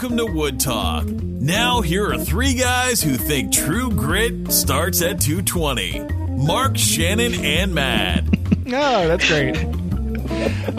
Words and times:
Welcome 0.00 0.16
to 0.18 0.26
Wood 0.26 0.60
Talk. 0.60 1.06
Now, 1.06 1.80
here 1.80 2.06
are 2.06 2.16
three 2.16 2.54
guys 2.54 3.02
who 3.02 3.16
think 3.16 3.52
true 3.52 3.90
grit 3.90 4.52
starts 4.52 5.02
at 5.02 5.20
220 5.20 6.02
Mark, 6.36 6.78
Shannon, 6.78 7.34
and 7.44 7.74
Matt. 7.74 8.22
Oh, 8.68 9.08
that's 9.08 9.26
great. 9.26 9.56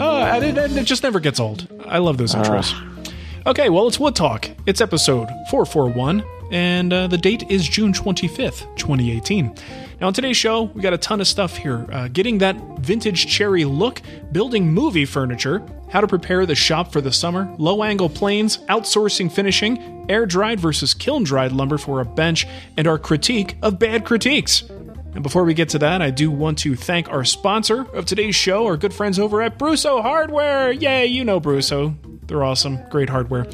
Oh, 0.00 0.22
and 0.22 0.42
it, 0.42 0.56
and 0.56 0.74
it 0.78 0.84
just 0.84 1.02
never 1.02 1.20
gets 1.20 1.38
old. 1.38 1.68
I 1.84 1.98
love 1.98 2.16
those 2.16 2.34
ah. 2.34 2.42
intros. 2.42 3.14
Okay, 3.44 3.68
well, 3.68 3.86
it's 3.88 4.00
Wood 4.00 4.16
Talk. 4.16 4.48
It's 4.64 4.80
episode 4.80 5.28
441, 5.50 6.24
and 6.50 6.90
uh, 6.90 7.06
the 7.06 7.18
date 7.18 7.42
is 7.50 7.68
June 7.68 7.92
25th, 7.92 8.74
2018. 8.78 9.54
Now, 10.00 10.06
on 10.06 10.14
today's 10.14 10.38
show, 10.38 10.62
we 10.62 10.80
got 10.80 10.94
a 10.94 10.98
ton 10.98 11.20
of 11.20 11.26
stuff 11.26 11.58
here. 11.58 11.86
Uh, 11.92 12.08
getting 12.08 12.38
that 12.38 12.56
vintage 12.78 13.26
cherry 13.26 13.66
look, 13.66 14.00
building 14.32 14.72
movie 14.72 15.04
furniture, 15.04 15.62
how 15.90 16.00
to 16.00 16.06
prepare 16.06 16.46
the 16.46 16.54
shop 16.54 16.90
for 16.90 17.02
the 17.02 17.12
summer, 17.12 17.54
low 17.58 17.82
angle 17.82 18.08
planes, 18.08 18.58
outsourcing 18.68 19.30
finishing, 19.30 20.06
air 20.08 20.24
dried 20.24 20.58
versus 20.58 20.94
kiln 20.94 21.22
dried 21.22 21.52
lumber 21.52 21.76
for 21.76 22.00
a 22.00 22.06
bench, 22.06 22.46
and 22.78 22.86
our 22.86 22.98
critique 22.98 23.56
of 23.62 23.78
bad 23.78 24.06
critiques. 24.06 24.62
And 25.12 25.22
before 25.22 25.44
we 25.44 25.52
get 25.52 25.68
to 25.70 25.78
that, 25.80 26.00
I 26.00 26.10
do 26.10 26.30
want 26.30 26.56
to 26.60 26.76
thank 26.76 27.10
our 27.10 27.24
sponsor 27.24 27.82
of 27.94 28.06
today's 28.06 28.34
show, 28.34 28.64
our 28.66 28.78
good 28.78 28.94
friends 28.94 29.18
over 29.18 29.42
at 29.42 29.58
Brusso 29.58 30.00
Hardware. 30.00 30.72
Yay, 30.72 31.06
you 31.06 31.26
know 31.26 31.42
Brusso. 31.42 31.94
They're 32.30 32.44
awesome, 32.44 32.78
great 32.90 33.10
hardware. 33.10 33.44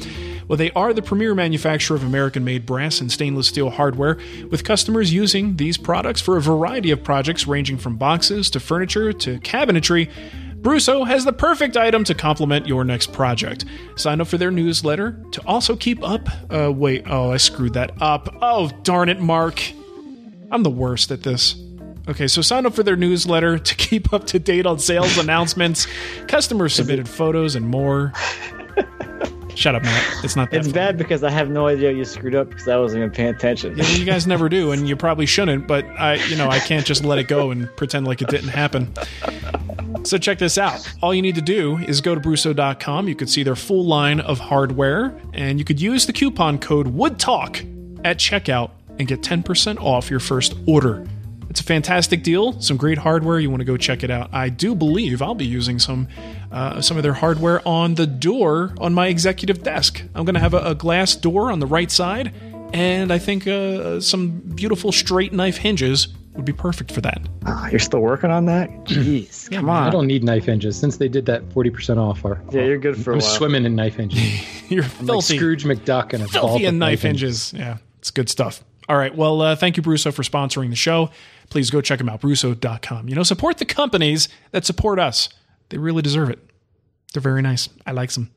Well, 0.47 0.55
they 0.55 0.69
are 0.73 0.93
the 0.93 1.01
premier 1.01 1.33
manufacturer 1.33 1.97
of 1.97 2.03
American 2.03 2.43
made 2.43 2.63
brass 2.63 3.01
and 3.01 3.11
stainless 3.11 3.47
steel 3.47 3.71
hardware, 3.71 4.19
with 4.51 4.63
customers 4.63 5.11
using 5.11 5.57
these 5.57 5.77
products 5.77 6.21
for 6.21 6.37
a 6.37 6.41
variety 6.41 6.91
of 6.91 7.03
projects 7.03 7.47
ranging 7.47 7.79
from 7.79 7.97
boxes 7.97 8.51
to 8.51 8.59
furniture 8.59 9.11
to 9.13 9.39
cabinetry. 9.39 10.11
Brusso 10.61 11.07
has 11.07 11.25
the 11.25 11.33
perfect 11.33 11.75
item 11.75 12.03
to 12.03 12.13
complement 12.13 12.67
your 12.67 12.83
next 12.83 13.13
project. 13.13 13.65
Sign 13.95 14.21
up 14.21 14.27
for 14.27 14.37
their 14.37 14.51
newsletter 14.51 15.19
to 15.31 15.41
also 15.47 15.75
keep 15.75 16.03
up. 16.03 16.29
Uh, 16.51 16.71
wait, 16.71 17.05
oh, 17.07 17.31
I 17.31 17.37
screwed 17.37 17.73
that 17.73 17.99
up. 17.99 18.29
Oh, 18.39 18.69
darn 18.83 19.09
it, 19.09 19.19
Mark. 19.19 19.59
I'm 20.51 20.61
the 20.61 20.69
worst 20.69 21.09
at 21.09 21.23
this. 21.23 21.55
Okay, 22.07 22.27
so 22.27 22.43
sign 22.43 22.67
up 22.67 22.75
for 22.75 22.83
their 22.83 22.95
newsletter 22.95 23.57
to 23.57 23.75
keep 23.87 24.13
up 24.13 24.27
to 24.27 24.37
date 24.37 24.67
on 24.67 24.77
sales 24.77 25.17
announcements, 25.17 25.87
customer 26.27 26.69
submitted 26.69 27.09
photos, 27.09 27.55
and 27.55 27.67
more. 27.67 28.13
Shut 29.55 29.73
up, 29.73 29.81
Matt. 29.81 30.23
It's 30.23 30.35
not 30.35 30.51
that. 30.51 30.57
It's 30.57 30.67
funny. 30.67 30.73
bad 30.73 30.97
because 30.97 31.23
I 31.23 31.31
have 31.31 31.49
no 31.49 31.65
idea 31.65 31.91
you 31.91 32.05
screwed 32.05 32.35
up 32.35 32.49
because 32.49 32.67
I 32.67 32.77
wasn't 32.77 32.99
even 32.99 33.11
paying 33.11 33.29
attention. 33.29 33.75
Yeah, 33.75 33.87
you 33.87 34.05
guys 34.05 34.27
never 34.27 34.49
do, 34.49 34.71
and 34.71 34.87
you 34.87 34.95
probably 34.95 35.25
shouldn't. 35.25 35.67
But 35.67 35.83
I, 35.99 36.15
you 36.25 36.35
know, 36.35 36.47
I 36.47 36.59
can't 36.59 36.85
just 36.85 37.03
let 37.03 37.17
it 37.17 37.27
go 37.27 37.49
and 37.49 37.67
pretend 37.75 38.05
like 38.05 38.21
it 38.21 38.27
didn't 38.27 38.49
happen. 38.49 38.93
So 40.03 40.19
check 40.19 40.37
this 40.37 40.59
out. 40.59 40.87
All 41.01 41.11
you 41.11 41.23
need 41.23 41.35
to 41.35 41.41
do 41.41 41.77
is 41.77 42.01
go 42.01 42.13
to 42.13 42.21
Brusso.com. 42.21 43.07
You 43.07 43.15
could 43.15 43.31
see 43.31 43.41
their 43.41 43.55
full 43.55 43.83
line 43.83 44.19
of 44.19 44.37
hardware, 44.37 45.19
and 45.33 45.57
you 45.57 45.65
could 45.65 45.81
use 45.81 46.05
the 46.05 46.13
coupon 46.13 46.59
code 46.59 46.95
WoodTalk 46.95 48.05
at 48.05 48.19
checkout 48.19 48.69
and 48.99 49.07
get 49.07 49.21
10% 49.21 49.81
off 49.81 50.11
your 50.11 50.19
first 50.19 50.55
order. 50.67 51.05
It's 51.49 51.61
a 51.61 51.63
fantastic 51.63 52.23
deal. 52.23 52.59
Some 52.61 52.77
great 52.77 52.99
hardware. 52.99 53.39
You 53.39 53.49
want 53.49 53.61
to 53.61 53.65
go 53.65 53.75
check 53.75 54.03
it 54.03 54.11
out. 54.11 54.29
I 54.31 54.49
do 54.49 54.75
believe 54.75 55.21
I'll 55.21 55.33
be 55.33 55.45
using 55.45 55.79
some 55.79 56.07
uh, 56.51 56.81
some 56.81 56.97
of 56.97 57.03
their 57.03 57.13
hardware 57.13 57.65
on 57.67 57.95
the 57.95 58.07
door 58.07 58.73
on 58.79 58.93
my 58.93 59.07
executive 59.07 59.63
desk. 59.63 60.01
I'm 60.15 60.25
going 60.25 60.35
to 60.35 60.39
have 60.39 60.53
a, 60.53 60.59
a 60.71 60.75
glass 60.75 61.15
door 61.15 61.51
on 61.51 61.59
the 61.59 61.65
right 61.67 61.91
side, 61.91 62.33
and 62.73 63.11
I 63.11 63.17
think 63.19 63.47
uh, 63.47 63.99
some 63.99 64.39
beautiful 64.39 64.91
straight 64.91 65.33
knife 65.33 65.57
hinges 65.57 66.07
would 66.35 66.45
be 66.45 66.53
perfect 66.53 66.91
for 66.91 67.01
that. 67.01 67.19
Ah, 67.45 67.67
you're 67.69 67.79
still 67.79 67.99
working 67.99 68.29
on 68.29 68.45
that? 68.45 68.69
Jeez, 68.85 69.49
come 69.51 69.69
on. 69.69 69.87
I 69.87 69.89
don't 69.89 70.05
need 70.07 70.23
knife 70.23 70.45
hinges 70.45 70.77
since 70.79 70.97
they 70.97 71.07
did 71.07 71.25
that 71.25 71.47
40% 71.49 71.97
off. 71.97 72.23
Our, 72.23 72.41
Yeah, 72.51 72.61
you're 72.63 72.77
good 72.77 73.03
for 73.03 73.11
a 73.11 73.15
I'm 73.15 73.21
swimming 73.21 73.65
in 73.65 73.75
knife 73.75 73.95
hinges. 73.95 74.21
You're 74.69 74.83
I'm 74.83 74.89
like 74.89 75.05
filthy. 75.07 75.37
Scrooge 75.37 75.63
McDuck 75.63 76.13
and 76.13 76.23
a 76.23 76.27
vault 76.27 76.31
filthy 76.51 76.65
and 76.65 76.77
knife 76.77 77.01
hinges. 77.01 77.53
Yeah, 77.53 77.77
it's 77.99 78.11
good 78.11 78.29
stuff. 78.29 78.63
All 78.89 78.97
right. 78.97 79.15
Well, 79.15 79.41
uh, 79.41 79.55
thank 79.55 79.77
you, 79.77 79.83
Brusso, 79.83 80.13
for 80.13 80.23
sponsoring 80.23 80.69
the 80.69 80.75
show. 80.75 81.09
Please 81.49 81.69
go 81.69 81.81
check 81.81 81.99
them 81.99 82.09
out, 82.09 82.21
Brusso.com. 82.21 83.09
You 83.09 83.15
know, 83.15 83.23
support 83.23 83.57
the 83.57 83.65
companies 83.65 84.29
that 84.51 84.65
support 84.65 84.99
us. 84.99 85.29
They 85.69 85.77
really 85.77 86.01
deserve 86.01 86.29
it. 86.29 86.39
They're 87.13 87.21
very 87.21 87.41
nice. 87.41 87.69
I 87.85 87.91
like 87.91 88.11
them. 88.11 88.31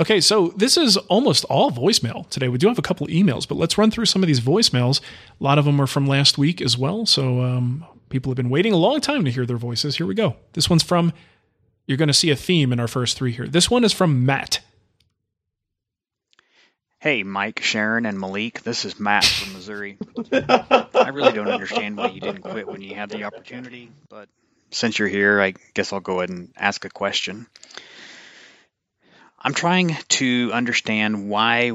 Okay, 0.00 0.20
so 0.20 0.48
this 0.56 0.76
is 0.76 0.96
almost 0.96 1.44
all 1.46 1.72
voicemail 1.72 2.28
today. 2.30 2.48
We 2.48 2.58
do 2.58 2.68
have 2.68 2.78
a 2.78 2.82
couple 2.82 3.08
emails, 3.08 3.48
but 3.48 3.56
let's 3.56 3.76
run 3.76 3.90
through 3.90 4.06
some 4.06 4.22
of 4.22 4.28
these 4.28 4.40
voicemails. 4.40 5.00
A 5.40 5.44
lot 5.44 5.58
of 5.58 5.64
them 5.64 5.80
are 5.80 5.88
from 5.88 6.06
last 6.06 6.38
week 6.38 6.60
as 6.62 6.78
well. 6.78 7.04
So 7.04 7.42
um, 7.42 7.84
people 8.08 8.30
have 8.30 8.36
been 8.36 8.50
waiting 8.50 8.72
a 8.72 8.76
long 8.76 9.00
time 9.00 9.24
to 9.24 9.30
hear 9.30 9.44
their 9.44 9.56
voices. 9.56 9.96
Here 9.96 10.06
we 10.06 10.14
go. 10.14 10.36
This 10.52 10.70
one's 10.70 10.84
from, 10.84 11.12
you're 11.86 11.98
going 11.98 12.08
to 12.08 12.14
see 12.14 12.30
a 12.30 12.36
theme 12.36 12.72
in 12.72 12.78
our 12.78 12.86
first 12.86 13.16
three 13.16 13.32
here. 13.32 13.48
This 13.48 13.68
one 13.68 13.82
is 13.82 13.92
from 13.92 14.24
Matt. 14.24 14.60
Hey, 17.00 17.24
Mike, 17.24 17.60
Sharon, 17.60 18.06
and 18.06 18.18
Malik. 18.20 18.62
This 18.62 18.84
is 18.84 18.98
Matt 19.00 19.24
from 19.24 19.52
Missouri. 19.52 19.98
I 20.32 21.10
really 21.12 21.32
don't 21.32 21.48
understand 21.48 21.96
why 21.96 22.08
you 22.08 22.20
didn't 22.20 22.42
quit 22.42 22.66
when 22.66 22.82
you 22.82 22.94
had 22.94 23.10
the 23.10 23.24
opportunity, 23.24 23.90
but 24.08 24.28
since 24.70 24.98
you're 24.98 25.08
here, 25.08 25.40
I 25.40 25.54
guess 25.74 25.92
I'll 25.92 26.00
go 26.00 26.18
ahead 26.18 26.30
and 26.30 26.52
ask 26.56 26.84
a 26.84 26.90
question. 26.90 27.46
I'm 29.40 29.54
trying 29.54 29.96
to 30.08 30.50
understand 30.52 31.28
why 31.28 31.72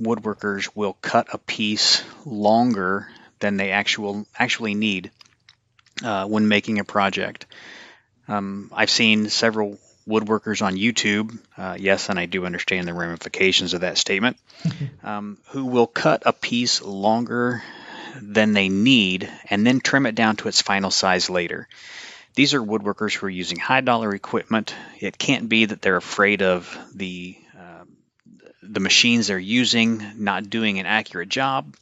woodworkers 0.00 0.70
will 0.74 0.94
cut 0.94 1.28
a 1.32 1.38
piece 1.38 2.02
longer 2.24 3.08
than 3.40 3.56
they 3.56 3.72
actual 3.72 4.26
actually 4.38 4.74
need 4.74 5.10
uh, 6.02 6.26
when 6.26 6.48
making 6.48 6.78
a 6.78 6.84
project. 6.84 7.46
Um, 8.26 8.70
I've 8.74 8.90
seen 8.90 9.28
several 9.28 9.78
woodworkers 10.08 10.62
on 10.62 10.76
YouTube, 10.76 11.38
uh, 11.56 11.76
yes, 11.78 12.08
and 12.08 12.18
I 12.18 12.26
do 12.26 12.46
understand 12.46 12.88
the 12.88 12.94
ramifications 12.94 13.74
of 13.74 13.82
that 13.82 13.98
statement, 13.98 14.38
um, 15.02 15.38
who 15.48 15.66
will 15.66 15.86
cut 15.86 16.22
a 16.24 16.32
piece 16.32 16.82
longer 16.82 17.62
than 18.20 18.52
they 18.52 18.68
need 18.68 19.30
and 19.48 19.66
then 19.66 19.80
trim 19.80 20.06
it 20.06 20.14
down 20.14 20.36
to 20.36 20.48
its 20.48 20.62
final 20.62 20.90
size 20.90 21.30
later. 21.30 21.68
These 22.34 22.54
are 22.54 22.62
woodworkers 22.62 23.14
who 23.14 23.26
are 23.26 23.30
using 23.30 23.58
high 23.58 23.80
dollar 23.80 24.14
equipment. 24.14 24.74
It 25.00 25.18
can't 25.18 25.48
be 25.48 25.64
that 25.64 25.82
they're 25.82 25.96
afraid 25.96 26.42
of 26.42 26.76
the 26.94 27.36
uh, 27.58 27.84
the 28.62 28.80
machines 28.80 29.26
they're 29.26 29.38
using 29.38 30.02
not 30.16 30.48
doing 30.48 30.78
an 30.78 30.86
accurate 30.86 31.28
job. 31.28 31.74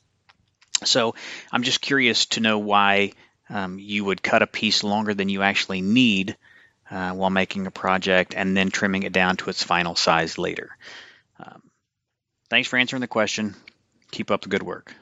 So 0.84 1.14
I'm 1.52 1.62
just 1.62 1.80
curious 1.80 2.26
to 2.26 2.40
know 2.40 2.58
why 2.58 3.12
um, 3.48 3.78
you 3.78 4.04
would 4.04 4.22
cut 4.22 4.42
a 4.42 4.46
piece 4.46 4.84
longer 4.84 5.14
than 5.14 5.28
you 5.28 5.42
actually 5.42 5.80
need 5.80 6.36
uh, 6.90 7.12
while 7.12 7.30
making 7.30 7.66
a 7.66 7.70
project 7.70 8.34
and 8.34 8.56
then 8.56 8.70
trimming 8.70 9.02
it 9.02 9.12
down 9.12 9.36
to 9.38 9.50
its 9.50 9.62
final 9.62 9.94
size 9.94 10.38
later. 10.38 10.76
Um, 11.38 11.62
thanks 12.50 12.68
for 12.68 12.76
answering 12.76 13.00
the 13.00 13.08
question. 13.08 13.54
Keep 14.10 14.30
up 14.30 14.42
the 14.42 14.48
good 14.48 14.62
work. 14.62 14.94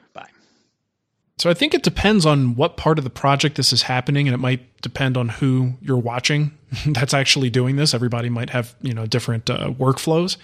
So 1.38 1.50
I 1.50 1.54
think 1.54 1.74
it 1.74 1.82
depends 1.82 2.24
on 2.24 2.54
what 2.54 2.76
part 2.76 2.98
of 2.98 3.04
the 3.04 3.10
project 3.10 3.56
this 3.56 3.72
is 3.72 3.82
happening, 3.82 4.28
and 4.28 4.34
it 4.34 4.38
might 4.38 4.80
depend 4.82 5.16
on 5.16 5.28
who 5.28 5.74
you're 5.80 5.96
watching 5.96 6.56
that's 6.86 7.14
actually 7.14 7.50
doing 7.50 7.76
this. 7.76 7.94
Everybody 7.94 8.28
might 8.28 8.50
have 8.50 8.74
you 8.80 8.94
know 8.94 9.06
different 9.06 9.50
uh, 9.50 9.70
workflows. 9.70 10.36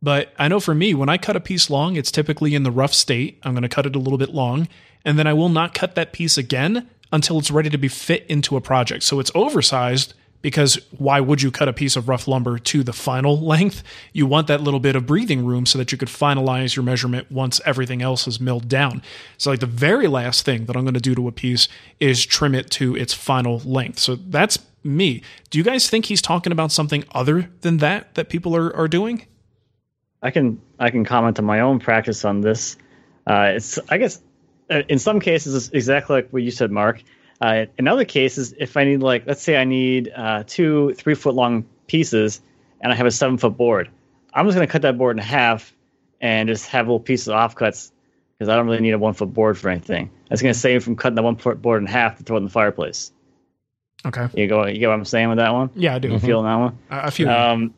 But 0.00 0.32
I 0.38 0.46
know 0.46 0.60
for 0.60 0.74
me, 0.74 0.94
when 0.94 1.08
I 1.08 1.18
cut 1.18 1.34
a 1.34 1.40
piece 1.40 1.70
long, 1.70 1.96
it's 1.96 2.12
typically 2.12 2.54
in 2.54 2.62
the 2.62 2.70
rough 2.70 2.94
state. 2.94 3.40
I'm 3.42 3.52
going 3.52 3.62
to 3.62 3.68
cut 3.68 3.86
it 3.86 3.96
a 3.96 3.98
little 3.98 4.18
bit 4.18 4.30
long, 4.30 4.68
and 5.04 5.18
then 5.18 5.26
I 5.26 5.32
will 5.32 5.48
not 5.48 5.74
cut 5.74 5.94
that 5.96 6.12
piece 6.12 6.38
again 6.38 6.88
until 7.10 7.38
it's 7.38 7.50
ready 7.50 7.70
to 7.70 7.78
be 7.78 7.88
fit 7.88 8.24
into 8.28 8.56
a 8.56 8.60
project. 8.60 9.02
So 9.02 9.18
it's 9.18 9.32
oversized 9.34 10.14
because 10.42 10.78
why 10.96 11.20
would 11.20 11.42
you 11.42 11.50
cut 11.50 11.68
a 11.68 11.72
piece 11.72 11.96
of 11.96 12.08
rough 12.08 12.28
lumber 12.28 12.58
to 12.58 12.82
the 12.82 12.92
final 12.92 13.38
length? 13.38 13.82
You 14.12 14.26
want 14.26 14.46
that 14.46 14.60
little 14.60 14.80
bit 14.80 14.96
of 14.96 15.06
breathing 15.06 15.44
room 15.44 15.66
so 15.66 15.78
that 15.78 15.92
you 15.92 15.98
could 15.98 16.08
finalize 16.08 16.76
your 16.76 16.84
measurement 16.84 17.30
once 17.30 17.60
everything 17.64 18.02
else 18.02 18.26
is 18.26 18.40
milled 18.40 18.68
down. 18.68 19.02
So, 19.36 19.50
like 19.50 19.60
the 19.60 19.66
very 19.66 20.06
last 20.06 20.44
thing 20.44 20.66
that 20.66 20.76
I'm 20.76 20.84
going 20.84 20.94
to 20.94 21.00
do 21.00 21.14
to 21.14 21.28
a 21.28 21.32
piece 21.32 21.68
is 22.00 22.24
trim 22.24 22.54
it 22.54 22.70
to 22.72 22.96
its 22.96 23.12
final 23.12 23.58
length. 23.60 23.98
So, 23.98 24.16
that's 24.16 24.58
me. 24.84 25.22
Do 25.50 25.58
you 25.58 25.64
guys 25.64 25.88
think 25.90 26.06
he's 26.06 26.22
talking 26.22 26.52
about 26.52 26.72
something 26.72 27.04
other 27.12 27.50
than 27.60 27.78
that 27.78 28.14
that 28.14 28.28
people 28.28 28.54
are, 28.56 28.74
are 28.74 28.88
doing? 28.88 29.26
I 30.22 30.30
can 30.30 30.60
I 30.78 30.90
can 30.90 31.04
comment 31.04 31.38
on 31.38 31.44
my 31.44 31.60
own 31.60 31.78
practice 31.78 32.24
on 32.24 32.40
this. 32.40 32.76
Uh, 33.26 33.52
it's 33.54 33.78
I 33.88 33.98
guess 33.98 34.20
uh, 34.70 34.82
in 34.88 34.98
some 34.98 35.20
cases 35.20 35.54
it's 35.54 35.68
exactly 35.74 36.16
like 36.16 36.30
what 36.30 36.42
you 36.42 36.50
said, 36.50 36.70
Mark. 36.70 37.02
Uh, 37.40 37.66
in 37.78 37.86
other 37.86 38.04
cases, 38.04 38.54
if 38.58 38.76
I 38.76 38.84
need 38.84 39.00
like 39.00 39.26
let's 39.26 39.42
say 39.42 39.56
I 39.56 39.64
need 39.64 40.12
uh, 40.14 40.44
two 40.46 40.94
three 40.94 41.14
foot 41.14 41.34
long 41.34 41.64
pieces 41.86 42.40
and 42.80 42.92
I 42.92 42.96
have 42.96 43.06
a 43.06 43.10
seven 43.10 43.38
foot 43.38 43.56
board, 43.56 43.90
I'm 44.32 44.46
just 44.46 44.56
going 44.56 44.66
to 44.66 44.72
cut 44.72 44.82
that 44.82 44.98
board 44.98 45.16
in 45.16 45.22
half 45.22 45.74
and 46.20 46.48
just 46.48 46.66
have 46.68 46.86
little 46.86 47.00
pieces 47.00 47.28
of 47.28 47.34
offcuts 47.34 47.92
because 48.38 48.48
I 48.48 48.56
don't 48.56 48.66
really 48.66 48.80
need 48.80 48.92
a 48.92 48.98
one 48.98 49.14
foot 49.14 49.32
board 49.32 49.56
for 49.56 49.68
anything. 49.68 50.10
That's 50.28 50.42
going 50.42 50.52
to 50.52 50.58
save 50.58 50.80
me 50.80 50.84
from 50.84 50.96
cutting 50.96 51.16
the 51.16 51.22
one 51.22 51.36
foot 51.36 51.62
board 51.62 51.80
in 51.80 51.86
half 51.86 52.18
to 52.18 52.24
throw 52.24 52.36
it 52.36 52.40
in 52.40 52.44
the 52.44 52.50
fireplace. 52.50 53.12
Okay. 54.06 54.28
You 54.34 54.46
go. 54.46 54.66
You 54.66 54.78
get 54.78 54.88
what 54.88 54.94
I'm 54.94 55.04
saying 55.04 55.28
with 55.28 55.38
that 55.38 55.52
one? 55.52 55.70
Yeah, 55.74 55.94
I 55.94 55.98
do. 55.98 56.08
You 56.08 56.18
feel 56.18 56.42
that 56.42 56.54
one? 56.54 56.78
I 56.90 57.06
I 57.06 57.10
feel. 57.10 57.28
Um, 57.28 57.74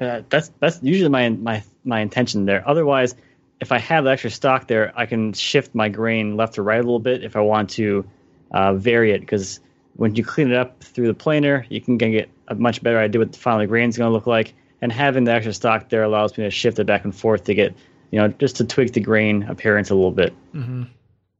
uh, 0.00 0.22
that's 0.28 0.52
that's 0.60 0.80
usually 0.82 1.08
my 1.08 1.30
my 1.30 1.62
my 1.84 2.00
intention 2.00 2.44
there. 2.44 2.66
Otherwise, 2.68 3.14
if 3.60 3.72
I 3.72 3.78
have 3.78 4.04
the 4.04 4.10
extra 4.10 4.30
stock 4.30 4.68
there, 4.68 4.92
I 4.96 5.06
can 5.06 5.32
shift 5.32 5.74
my 5.74 5.88
grain 5.88 6.36
left 6.36 6.58
or 6.58 6.62
right 6.62 6.78
a 6.78 6.82
little 6.82 7.00
bit 7.00 7.24
if 7.24 7.36
I 7.36 7.40
want 7.40 7.70
to 7.70 8.08
uh, 8.52 8.74
vary 8.74 9.12
it. 9.12 9.20
Because 9.20 9.60
when 9.96 10.14
you 10.14 10.24
clean 10.24 10.50
it 10.50 10.56
up 10.56 10.82
through 10.82 11.08
the 11.08 11.14
planer, 11.14 11.66
you 11.68 11.80
can 11.80 11.98
get 11.98 12.28
a 12.48 12.54
much 12.54 12.82
better 12.82 12.98
idea 12.98 13.20
what 13.20 13.32
the 13.32 13.38
final 13.38 13.66
grain 13.66 13.88
is 13.88 13.98
going 13.98 14.08
to 14.08 14.12
look 14.12 14.26
like. 14.26 14.54
And 14.80 14.92
having 14.92 15.24
the 15.24 15.32
extra 15.32 15.52
stock 15.52 15.88
there 15.88 16.04
allows 16.04 16.38
me 16.38 16.44
to 16.44 16.50
shift 16.50 16.78
it 16.78 16.86
back 16.86 17.04
and 17.04 17.14
forth 17.14 17.44
to 17.44 17.54
get, 17.54 17.74
you 18.12 18.20
know, 18.20 18.28
just 18.28 18.56
to 18.56 18.64
tweak 18.64 18.92
the 18.92 19.00
grain 19.00 19.42
appearance 19.44 19.90
a 19.90 19.94
little 19.94 20.12
bit. 20.12 20.32
hmm 20.52 20.84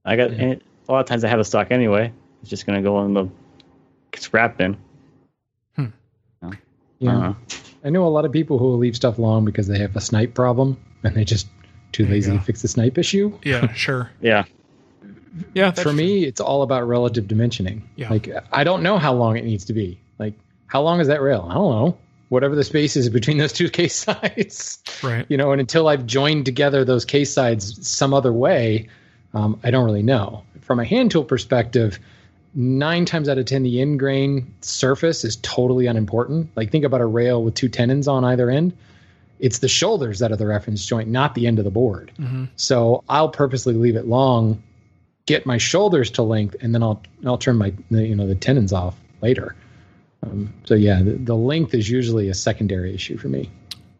I 0.05 0.17
got 0.17 0.31
and 0.31 0.55
it, 0.55 0.62
a 0.88 0.93
lot 0.93 1.00
of 1.00 1.06
times 1.06 1.23
I 1.23 1.29
have 1.29 1.38
a 1.38 1.44
stock 1.44 1.70
anyway. 1.70 2.12
It's 2.41 2.50
just 2.50 2.67
going 2.67 2.76
to 2.76 2.82
go 2.82 3.05
in 3.05 3.15
the 3.15 3.29
scrap 4.17 4.56
bin. 4.56 4.76
Yeah. 6.99 7.17
Uh-huh. 7.17 7.35
I 7.85 7.91
know 7.91 8.06
a 8.06 8.09
lot 8.09 8.25
of 8.25 8.32
people 8.32 8.59
who 8.59 8.67
will 8.67 8.79
leave 8.79 8.97
stuff 8.97 9.19
long 9.19 9.44
because 9.44 9.67
they 9.67 9.79
have 9.79 9.94
a 9.97 10.00
snipe 10.00 10.35
problem 10.35 10.79
and 11.05 11.15
they 11.15 11.25
just 11.25 11.47
too 11.93 12.05
There 12.05 12.12
lazy 12.12 12.32
to 12.32 12.40
fix 12.40 12.62
the 12.62 12.69
snipe 12.69 12.99
issue. 12.99 13.38
Yeah, 13.44 13.73
sure. 13.75 14.11
Yeah. 14.20 14.44
Yeah, 15.55 15.70
For 15.70 15.93
me, 15.93 16.25
it's 16.25 16.40
all 16.40 16.62
about 16.62 16.88
relative 16.88 17.26
dimensioning. 17.26 17.82
Yeah. 17.96 18.11
Like 18.11 18.29
I 18.50 18.64
don't 18.64 18.82
know 18.82 18.99
how 18.99 19.14
long 19.14 19.37
it 19.37 19.44
needs 19.44 19.67
to 19.67 19.73
be. 19.73 20.00
Like 20.19 20.35
how 20.67 20.82
long 20.82 21.00
is 21.00 21.06
that 21.08 21.23
rail? 21.23 21.46
I 21.49 21.55
don't 21.55 21.70
know. 21.70 21.99
Whatever 22.29 22.55
the 22.56 22.64
space 22.64 22.96
is 22.96 23.08
between 23.08 23.38
those 23.38 23.52
two 23.52 23.69
case 23.70 23.94
sides. 23.94 24.82
right. 25.02 25.26
You 25.29 25.37
know, 25.37 25.52
and 25.52 25.61
until 25.61 25.88
I've 25.88 26.06
joined 26.06 26.44
together 26.44 26.85
those 26.85 27.05
case 27.05 27.32
sides 27.32 27.87
some 27.88 28.12
other 28.12 28.32
way, 28.32 28.88
um, 29.32 29.61
I 29.62 29.70
don't 29.70 29.84
really 29.84 30.02
know. 30.02 30.44
From 30.62 30.81
a 30.81 30.84
hand 30.84 31.11
tool 31.11 31.25
perspective, 31.25 31.99
nine 32.55 33.05
times 33.05 33.29
out 33.29 33.38
of 33.38 33.46
ten, 33.46 33.62
the 33.62 33.81
end 33.81 33.99
grain 33.99 34.52
surface 34.61 35.25
is 35.25 35.37
totally 35.37 35.87
unimportant. 35.87 36.50
Like 36.56 36.70
think 36.70 36.84
about 36.84 37.00
a 37.00 37.06
rail 37.06 37.43
with 37.43 37.55
two 37.55 37.69
tenons 37.69 38.08
on 38.08 38.25
either 38.25 38.50
end. 38.50 38.76
It's 39.40 39.58
the 39.58 39.69
shoulders 39.69 40.19
that 40.19 40.32
are 40.32 40.37
the 40.37 40.46
reference 40.46 40.85
joint, 40.85 41.08
not 41.08 41.35
the 41.35 41.46
end 41.46 41.58
of 41.58 41.64
the 41.64 41.70
board. 41.70 42.12
hmm 42.17 42.46
So 42.56 43.05
I'll 43.08 43.29
purposely 43.29 43.75
leave 43.75 43.96
it 43.96 44.06
long, 44.06 44.62
get 45.26 45.46
my 45.46 45.58
shoulders 45.58 46.11
to 46.12 46.23
length, 46.23 46.56
and 46.61 46.75
then 46.75 46.82
I'll 46.82 47.02
I'll 47.25 47.38
trim 47.38 47.58
my 47.58 47.73
you 47.90 48.14
know 48.14 48.26
the 48.26 48.35
tenons 48.35 48.73
off 48.73 48.96
later. 49.20 49.55
Um, 50.23 50.52
so 50.64 50.75
yeah, 50.75 51.02
the, 51.02 51.12
the 51.12 51.37
length 51.37 51.75
is 51.75 51.88
usually 51.88 52.29
a 52.29 52.35
secondary 52.35 52.94
issue 52.94 53.17
for 53.17 53.29
me. 53.29 53.50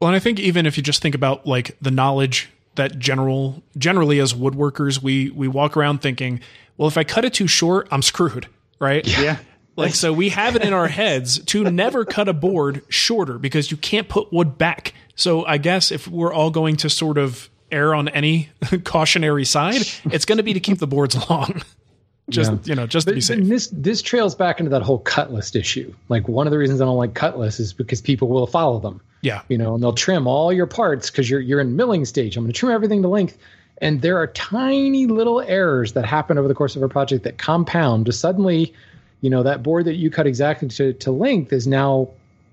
Well, 0.01 0.09
and 0.09 0.17
I 0.17 0.21
think 0.21 0.39
even 0.41 0.67
if 0.67 0.77
you 0.77 0.83
just 0.83 1.03
think 1.03 1.15
about 1.15 1.47
like 1.47 1.77
the 1.81 1.91
knowledge 1.91 2.49
that 2.75 2.99
general 2.99 3.63
generally 3.77 4.21
as 4.21 4.35
woodworkers 4.35 5.03
we 5.03 5.31
we 5.31 5.49
walk 5.49 5.77
around 5.77 6.01
thinking, 6.01 6.41
well, 6.77 6.89
if 6.89 6.97
I 6.97 7.05
cut 7.05 7.25
it 7.25 7.35
too 7.35 7.47
short, 7.49 7.89
I'm 7.91 8.03
screwed, 8.03 8.47
right? 8.79 9.07
Yeah. 9.21 9.39
Like 9.79 9.95
so 9.95 10.13
we 10.13 10.31
have 10.31 10.57
it 10.57 10.63
in 10.63 10.73
our 10.73 10.89
heads 10.89 11.39
to 11.47 11.65
never 11.71 12.05
cut 12.05 12.29
a 12.29 12.33
board 12.33 12.83
shorter 12.89 13.39
because 13.39 13.71
you 13.71 13.77
can't 13.77 14.09
put 14.09 14.33
wood 14.33 14.59
back. 14.59 14.93
So 15.15 15.45
I 15.47 15.59
guess 15.59 15.91
if 15.91 16.07
we're 16.09 16.33
all 16.33 16.51
going 16.51 16.77
to 16.79 16.91
sort 16.91 17.19
of 17.19 17.49
err 17.71 17.95
on 17.95 18.09
any 18.09 18.49
cautionary 18.85 19.45
side, 19.45 19.83
it's 20.07 20.25
going 20.25 20.39
to 20.39 20.43
be 20.45 20.53
to 20.55 20.61
keep 20.61 20.79
the 20.79 20.87
boards 20.87 21.17
long. 21.31 21.63
just 22.31 22.51
Yeah. 22.53 22.59
you 22.65 22.75
know, 22.75 22.87
just 22.87 23.07
to 23.09 23.15
be 23.15 23.21
but 23.21 23.25
safe. 23.25 23.47
this 23.47 23.69
this 23.73 24.03
trails 24.03 24.35
back 24.35 24.59
into 24.61 24.71
that 24.71 24.83
whole 24.83 24.99
cut 24.99 25.33
list 25.33 25.57
issue. 25.57 25.95
Like 26.09 26.29
one 26.29 26.47
of 26.47 26.51
the 26.51 26.59
reasons 26.59 26.81
I 26.81 26.85
don't 26.85 26.97
like 26.97 27.15
cut 27.15 27.39
lists 27.39 27.61
is 27.61 27.73
because 27.73 28.01
people 28.01 28.29
will 28.29 28.47
follow 28.47 28.79
them. 28.81 29.01
Yeah. 29.23 29.43
You 29.49 29.59
know, 29.59 29.75
and 29.75 29.83
they'll 29.83 29.93
trim 29.93 30.27
all 30.27 30.53
your 30.53 30.67
parts 30.67 31.11
because 31.11 31.29
you're 31.31 31.41
you're 31.41 31.61
in 31.61 31.77
milling 31.77 32.05
stage. 32.05 32.37
I'm 32.37 32.45
going 32.45 32.53
to 32.53 32.59
trim 32.59 32.73
everything 32.73 33.03
to 33.03 33.09
length. 33.09 33.39
And 33.81 34.03
there 34.03 34.19
are 34.19 34.27
tiny 34.29 35.07
little 35.07 35.41
errors 35.41 35.93
that 35.93 36.05
happen 36.05 36.37
over 36.37 36.49
the 36.49 36.55
course 36.55 36.75
of 36.75 36.83
a 36.83 36.89
project 36.89 37.23
that 37.25 37.39
compound 37.39 38.07
to 38.07 38.13
suddenly, 38.13 38.75
you 39.21 39.31
know, 39.31 39.43
that 39.43 39.63
board 39.63 39.85
that 39.87 39.95
you 39.95 40.11
cut 40.11 40.27
exactly 40.27 40.69
to, 40.69 40.93
to 40.93 41.11
length 41.11 41.53
is 41.53 41.67
now 41.67 42.09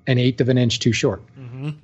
an 0.08 0.18
eighth 0.18 0.42
of 0.42 0.50
an 0.50 0.58
inch 0.58 0.80
too 0.80 0.92
short. 0.94 1.22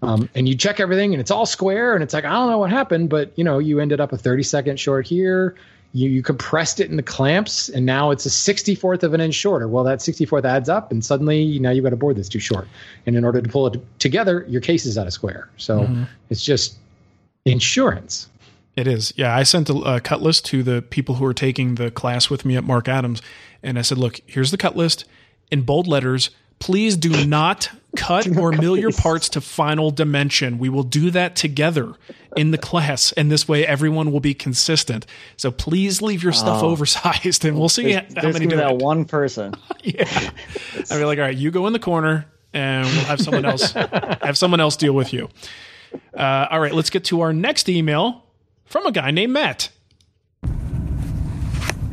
Um, 0.02 0.30
and 0.36 0.48
you 0.48 0.56
check 0.56 0.80
everything 0.80 1.14
and 1.14 1.20
it's 1.20 1.32
all 1.32 1.46
square 1.46 1.94
and 1.94 2.04
it's 2.04 2.14
like, 2.14 2.26
I 2.26 2.30
don't 2.30 2.50
know 2.50 2.60
what 2.60 2.70
happened, 2.70 3.10
but 3.10 3.32
you 3.36 3.44
know, 3.44 3.58
you 3.58 3.80
ended 3.80 4.00
up 4.00 4.12
a 4.12 4.18
30 4.18 4.44
second 4.44 4.80
short 4.80 5.08
here. 5.08 5.56
You, 5.94 6.10
you 6.10 6.22
compressed 6.22 6.80
it 6.80 6.90
in 6.90 6.98
the 6.98 7.04
clamps 7.04 7.68
and 7.68 7.86
now 7.86 8.12
it's 8.12 8.26
a 8.26 8.30
64th 8.30 9.04
of 9.04 9.14
an 9.14 9.22
inch 9.22 9.36
shorter. 9.36 9.68
Well, 9.68 9.84
that 9.84 10.00
64th 10.00 10.46
adds 10.46 10.70
up 10.70 10.92
and 10.92 11.04
suddenly 11.04 11.60
now 11.60 11.72
you've 11.72 11.84
got 11.84 11.94
a 11.94 11.98
board 11.98 12.18
that's 12.18 12.30
too 12.30 12.40
short. 12.40 12.68
And 13.06 13.16
in 13.16 13.26
order 13.26 13.42
to 13.42 13.50
pull 13.50 13.68
it 13.68 13.82
together, 14.00 14.46
your 14.48 14.62
case 14.62 14.86
is 14.86 14.98
out 14.98 15.08
of 15.08 15.14
square. 15.14 15.50
So 15.58 15.90
it's 16.30 16.44
just 16.44 16.78
insurance. 17.46 18.30
It 18.76 18.88
is. 18.88 19.14
Yeah, 19.18 19.36
I 19.36 19.44
sent 19.44 19.70
a, 19.70 19.74
a 19.74 20.00
cut 20.00 20.22
list 20.22 20.46
to 20.46 20.64
the 20.64 20.82
people 20.82 21.16
who 21.16 21.26
are 21.26 21.34
taking 21.34 21.76
the 21.76 21.92
class 21.92 22.30
with 22.30 22.46
me 22.46 22.56
at 22.56 22.64
Marc 22.64 22.88
Adams, 22.88 23.22
and 23.64 23.78
I 23.80 23.82
said, 23.82 23.98
"Look, 23.98 24.20
here's 24.26 24.52
the 24.52 24.58
cut 24.58 24.76
list 24.76 25.06
in 25.52 25.62
bold 25.64 25.88
letters. 25.88 26.30
Please 26.60 26.96
do 26.96 27.26
not 27.26 27.70
cut 27.96 28.38
or 28.38 28.52
mill 28.64 28.78
your 28.78 28.92
parts 28.92 29.30
to 29.30 29.42
final 29.42 29.90
dimension. 29.90 30.60
We 30.60 30.70
will 30.70 30.84
do 30.84 31.10
that 31.12 31.36
together 31.36 31.94
in 32.38 32.52
the 32.52 32.58
class, 32.60 33.12
and 33.14 33.32
this 33.32 33.48
way 33.48 33.66
everyone 33.66 34.12
will 34.12 34.20
be 34.20 34.36
consistent. 34.36 35.08
So 35.38 35.50
please 35.50 36.04
leave 36.04 36.22
your 36.22 36.34
stuff 36.34 36.62
Oh. 36.62 36.70
oversized, 36.70 37.46
and 37.46 37.58
we'll 37.58 37.68
see 37.68 37.94
There's, 37.94 38.14
how 38.16 38.22
there's 38.22 38.34
many 38.36 38.46
do 38.46 38.58
that 38.58 38.72
it. 38.74 38.78
one 38.78 39.06
person. 39.06 39.56
Yeah, 39.84 40.04
I'd 40.92 41.00
be 41.00 41.04
like, 41.06 41.18
all 41.18 41.24
right, 41.26 41.36
you 41.36 41.50
go 41.50 41.66
in 41.66 41.74
the 41.74 41.80
corner, 41.80 42.28
and 42.54 42.86
we'll 42.86 43.06
have 43.06 43.20
someone 43.20 43.46
else 43.46 43.72
have 43.72 44.38
someone 44.38 44.60
else 44.60 44.76
deal 44.78 44.94
with 44.94 45.12
you. 45.12 45.28
Uh, 46.16 46.46
all 46.52 46.60
right, 46.60 46.74
let's 46.74 46.92
get 46.92 47.06
to 47.06 47.22
our 47.22 47.34
next 47.34 47.68
email 47.68 48.24
from 48.66 48.86
a 48.86 48.92
guy 48.92 49.10
named 49.10 49.34
Matt. 49.34 49.70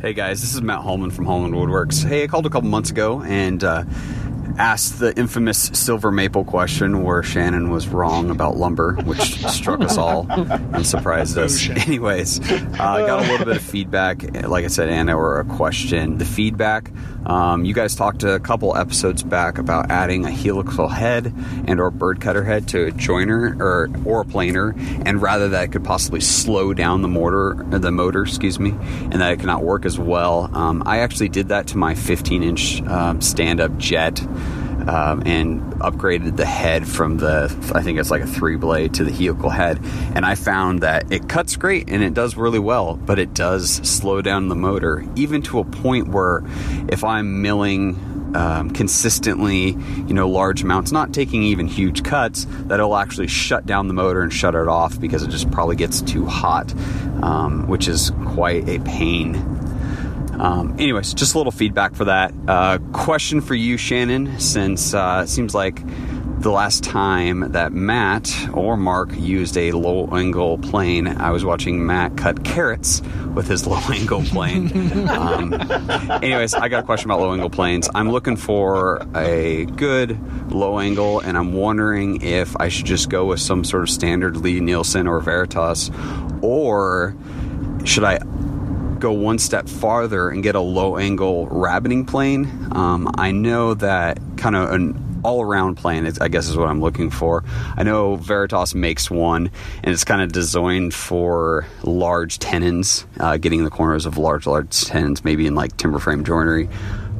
Hey 0.01 0.13
guys, 0.13 0.39
this 0.39 0.53
is 0.53 0.61
Matt 0.61 0.79
Holman 0.79 1.11
from 1.11 1.25
Holman 1.25 1.51
Woodworks. 1.51 2.07
Hey, 2.07 2.23
I 2.23 2.27
called 2.27 2.45
a 2.45 2.49
couple 2.49 2.69
months 2.69 2.89
ago 2.89 3.21
and 3.21 3.61
uh, 3.61 3.83
asked 4.57 4.99
the 4.99 5.17
infamous 5.17 5.69
silver 5.73 6.11
maple 6.11 6.43
question 6.43 7.03
where 7.03 7.23
Shannon 7.23 7.69
was 7.69 7.87
wrong 7.87 8.29
about 8.29 8.57
lumber, 8.57 8.95
which 9.03 9.19
struck 9.47 9.81
us 9.81 9.97
all 9.97 10.25
and 10.29 10.85
surprised 10.85 11.37
us. 11.37 11.69
Anyways, 11.87 12.39
uh, 12.51 12.75
I 12.79 13.05
got 13.05 13.25
a 13.25 13.31
little 13.31 13.45
bit 13.45 13.57
of 13.57 13.61
feedback, 13.69 14.23
like 14.47 14.65
I 14.65 14.67
said, 14.67 14.89
Anna, 14.89 15.17
or 15.17 15.39
a 15.39 15.45
question. 15.45 16.17
The 16.17 16.25
feedback, 16.25 16.91
um, 17.25 17.65
you 17.65 17.73
guys 17.73 17.95
talked 17.95 18.23
a 18.23 18.39
couple 18.39 18.75
episodes 18.75 19.23
back 19.23 19.57
about 19.57 19.91
adding 19.91 20.25
a 20.25 20.31
helical 20.31 20.87
head 20.87 21.33
and 21.67 21.79
or 21.79 21.91
Byrd 21.91 22.21
cutter 22.21 22.43
head 22.43 22.67
to 22.69 22.87
a 22.87 22.91
jointer 22.91 23.59
or 23.59 23.89
or 24.05 24.21
a 24.21 24.25
planer, 24.25 24.75
and 25.05 25.21
rather 25.21 25.49
that 25.49 25.71
could 25.71 25.83
possibly 25.83 26.21
slow 26.21 26.73
down 26.73 27.01
the 27.01 27.07
motor, 27.07 27.55
the 27.69 27.91
motor, 27.91 28.23
excuse 28.23 28.59
me, 28.59 28.71
and 28.71 29.13
that 29.13 29.31
it 29.33 29.37
could 29.37 29.47
not 29.47 29.63
work 29.63 29.85
as 29.85 29.99
well. 29.99 30.49
Um, 30.55 30.83
I 30.85 30.99
actually 30.99 31.29
did 31.29 31.49
that 31.49 31.67
to 31.67 31.77
my 31.77 31.95
15 31.95 32.43
inch 32.43 32.81
um, 32.83 33.21
stand 33.21 33.59
up 33.59 33.77
jet 33.77 34.19
um, 34.87 35.23
and 35.25 35.61
upgraded 35.75 36.37
the 36.37 36.45
head 36.45 36.87
from 36.87 37.17
the 37.17 37.45
I 37.73 37.81
think 37.81 37.99
it's 37.99 38.11
like 38.11 38.21
a 38.21 38.27
three 38.27 38.55
blade 38.55 38.93
to 38.95 39.03
the 39.03 39.11
helical 39.11 39.49
head, 39.49 39.79
and 40.15 40.25
I 40.25 40.35
found 40.35 40.81
that 40.81 41.11
it 41.11 41.27
cuts 41.27 41.55
great 41.55 41.89
and 41.89 42.03
it 42.03 42.13
does 42.13 42.35
really 42.37 42.59
well, 42.59 42.95
but 42.95 43.19
it 43.19 43.33
does 43.33 43.69
slow 43.87 44.21
down 44.21 44.47
the 44.47 44.55
motor 44.55 45.05
even 45.15 45.41
to 45.43 45.59
a 45.59 45.63
point 45.63 46.09
where 46.09 46.43
if 46.89 47.03
I'm 47.03 47.41
milling 47.41 48.09
um, 48.35 48.69
consistently, 48.71 49.71
you 49.71 50.13
know, 50.13 50.29
large 50.29 50.63
amounts, 50.63 50.91
not 50.91 51.13
taking 51.13 51.43
even 51.43 51.67
huge 51.67 52.03
cuts, 52.03 52.45
that 52.67 52.79
it'll 52.79 52.95
actually 52.95 53.27
shut 53.27 53.65
down 53.65 53.87
the 53.87 53.93
motor 53.93 54.21
and 54.21 54.31
shut 54.31 54.55
it 54.55 54.67
off 54.67 54.99
because 54.99 55.23
it 55.23 55.29
just 55.29 55.49
probably 55.51 55.75
gets 55.75 56.01
too 56.01 56.25
hot, 56.25 56.71
um, 57.23 57.67
which 57.67 57.87
is 57.87 58.11
quite 58.25 58.67
a 58.69 58.79
pain. 58.79 59.33
Um, 60.39 60.75
anyways, 60.79 61.13
just 61.13 61.35
a 61.35 61.37
little 61.37 61.51
feedback 61.51 61.95
for 61.95 62.05
that. 62.05 62.33
Uh, 62.47 62.77
question 62.93 63.41
for 63.41 63.55
you, 63.55 63.77
Shannon, 63.77 64.39
since 64.39 64.93
uh, 64.93 65.21
it 65.25 65.27
seems 65.27 65.53
like 65.53 65.81
the 66.41 66.49
last 66.49 66.85
time 66.85 67.51
that 67.51 67.73
Matt 67.73 68.33
or 68.53 68.77
Mark 68.77 69.09
used 69.17 69.57
a 69.57 69.73
low 69.73 70.07
angle 70.13 70.57
plane, 70.57 71.05
I 71.05 71.31
was 71.31 71.43
watching 71.43 71.85
Matt 71.85 72.15
cut 72.15 72.45
carrots 72.45 73.01
with 73.35 73.49
his 73.49 73.67
low 73.67 73.81
angle 73.91 74.23
plane. 74.23 75.09
um, 75.09 75.53
anyways, 76.23 76.53
I 76.53 76.69
got 76.69 76.83
a 76.83 76.85
question 76.85 77.11
about 77.11 77.19
low 77.19 77.33
angle 77.33 77.49
planes. 77.49 77.89
I'm 77.93 78.09
looking 78.09 78.37
for 78.37 79.05
a 79.13 79.65
good 79.65 80.17
low 80.49 80.79
angle, 80.79 81.19
and 81.19 81.37
I'm 81.37 81.51
wondering 81.51 82.21
if 82.21 82.55
I 82.55 82.69
should 82.69 82.85
just 82.85 83.09
go 83.09 83.25
with 83.25 83.41
some 83.41 83.65
sort 83.65 83.83
of 83.83 83.89
standard 83.89 84.37
Lie-Nielsen 84.37 85.07
or 85.07 85.19
Veritas, 85.19 85.91
or 86.41 87.17
should 87.83 88.05
I 88.05 88.19
go 88.99 89.11
one 89.11 89.39
step 89.39 89.67
farther 89.67 90.29
and 90.29 90.43
get 90.43 90.55
a 90.55 90.59
low 90.59 90.97
angle 90.97 91.47
rabbeting 91.47 92.05
plane? 92.05 92.45
Um, 92.71 93.11
I 93.17 93.31
know 93.31 93.73
that 93.75 94.19
kind 94.37 94.55
of 94.55 94.71
an 94.71 95.09
all 95.23 95.41
around 95.41 95.75
plane, 95.75 96.11
I 96.21 96.27
guess, 96.27 96.47
is 96.47 96.55
what 96.55 96.69
I'm 96.69 96.81
looking 96.81 97.09
for. 97.09 97.43
I 97.75 97.83
know 97.83 98.15
Veritas 98.15 98.73
makes 98.73 99.11
one, 99.11 99.51
and 99.83 99.93
it's 99.93 100.03
kind 100.03 100.21
of 100.21 100.31
designed 100.31 100.93
for 100.93 101.67
large 101.83 102.39
tenons, 102.39 103.05
uh, 103.19 103.37
getting 103.37 103.63
the 103.63 103.69
corners 103.69 104.05
of 104.05 104.17
large, 104.17 104.47
large 104.47 104.85
tenons, 104.85 105.23
maybe 105.23 105.45
in 105.45 105.55
like 105.55 105.75
timber 105.77 105.99
frame 105.99 106.23
joinery. 106.23 106.69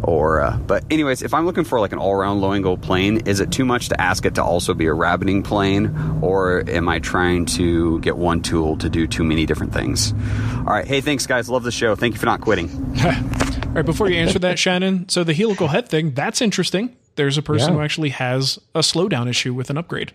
Or, 0.03 0.41
uh, 0.41 0.57
but 0.57 0.85
anyways, 0.89 1.21
if 1.23 1.33
I'm 1.33 1.45
looking 1.45 1.63
for 1.65 1.79
like 1.79 1.91
an 1.91 1.99
all-around 1.99 2.39
low-angle 2.41 2.77
plane, 2.77 3.27
is 3.27 3.39
it 3.41 3.51
too 3.51 3.65
much 3.65 3.89
to 3.89 3.99
ask 4.01 4.25
it 4.25 4.35
to 4.35 4.43
also 4.43 4.73
be 4.73 4.85
a 4.85 4.93
rabbeting 4.93 5.43
plane, 5.43 5.93
or 6.21 6.63
am 6.69 6.87
I 6.87 6.99
trying 6.99 7.45
to 7.47 7.99
get 7.99 8.17
one 8.17 8.41
tool 8.41 8.77
to 8.77 8.89
do 8.89 9.07
too 9.07 9.23
many 9.23 9.45
different 9.45 9.73
things? 9.73 10.13
All 10.59 10.63
right, 10.73 10.87
hey, 10.87 11.01
thanks 11.01 11.27
guys, 11.27 11.49
love 11.49 11.63
the 11.63 11.71
show. 11.71 11.95
Thank 11.95 12.13
you 12.13 12.19
for 12.19 12.25
not 12.25 12.41
quitting. 12.41 12.69
All 13.03 13.75
right, 13.75 13.85
before 13.85 14.09
you 14.09 14.17
answer 14.17 14.39
that, 14.39 14.57
Shannon, 14.57 15.09
so 15.09 15.23
the 15.23 15.33
helical 15.33 15.67
head 15.67 15.89
thing, 15.89 16.11
that's 16.11 16.41
interesting. 16.41 16.95
There's 17.15 17.37
a 17.37 17.41
person 17.41 17.69
Yeah. 17.69 17.75
who 17.75 17.81
actually 17.83 18.09
has 18.09 18.57
a 18.73 18.79
slowdown 18.79 19.29
issue 19.29 19.53
with 19.53 19.69
an 19.69 19.77
upgrade. 19.77 20.13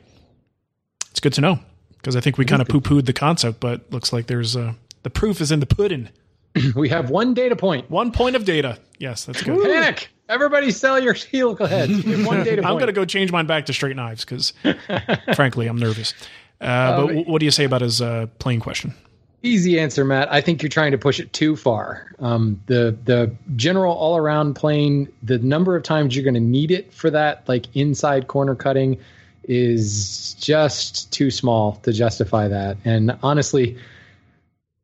It's 1.10 1.20
good 1.20 1.34
to 1.34 1.40
know 1.40 1.60
because 1.98 2.16
I 2.16 2.20
think 2.20 2.38
we 2.38 2.44
kind 2.44 2.62
of 2.62 2.68
poo 2.68 2.80
pooed 2.80 3.04
the 3.06 3.12
concept, 3.12 3.60
but 3.60 3.92
looks 3.92 4.12
like 4.12 4.26
there's 4.26 4.56
uh, 4.56 4.72
the 5.02 5.10
proof 5.10 5.40
is 5.40 5.52
in 5.52 5.60
the 5.60 5.66
pudding. 5.66 6.08
we 6.74 6.88
have 6.88 7.10
one 7.10 7.34
data 7.34 7.56
point. 7.56 7.90
One 7.90 8.12
point 8.12 8.36
of 8.36 8.44
data. 8.44 8.78
Yes, 8.98 9.24
that's 9.24 9.42
good. 9.42 9.62
Panic! 9.62 10.08
Everybody 10.28 10.70
sell 10.70 11.00
your 11.00 11.14
helical 11.32 11.66
heads. 11.66 11.92
One 12.24 12.44
data 12.44 12.62
point. 12.62 12.66
I'm 12.66 12.74
going 12.74 12.86
to 12.86 12.92
go 12.92 13.04
change 13.04 13.30
mine 13.32 13.46
back 13.46 13.66
to 13.66 13.72
straight 13.72 13.96
knives 13.96 14.24
because, 14.24 14.52
frankly, 15.34 15.66
I'm 15.66 15.76
nervous. 15.78 16.14
Uh, 16.60 16.96
but 16.96 17.00
Um, 17.00 17.06
w- 17.08 17.24
what 17.30 17.40
do 17.40 17.44
you 17.44 17.50
say 17.50 17.64
about 17.64 17.80
his 17.82 18.00
uh, 18.00 18.26
plane 18.38 18.60
question? 18.60 18.94
Easy 19.42 19.78
answer, 19.78 20.06
Matt. 20.06 20.32
I 20.32 20.40
think 20.40 20.62
you're 20.62 20.70
trying 20.70 20.92
to 20.92 20.96
push 20.98 21.20
it 21.20 21.30
too 21.34 21.54
far. 21.56 22.14
Um, 22.18 22.58
the 22.66 22.96
the 23.04 23.30
general 23.56 23.92
all 23.94 24.16
around 24.16 24.54
plane, 24.54 25.06
the 25.22 25.36
number 25.38 25.76
of 25.76 25.82
times 25.82 26.16
you're 26.16 26.24
going 26.24 26.32
to 26.32 26.40
need 26.40 26.70
it 26.70 26.90
for 26.94 27.10
that 27.10 27.46
like 27.46 27.66
inside 27.76 28.26
corner 28.28 28.54
cutting 28.54 28.98
is 29.46 30.34
just 30.40 31.12
too 31.12 31.30
small 31.30 31.72
to 31.82 31.92
justify 31.92 32.48
that. 32.48 32.78
And 32.86 33.14
honestly, 33.22 33.76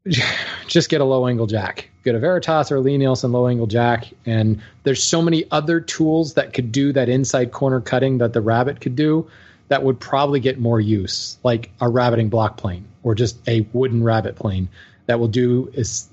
just 0.67 0.89
get 0.89 1.01
a 1.01 1.05
low 1.05 1.27
angle 1.27 1.47
jack. 1.47 1.91
Get 2.05 2.15
a 2.15 2.19
Veritas 2.19 2.73
or 2.73 2.81
Lie-Nielsen 2.81 3.33
low 3.33 3.47
angle 3.47 3.67
jack. 3.67 4.07
And 4.25 4.61
there's 4.85 5.03
so 5.03 5.21
many 5.21 5.45
other 5.51 5.81
tools 5.81 6.35
that 6.35 6.53
could 6.55 6.73
do 6.73 6.93
that 6.93 7.09
inside 7.09 7.53
corner 7.53 7.81
cutting 7.81 8.19
that 8.19 8.33
the 8.33 8.41
rabbet 8.41 8.81
could 8.81 8.97
do 8.97 9.29
that 9.69 9.83
would 9.85 10.01
probably 10.01 10.41
get 10.41 10.59
more 10.59 10.81
use, 10.81 11.39
like 11.45 11.71
a 11.81 11.89
rabbeting 11.89 12.29
block 12.29 12.57
plane 12.57 12.85
or 13.03 13.15
just 13.15 13.37
a 13.49 13.61
wooden 13.73 14.03
rabbet 14.03 14.37
plane 14.37 14.69
that 15.07 15.21
will 15.21 15.29
do 15.29 15.71
is 15.75 16.09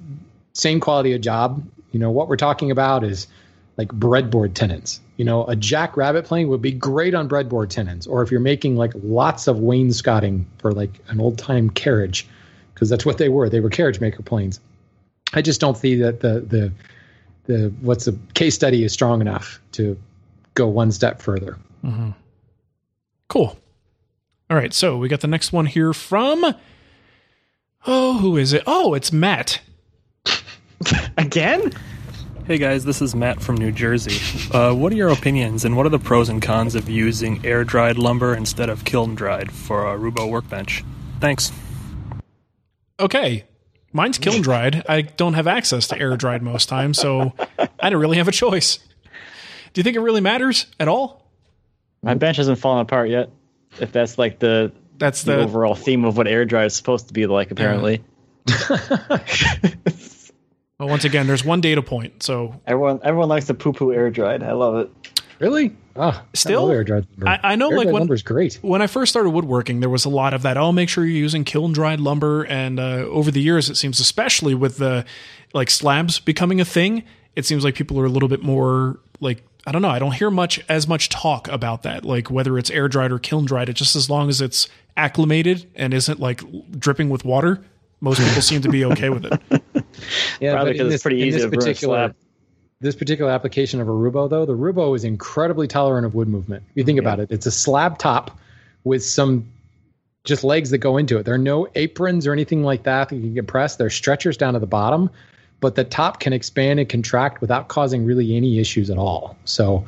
same 0.54 0.80
quality 0.80 1.14
of 1.14 1.22
job. 1.22 1.64
You 1.92 2.00
know, 2.00 2.12
what 2.12 2.28
we're 2.28 2.38
talking 2.38 2.72
about 2.72 3.04
is 3.04 3.28
like 3.78 3.90
breadboard 3.90 4.54
tenons. 4.54 5.00
You 5.18 5.26
know, 5.26 5.46
a 5.46 5.56
jack 5.56 5.98
rabbet 5.98 6.26
plane 6.26 6.48
would 6.50 6.62
be 6.62 6.72
great 6.72 7.16
on 7.16 7.28
breadboard 7.28 7.70
tenons, 7.70 8.06
or 8.06 8.22
if 8.22 8.30
you're 8.30 8.40
making 8.40 8.76
like 8.76 8.92
lots 8.96 9.48
of 9.48 9.60
wainscoting 9.60 10.46
for 10.60 10.72
like 10.72 11.00
an 11.08 11.20
old 11.20 11.38
time 11.38 11.70
carriage, 11.70 12.28
because 12.78 12.90
that's 12.90 13.08
what 13.08 13.18
they 13.18 13.28
were. 13.28 13.50
They 13.50 13.60
were 13.60 13.72
carriage 13.72 14.00
maker 14.00 14.22
planes. 14.22 14.60
I 15.34 15.42
just 15.42 15.60
don't 15.60 15.76
see 15.76 15.96
that 15.96 16.20
the 16.20 16.42
the 16.42 16.72
the 17.48 17.74
what's 17.82 18.06
the 18.06 18.16
case 18.36 18.54
study 18.54 18.84
is 18.84 18.94
strong 18.94 19.20
enough 19.20 19.60
to 19.72 19.98
go 20.54 20.68
one 20.68 20.92
step 20.92 21.20
further. 21.20 21.58
Cool. 23.30 23.58
All 24.52 24.58
right, 24.58 24.72
so 24.76 24.96
we 24.96 25.10
got 25.10 25.22
the 25.22 25.28
next 25.28 25.52
one 25.52 25.66
here 25.66 25.92
from. 25.92 26.54
Oh, 27.88 28.20
who 28.20 28.38
is 28.38 28.54
it? 28.54 28.62
Oh, 28.68 28.94
it's 28.94 29.12
Matt. 29.12 29.60
Again? 31.18 31.74
Hey 32.46 32.60
guys, 32.60 32.86
this 32.86 33.02
is 33.02 33.16
Matt 33.16 33.42
from 33.42 33.58
New 33.58 33.72
Jersey. 33.72 34.20
Uh, 34.56 34.74
what 34.74 34.94
are 34.94 34.96
your 34.96 35.10
opinions 35.10 35.66
and 35.66 35.76
what 35.76 35.88
are 35.88 35.90
the 35.90 36.00
pros 36.00 36.30
and 36.30 36.42
cons 36.42 36.76
of 36.76 36.88
using 36.88 37.44
air 37.44 37.64
dried 37.64 37.98
lumber 37.98 38.36
instead 38.36 38.70
of 38.70 38.86
kiln 38.86 39.16
dried 39.16 39.52
for 39.52 39.92
a 39.92 39.98
Roubo 39.98 40.30
workbench? 40.30 40.84
Thanks. 41.20 41.52
Okay, 43.00 43.46
mine's 43.94 44.18
kiln 44.18 44.42
dried. 44.42 44.84
I 44.90 45.02
don't 45.02 45.34
have 45.36 45.48
access 45.48 45.88
to 45.90 46.00
air 46.00 46.16
dried 46.18 46.42
most 46.42 46.68
times, 46.70 46.98
so 46.98 47.34
I 47.80 47.90
don't 47.90 48.00
really 48.02 48.18
have 48.18 48.28
a 48.28 48.32
choice. 48.32 48.80
Do 49.74 49.80
you 49.80 49.84
think 49.84 49.96
it 49.96 50.00
really 50.02 50.22
matters 50.22 50.66
at 50.80 50.88
all? 50.88 51.30
My 52.02 52.14
bench 52.16 52.38
hasn't 52.38 52.58
fallen 52.60 52.82
apart 52.82 53.10
yet. 53.10 53.30
If 53.80 53.92
that's 53.92 54.18
like 54.18 54.40
the 54.40 54.72
That's 54.98 55.24
the 55.24 55.36
the 55.38 55.44
overall 55.44 55.76
theme 55.76 56.06
of 56.06 56.18
what 56.18 56.28
air 56.28 56.46
dry 56.46 56.66
is 56.66 56.76
supposed 56.76 57.08
to 57.10 57.14
be 57.14 57.28
like, 57.28 57.52
apparently. 57.52 58.04
well, 60.80 60.88
once 60.88 61.06
again, 61.06 61.28
there's 61.28 61.44
one 61.46 61.62
data 61.62 61.82
point. 61.82 62.24
So 62.24 62.60
Everyone 62.66 63.00
everyone 63.04 63.30
likes 63.30 63.46
the 63.46 63.54
poo 63.54 63.74
poo 63.74 63.94
air 63.94 64.10
dried. 64.10 64.42
I 64.44 64.54
love 64.54 64.76
it. 64.78 64.90
Really? 65.40 65.76
Oh, 65.98 66.22
Still? 66.34 66.70
air 66.72 66.84
dried 66.84 67.06
lumber. 67.18 67.28
I, 67.44 67.52
I 67.54 67.56
know, 67.56 67.70
Air 67.72 67.78
like 67.78 67.86
dried 67.86 67.94
when 67.94 68.02
lumber's 68.02 68.22
great. 68.24 68.60
when 68.62 68.82
I 68.82 68.88
first 68.88 69.12
started 69.12 69.32
woodworking, 69.32 69.80
there 69.80 69.90
was 69.90 70.06
a 70.06 70.10
lot 70.10 70.34
of 70.34 70.44
that. 70.44 70.58
Oh, 70.58 70.72
make 70.72 70.90
sure 70.90 71.04
you're 71.06 71.16
using 71.18 71.44
kiln 71.44 71.72
dried 71.74 72.00
lumber. 72.00 72.44
And 72.44 72.80
uh, 72.80 73.06
over 73.10 73.32
the 73.32 73.42
years, 73.42 73.70
it 73.70 73.76
seems, 73.76 74.00
especially 74.00 74.54
with 74.56 74.78
the 74.78 75.06
like 75.54 75.70
slabs 75.70 76.20
becoming 76.20 76.62
a 76.62 76.66
thing, 76.66 77.04
it 77.36 77.46
seems 77.46 77.64
like 77.64 77.76
people 77.76 78.00
are 78.00 78.06
a 78.06 78.10
little 78.10 78.30
bit 78.30 78.44
more 78.44 79.00
like 79.20 79.44
I 79.66 79.72
don't 79.72 79.82
know. 79.82 79.90
I 79.90 80.00
don't 80.00 80.14
hear 80.14 80.32
much 80.32 80.60
as 80.70 80.88
much 80.88 81.10
talk 81.10 81.48
about 81.50 81.84
that, 81.84 82.06
like 82.06 82.32
whether 82.32 82.58
it's 82.58 82.70
air 82.70 82.88
dried 82.88 83.12
or 83.12 83.20
kiln 83.20 83.46
dried. 83.46 83.68
It 83.70 83.74
just 83.74 83.96
as 83.96 84.10
long 84.10 84.30
as 84.30 84.40
it's 84.40 84.70
acclimated 84.96 85.70
and 85.76 85.94
isn't 85.94 86.20
like 86.20 86.42
dripping 86.80 87.10
with 87.10 87.26
water, 87.26 87.62
most 88.00 88.20
people 88.20 88.42
seem 88.42 88.62
to 88.62 88.70
be 88.70 88.86
okay 88.86 89.10
with 89.10 89.26
it. 89.26 89.42
Yeah, 90.40 90.54
Probably 90.54 90.74
but 90.74 90.80
in 90.80 90.86
'cause 90.86 90.94
it's 90.94 91.02
pretty 91.02 91.22
easy 91.22 91.40
to 91.40 91.46
ruin 91.46 91.54
a 91.56 91.58
particular 91.58 91.98
slab. 92.10 92.16
This 92.80 92.96
particular 92.96 93.32
application 93.32 93.82
of 93.82 93.88
a 93.88 93.92
Roubo, 93.92 94.30
though, 94.30 94.46
the 94.46 94.56
Roubo 94.56 94.96
is 94.96 95.04
incredibly 95.04 95.68
tolerant 95.68 96.06
of 96.06 96.14
wood 96.14 96.28
movement. 96.28 96.64
If 96.70 96.78
you 96.78 96.84
think 96.84 97.00
about 97.00 97.20
it, 97.20 97.32
it's 97.32 97.48
a 97.48 97.52
slab 97.52 97.98
top 97.98 98.38
with 98.84 99.04
some 99.04 99.52
just 100.26 100.44
legs 100.44 100.70
that 100.70 100.78
go 100.78 100.98
into 100.98 101.18
it. 101.18 101.24
There 101.24 101.34
are 101.34 101.40
no 101.40 101.68
aprons 101.74 102.28
or 102.28 102.34
anything 102.34 102.64
like 102.64 102.84
that 102.84 103.10
that 103.10 103.16
you 103.16 103.22
can 103.22 103.34
get 103.34 103.48
pressed. 103.48 103.80
There 103.80 103.88
are 103.88 103.92
stretchers 103.92 104.38
down 104.38 104.54
to 104.54 104.60
the 104.60 104.68
bottom, 104.68 105.10
but 105.60 105.74
the 105.74 105.84
top 105.84 106.20
can 106.20 106.34
expand 106.34 106.80
and 106.80 106.88
contract 106.88 107.42
without 107.42 107.68
causing 107.68 108.06
really 108.06 108.36
any 108.36 108.60
issues 108.60 108.92
at 108.92 108.98
all. 109.00 109.36
So 109.46 109.84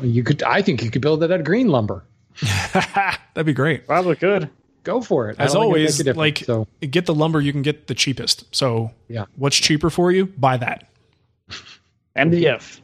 you 0.00 0.22
could, 0.22 0.42
I 0.44 0.62
think, 0.62 0.84
you 0.84 0.90
could 0.92 1.02
build 1.02 1.24
it 1.24 1.32
out 1.32 1.40
of 1.40 1.46
green 1.46 1.68
lumber. 1.68 2.04
That'd 2.72 3.46
be 3.46 3.52
great. 3.52 3.86
Probably 3.88 4.14
good. 4.14 4.50
Go 4.84 5.00
for 5.00 5.30
it. 5.30 5.36
As 5.40 5.52
don't 5.52 5.72
think 5.72 5.76
it'd 5.76 5.96
always, 5.96 5.98
make 5.98 6.00
a 6.00 6.04
difference. 6.04 6.16
like 6.18 6.38
so 6.46 6.66
get 6.86 7.06
the 7.06 7.14
lumber 7.14 7.40
you 7.40 7.50
can 7.50 7.62
get 7.62 7.88
the 7.88 7.94
cheapest. 7.94 8.44
So 8.54 8.92
yeah. 9.08 9.24
what's 9.34 9.56
cheaper 9.56 9.90
for 9.90 10.12
you? 10.12 10.26
Buy 10.26 10.56
that. 10.58 10.88
MDF. 12.18 12.80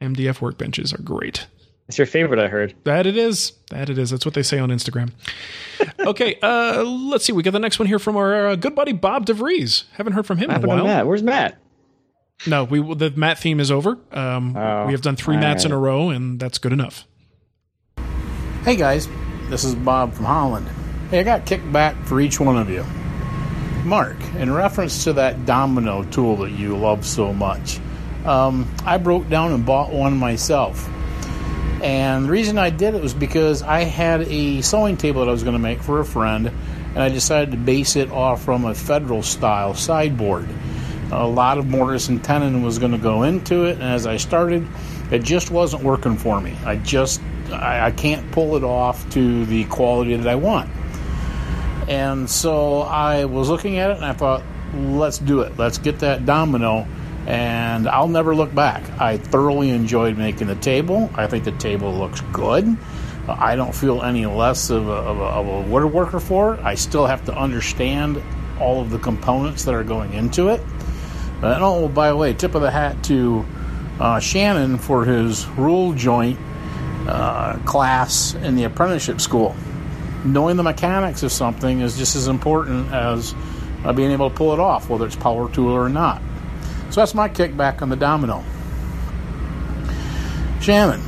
MDF 0.00 0.38
workbenches 0.38 0.96
are 0.98 1.02
great. 1.02 1.46
It's 1.88 1.98
your 1.98 2.06
favorite, 2.06 2.38
I 2.38 2.48
heard. 2.48 2.74
That 2.84 3.06
it 3.06 3.16
is. 3.16 3.52
That 3.70 3.88
it 3.88 3.96
is. 3.98 4.10
That's 4.10 4.24
what 4.26 4.34
they 4.34 4.42
say 4.42 4.58
on 4.58 4.68
Instagram. 4.68 5.10
okay, 6.00 6.38
uh, 6.42 6.82
let's 6.84 7.24
see. 7.24 7.32
We 7.32 7.42
got 7.42 7.52
the 7.52 7.58
next 7.58 7.78
one 7.78 7.88
here 7.88 7.98
from 7.98 8.16
our 8.16 8.48
uh, 8.48 8.56
good 8.56 8.74
buddy 8.74 8.92
Bob 8.92 9.24
DeVries. 9.26 9.84
Haven't 9.92 10.12
heard 10.12 10.26
from 10.26 10.36
him 10.38 10.48
What 10.50 10.58
in 10.58 10.64
a 10.64 10.68
while. 10.68 10.84
Matt? 10.84 11.06
Where's 11.06 11.22
Matt? 11.22 11.58
No, 12.46 12.64
we 12.64 12.80
the 12.94 13.10
Matt 13.16 13.38
theme 13.38 13.58
is 13.58 13.70
over. 13.70 13.98
Um, 14.12 14.54
Oh, 14.56 14.86
we 14.86 14.92
have 14.92 15.00
done 15.02 15.16
three 15.16 15.34
all 15.34 15.40
Mats 15.40 15.64
in 15.64 15.72
a 15.72 15.78
row, 15.78 16.10
and 16.10 16.38
that's 16.38 16.58
good 16.58 16.72
enough. 16.72 17.04
Hey 18.64 18.76
guys, 18.76 19.08
this 19.48 19.64
is 19.64 19.74
Bob 19.74 20.12
from 20.12 20.26
Holland. 20.26 20.68
Hey, 21.10 21.20
I 21.20 21.22
got 21.22 21.46
kickback 21.46 22.04
for 22.06 22.20
each 22.20 22.38
one 22.38 22.56
of 22.58 22.68
you. 22.68 22.84
Mark, 23.84 24.16
in 24.36 24.52
reference 24.52 25.04
to 25.04 25.12
that 25.14 25.46
domino 25.46 26.04
tool 26.04 26.36
that 26.36 26.50
you 26.50 26.76
love 26.76 27.06
so 27.06 27.32
much, 27.32 27.80
um, 28.24 28.72
I 28.84 28.98
broke 28.98 29.28
down 29.28 29.52
and 29.52 29.64
bought 29.64 29.92
one 29.92 30.16
myself. 30.16 30.88
And 31.82 32.26
the 32.26 32.30
reason 32.30 32.58
I 32.58 32.70
did 32.70 32.94
it 32.94 33.02
was 33.02 33.14
because 33.14 33.62
I 33.62 33.80
had 33.84 34.22
a 34.22 34.60
sewing 34.62 34.96
table 34.96 35.20
that 35.20 35.28
I 35.28 35.32
was 35.32 35.44
going 35.44 35.54
to 35.54 35.60
make 35.60 35.80
for 35.82 36.00
a 36.00 36.04
friend, 36.04 36.48
and 36.48 36.98
I 36.98 37.08
decided 37.08 37.52
to 37.52 37.56
base 37.56 37.94
it 37.94 38.10
off 38.10 38.42
from 38.42 38.64
a 38.64 38.74
federal 38.74 39.22
style 39.22 39.74
sideboard. 39.74 40.48
A 41.12 41.26
lot 41.26 41.56
of 41.56 41.66
mortise 41.66 42.08
and 42.08 42.22
tenon 42.22 42.62
was 42.62 42.78
going 42.78 42.92
to 42.92 42.98
go 42.98 43.22
into 43.22 43.64
it, 43.66 43.74
and 43.74 43.84
as 43.84 44.06
I 44.06 44.16
started, 44.16 44.66
it 45.12 45.22
just 45.22 45.50
wasn't 45.50 45.84
working 45.84 46.16
for 46.16 46.40
me. 46.40 46.56
I 46.64 46.76
just 46.76 47.22
I, 47.52 47.86
I 47.86 47.90
can't 47.92 48.30
pull 48.32 48.56
it 48.56 48.64
off 48.64 49.08
to 49.10 49.46
the 49.46 49.64
quality 49.66 50.16
that 50.16 50.28
I 50.28 50.34
want. 50.34 50.70
And 51.88 52.28
so 52.28 52.82
I 52.82 53.24
was 53.24 53.48
looking 53.48 53.78
at 53.78 53.90
it, 53.90 53.96
and 53.96 54.04
I 54.04 54.12
thought, 54.12 54.42
let's 54.74 55.18
do 55.18 55.40
it. 55.40 55.56
Let's 55.56 55.78
get 55.78 56.00
that 56.00 56.26
domino 56.26 56.86
and 57.28 57.86
I'll 57.86 58.08
never 58.08 58.34
look 58.34 58.54
back. 58.54 58.82
I 58.98 59.18
thoroughly 59.18 59.68
enjoyed 59.68 60.16
making 60.16 60.46
the 60.46 60.54
table. 60.54 61.10
I 61.14 61.26
think 61.26 61.44
the 61.44 61.52
table 61.52 61.92
looks 61.92 62.22
good. 62.32 62.74
I 63.28 63.54
don't 63.54 63.74
feel 63.74 64.02
any 64.02 64.24
less 64.24 64.70
of 64.70 64.88
a, 64.88 64.92
of 64.92 65.18
a, 65.18 65.24
of 65.24 65.46
a 65.46 65.70
woodworker 65.70 66.22
for 66.22 66.54
it. 66.54 66.60
I 66.60 66.74
still 66.74 67.04
have 67.04 67.26
to 67.26 67.36
understand 67.36 68.22
all 68.58 68.80
of 68.80 68.88
the 68.88 68.98
components 68.98 69.64
that 69.64 69.74
are 69.74 69.84
going 69.84 70.14
into 70.14 70.48
it. 70.48 70.62
And 71.42 71.62
oh, 71.62 71.88
by 71.88 72.08
the 72.08 72.16
way, 72.16 72.32
tip 72.32 72.54
of 72.54 72.62
the 72.62 72.70
hat 72.70 73.04
to 73.04 73.44
uh, 74.00 74.20
Shannon 74.20 74.78
for 74.78 75.04
his 75.04 75.46
rule 75.48 75.92
joint 75.92 76.38
uh, 77.06 77.58
class 77.66 78.32
in 78.36 78.56
the 78.56 78.64
apprenticeship 78.64 79.20
school. 79.20 79.54
Knowing 80.24 80.56
the 80.56 80.62
mechanics 80.62 81.22
of 81.22 81.30
something 81.30 81.80
is 81.80 81.98
just 81.98 82.16
as 82.16 82.26
important 82.26 82.90
as 82.90 83.34
uh, 83.84 83.92
being 83.92 84.12
able 84.12 84.30
to 84.30 84.34
pull 84.34 84.54
it 84.54 84.58
off, 84.58 84.88
whether 84.88 85.04
it's 85.04 85.14
power 85.14 85.52
tool 85.52 85.70
or 85.70 85.90
not. 85.90 86.22
So 86.98 87.02
that's 87.02 87.14
my 87.14 87.28
kickback 87.28 87.80
on 87.80 87.90
the 87.90 87.96
domino. 87.96 88.44
Shannon, 90.60 91.00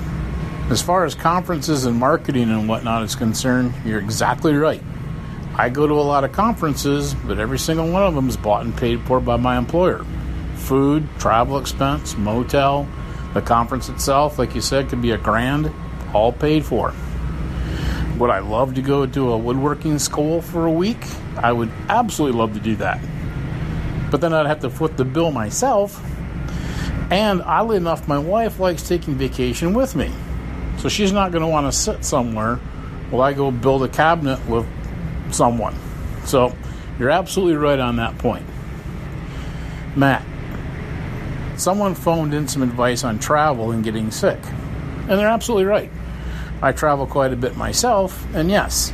as 0.71 0.81
far 0.81 1.05
as 1.05 1.17
conferences 1.17 1.85
and 1.85 1.97
marketing 1.97 2.49
and 2.49 2.69
whatnot 2.69 3.03
is 3.03 3.17
concerned, 3.17 3.75
you're 3.85 3.99
exactly 3.99 4.55
right. 4.55 4.81
I 5.57 5.69
go 5.69 5.89
to 5.89 5.95
a 5.95 6.07
lot 6.07 6.23
of 6.23 6.31
conferences, 6.31 7.13
but 7.13 7.41
every 7.41 7.59
single 7.59 7.91
one 7.91 8.05
of 8.05 8.15
them 8.15 8.29
is 8.29 8.37
bought 8.37 8.65
and 8.65 8.77
paid 8.77 9.01
for 9.01 9.19
by 9.19 9.37
my 9.37 9.59
employer. 9.59 10.05
Food, 10.55 11.09
travel 11.19 11.59
expense, 11.59 12.17
motel, 12.17 12.87
the 13.35 13.43
conference 13.43 13.89
itself, 13.89 14.39
like 14.39 14.55
you 14.55 14.61
said, 14.61 14.91
could 14.91 15.03
be 15.03 15.11
a 15.11 15.19
grand, 15.19 15.73
all 16.15 16.31
paid 16.31 16.65
for. 16.65 16.95
Would 18.19 18.31
I 18.31 18.39
love 18.39 18.75
to 18.75 18.81
go 18.81 19.07
to 19.07 19.33
a 19.33 19.37
woodworking 19.37 19.99
school 19.99 20.41
for 20.41 20.67
a 20.67 20.73
week? 20.73 21.05
I 21.37 21.51
would 21.51 21.73
absolutely 21.89 22.39
love 22.39 22.55
to 22.55 22.61
do 22.61 22.77
that 22.77 23.01
but 24.11 24.21
then 24.21 24.33
I'd 24.33 24.47
have 24.47 24.61
to 24.61 24.71
foot 24.71 24.97
the 24.97 25.05
bill 25.05 25.31
myself. 25.31 26.03
And 27.11 27.43
oddly 27.43 27.77
enough, 27.77 28.07
my 28.07 28.19
wife 28.19 28.61
likes 28.61 28.87
taking 28.87 29.15
vacation 29.15 29.75
with 29.75 29.97
me. 29.97 30.11
So 30.79 30.89
she's 30.89 31.13
not 31.13 31.33
going 31.33 31.43
to 31.43 31.49
want 31.49 31.67
to 31.67 31.73
sit 31.73 32.05
somewhere 32.05 32.57
while 33.11 33.23
I 33.23 33.33
go 33.33 33.51
build 33.51 33.83
a 33.83 33.89
cabinet 33.89 34.45
with 34.49 34.67
someone. 35.33 35.75
So 36.25 36.55
you're 36.99 37.11
absolutely 37.11 37.57
right 37.57 37.79
on 37.79 37.97
that 37.97 38.17
point. 38.19 38.47
Matt, 39.97 40.25
someone 41.57 41.95
phoned 41.95 42.33
in 42.33 42.47
some 42.47 42.63
advice 42.63 43.05
on 43.05 43.19
travel 43.19 43.73
and 43.73 43.83
getting 43.83 44.11
sick. 44.11 44.39
And 45.09 45.19
they're 45.19 45.29
absolutely 45.29 45.65
right. 45.65 45.91
I 46.63 46.73
travel 46.73 47.07
quite 47.07 47.33
a 47.33 47.37
bit 47.37 47.57
myself, 47.57 48.27
and 48.35 48.51
yes, 48.51 48.93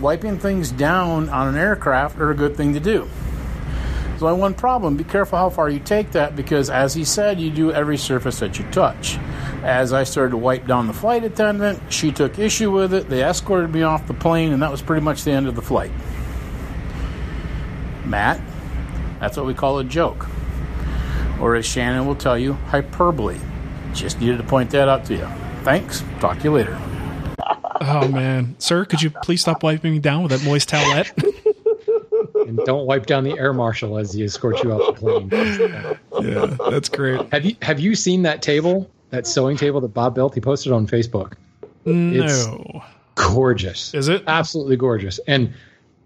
wiping 0.00 0.38
things 0.38 0.70
down 0.70 1.28
on 1.28 1.48
an 1.48 1.56
aircraft 1.56 2.18
are 2.18 2.30
a 2.30 2.34
good 2.34 2.56
thing 2.56 2.72
to 2.74 2.80
do. 2.80 3.08
There's 4.20 4.32
only 4.32 4.40
one 4.42 4.52
problem. 4.52 4.98
Be 4.98 5.04
careful 5.04 5.38
how 5.38 5.48
far 5.48 5.70
you 5.70 5.78
take 5.78 6.10
that 6.10 6.36
because, 6.36 6.68
as 6.68 6.92
he 6.92 7.06
said, 7.06 7.40
you 7.40 7.50
do 7.50 7.72
every 7.72 7.96
surface 7.96 8.38
that 8.40 8.58
you 8.58 8.66
touch. 8.70 9.16
As 9.62 9.94
I 9.94 10.04
started 10.04 10.32
to 10.32 10.36
wipe 10.36 10.66
down 10.66 10.86
the 10.88 10.92
flight 10.92 11.24
attendant, 11.24 11.80
she 11.90 12.12
took 12.12 12.38
issue 12.38 12.70
with 12.70 12.92
it. 12.92 13.08
They 13.08 13.24
escorted 13.24 13.72
me 13.72 13.80
off 13.80 14.06
the 14.06 14.12
plane, 14.12 14.52
and 14.52 14.60
that 14.60 14.70
was 14.70 14.82
pretty 14.82 15.02
much 15.02 15.24
the 15.24 15.30
end 15.30 15.48
of 15.48 15.54
the 15.54 15.62
flight. 15.62 15.90
Matt, 18.04 18.42
that's 19.20 19.38
what 19.38 19.46
we 19.46 19.54
call 19.54 19.78
a 19.78 19.84
joke. 19.84 20.26
Or 21.40 21.56
as 21.56 21.64
Shannon 21.64 22.04
will 22.04 22.14
tell 22.14 22.38
you, 22.38 22.52
hyperbole. 22.52 23.38
Just 23.94 24.20
needed 24.20 24.36
to 24.36 24.44
point 24.44 24.68
that 24.72 24.86
out 24.86 25.06
to 25.06 25.14
you. 25.14 25.26
Thanks. 25.62 26.04
Talk 26.20 26.36
to 26.40 26.44
you 26.44 26.52
later. 26.52 26.78
Oh 27.80 28.06
man, 28.08 28.56
sir, 28.58 28.84
could 28.84 29.00
you 29.00 29.08
please 29.08 29.40
stop 29.40 29.62
wiping 29.62 29.92
me 29.92 29.98
down 29.98 30.22
with 30.22 30.32
that 30.32 30.44
moist 30.44 30.68
towelette? 30.68 31.26
and 32.50 32.66
don't 32.66 32.86
wipe 32.86 33.06
down 33.06 33.24
the 33.24 33.38
air 33.38 33.52
marshal 33.52 33.98
as 33.98 34.12
he 34.12 34.24
escorts 34.24 34.62
you 34.62 34.72
off 34.72 34.94
the 34.94 35.00
plane. 35.00 35.28
yeah, 36.28 36.56
that's 36.70 36.88
great. 36.88 37.32
Have 37.32 37.44
you 37.44 37.56
have 37.62 37.80
you 37.80 37.94
seen 37.94 38.22
that 38.22 38.42
table, 38.42 38.90
that 39.10 39.26
sewing 39.26 39.56
table 39.56 39.80
that 39.80 39.94
Bob 39.94 40.14
built? 40.14 40.34
He 40.34 40.40
posted 40.40 40.72
on 40.72 40.86
Facebook. 40.86 41.34
No. 41.86 42.24
It's 42.24 42.46
gorgeous. 43.14 43.94
Is 43.94 44.08
it? 44.08 44.24
Absolutely 44.26 44.76
gorgeous. 44.76 45.18
And 45.26 45.52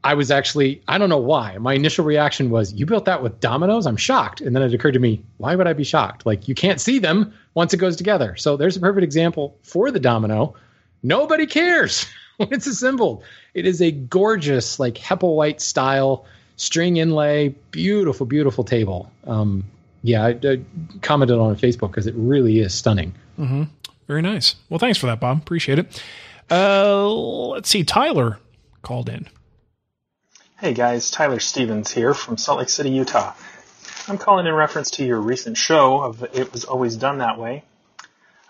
I 0.04 0.14
was 0.14 0.30
actually, 0.30 0.82
I 0.86 0.98
don't 0.98 1.08
know 1.08 1.18
why. 1.18 1.56
My 1.58 1.72
initial 1.72 2.04
reaction 2.04 2.50
was, 2.50 2.72
You 2.74 2.86
built 2.86 3.06
that 3.06 3.22
with 3.22 3.40
dominoes? 3.40 3.86
I'm 3.86 3.96
shocked. 3.96 4.40
And 4.40 4.54
then 4.54 4.62
it 4.62 4.74
occurred 4.74 4.92
to 4.92 4.98
me, 5.00 5.22
Why 5.38 5.56
would 5.56 5.66
I 5.66 5.72
be 5.72 5.84
shocked? 5.84 6.26
Like, 6.26 6.46
you 6.46 6.54
can't 6.54 6.80
see 6.80 6.98
them 6.98 7.32
once 7.54 7.72
it 7.72 7.78
goes 7.78 7.96
together. 7.96 8.36
So 8.36 8.56
there's 8.56 8.76
a 8.76 8.80
perfect 8.80 9.02
example 9.02 9.56
for 9.62 9.90
the 9.90 10.00
domino. 10.00 10.54
Nobody 11.02 11.46
cares 11.46 12.06
when 12.36 12.52
it's 12.52 12.66
assembled. 12.66 13.22
It 13.54 13.66
is 13.66 13.80
a 13.80 13.90
gorgeous, 13.90 14.78
like 14.78 14.94
Hepplewhite 14.94 15.60
style 15.60 16.26
string 16.56 16.96
inlay, 16.96 17.48
beautiful, 17.70 18.26
beautiful 18.26 18.64
table. 18.64 19.10
Um, 19.26 19.64
yeah, 20.02 20.24
I, 20.24 20.38
I, 20.42 20.60
commented 21.02 21.38
on 21.38 21.56
Facebook 21.56 21.90
because 21.90 22.06
it 22.06 22.14
really 22.16 22.60
is 22.60 22.74
stunning. 22.74 23.14
Mm-hmm. 23.38 23.64
Very 24.06 24.22
nice. 24.22 24.56
Well, 24.68 24.78
thanks 24.78 24.98
for 24.98 25.06
that, 25.06 25.20
Bob. 25.20 25.38
Appreciate 25.38 25.78
it. 25.78 26.02
Uh, 26.50 27.08
let's 27.08 27.68
see. 27.68 27.84
Tyler 27.84 28.38
called 28.82 29.08
in. 29.08 29.26
Hey 30.58 30.74
guys, 30.74 31.10
Tyler 31.10 31.40
Stevens 31.40 31.90
here 31.90 32.14
from 32.14 32.36
Salt 32.36 32.58
Lake 32.58 32.68
City, 32.68 32.90
Utah. 32.90 33.34
I'm 34.06 34.18
calling 34.18 34.46
in 34.46 34.54
reference 34.54 34.90
to 34.92 35.04
your 35.04 35.20
recent 35.20 35.56
show 35.56 36.00
of 36.00 36.22
It 36.34 36.52
Was 36.52 36.64
Always 36.64 36.96
Done 36.96 37.18
That 37.18 37.38
Way. 37.38 37.64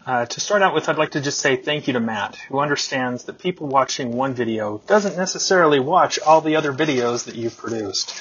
Uh, 0.06 0.26
to 0.26 0.38
start 0.38 0.60
out 0.60 0.74
with, 0.74 0.90
I'd 0.90 0.98
like 0.98 1.12
to 1.12 1.20
just 1.22 1.38
say 1.38 1.56
thank 1.56 1.86
you 1.86 1.94
to 1.94 2.00
Matt, 2.00 2.36
who 2.36 2.58
understands 2.58 3.24
that 3.24 3.38
people 3.38 3.68
watching 3.68 4.12
one 4.12 4.34
video 4.34 4.82
doesn't 4.86 5.16
necessarily 5.16 5.80
watch 5.80 6.18
all 6.18 6.42
the 6.42 6.56
other 6.56 6.74
videos 6.74 7.24
that 7.24 7.36
you've 7.36 7.56
produced. 7.56 8.14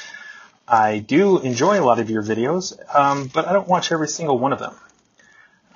I 0.66 1.00
do 1.00 1.40
enjoy 1.40 1.82
a 1.82 1.84
lot 1.84 2.00
of 2.00 2.10
your 2.10 2.24
videos, 2.24 2.74
um, 2.96 3.30
but 3.34 3.50
I 3.50 3.52
don't 3.52 3.68
watch 3.68 3.92
every 3.92 4.08
single 4.08 4.40
one 4.40 4.54
of 4.54 4.60
them. 4.60 4.76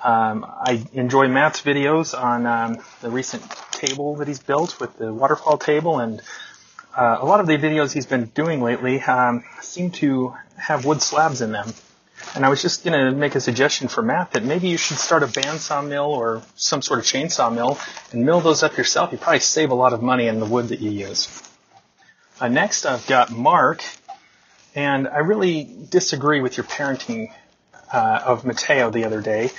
Um, 0.02 0.46
I 0.48 0.82
enjoy 0.94 1.28
Matt's 1.28 1.60
videos 1.60 2.18
on 2.18 2.46
um, 2.46 2.78
the 3.02 3.10
recent 3.10 3.42
table 3.70 4.16
that 4.16 4.28
he's 4.28 4.40
built 4.40 4.80
with 4.80 4.96
the 4.96 5.12
waterfall 5.12 5.58
table, 5.58 5.98
and 5.98 6.22
uh, 6.96 7.18
a 7.20 7.26
lot 7.26 7.40
of 7.40 7.46
the 7.46 7.58
videos 7.58 7.92
he's 7.92 8.06
been 8.06 8.26
doing 8.26 8.62
lately 8.62 9.02
um, 9.02 9.44
seem 9.60 9.90
to 9.90 10.34
have 10.56 10.86
wood 10.86 11.02
slabs 11.02 11.42
in 11.42 11.52
them. 11.52 11.74
And 12.34 12.44
I 12.44 12.48
was 12.48 12.62
just 12.62 12.84
going 12.84 12.98
to 12.98 13.10
make 13.12 13.34
a 13.34 13.40
suggestion 13.40 13.88
for 13.88 14.02
Matt 14.02 14.32
that 14.32 14.44
maybe 14.44 14.68
you 14.68 14.76
should 14.76 14.98
start 14.98 15.22
a 15.22 15.26
bandsaw 15.26 15.86
mill 15.86 16.06
or 16.06 16.42
some 16.56 16.82
sort 16.82 16.98
of 16.98 17.04
chainsaw 17.04 17.52
mill 17.52 17.78
and 18.12 18.24
mill 18.24 18.40
those 18.40 18.62
up 18.62 18.76
yourself. 18.76 19.12
You 19.12 19.18
probably 19.18 19.40
save 19.40 19.70
a 19.70 19.74
lot 19.74 19.92
of 19.92 20.02
money 20.02 20.28
in 20.28 20.38
the 20.40 20.46
wood 20.46 20.68
that 20.68 20.80
you 20.80 20.90
use. 20.90 21.42
Uh, 22.40 22.48
next, 22.48 22.86
I've 22.86 23.06
got 23.06 23.32
Mark, 23.32 23.82
and 24.74 25.08
I 25.08 25.18
really 25.18 25.68
disagree 25.88 26.40
with 26.40 26.56
your 26.56 26.64
parenting 26.64 27.32
uh, 27.92 28.20
of 28.24 28.44
Mateo 28.44 28.90
the 28.90 29.04
other 29.04 29.20
day. 29.20 29.50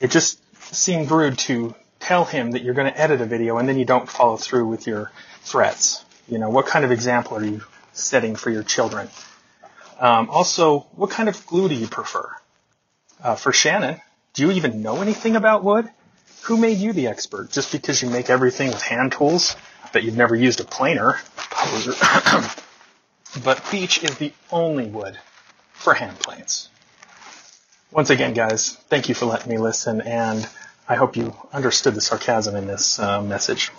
It 0.00 0.10
just 0.10 0.40
seemed 0.74 1.10
rude 1.10 1.38
to 1.38 1.74
tell 2.00 2.24
him 2.24 2.50
that 2.50 2.62
you're 2.62 2.74
going 2.74 2.92
to 2.92 3.00
edit 3.00 3.20
a 3.20 3.26
video 3.26 3.58
and 3.58 3.68
then 3.68 3.78
you 3.78 3.84
don't 3.84 4.08
follow 4.08 4.36
through 4.36 4.66
with 4.66 4.86
your 4.86 5.12
threats. 5.42 6.04
You 6.28 6.38
know, 6.38 6.50
what 6.50 6.66
kind 6.66 6.84
of 6.84 6.90
example 6.90 7.36
are 7.36 7.44
you 7.44 7.62
setting 7.92 8.36
for 8.36 8.50
your 8.50 8.62
children? 8.62 9.08
Um, 9.98 10.30
also, 10.30 10.80
what 10.96 11.10
kind 11.10 11.28
of 11.28 11.46
glue 11.46 11.68
do 11.68 11.74
you 11.74 11.86
prefer? 11.86 12.34
Uh, 13.22 13.34
for 13.36 13.52
Shannon, 13.52 14.00
do 14.34 14.42
you 14.42 14.52
even 14.52 14.82
know 14.82 15.00
anything 15.00 15.36
about 15.36 15.62
wood? 15.62 15.88
Who 16.42 16.56
made 16.56 16.78
you 16.78 16.92
the 16.92 17.06
expert? 17.06 17.50
Just 17.52 17.70
because 17.70 18.02
you 18.02 18.10
make 18.10 18.28
everything 18.30 18.68
with 18.68 18.82
hand 18.82 19.12
tools? 19.12 19.56
that 19.92 20.02
you've 20.02 20.16
never 20.16 20.34
used 20.34 20.60
a 20.60 20.64
planer. 20.64 21.18
but 23.44 23.62
beech 23.70 24.02
is 24.02 24.16
the 24.18 24.32
only 24.50 24.86
wood 24.86 25.18
for 25.72 25.94
hand 25.94 26.18
planes. 26.18 26.68
Once 27.90 28.10
again, 28.10 28.34
guys, 28.34 28.76
thank 28.88 29.08
you 29.08 29.14
for 29.14 29.26
letting 29.26 29.50
me 29.50 29.58
listen, 29.58 30.00
and 30.00 30.48
I 30.88 30.96
hope 30.96 31.16
you 31.16 31.36
understood 31.52 31.94
the 31.94 32.00
sarcasm 32.00 32.56
in 32.56 32.66
this 32.66 32.98
uh, 32.98 33.22
message. 33.22 33.70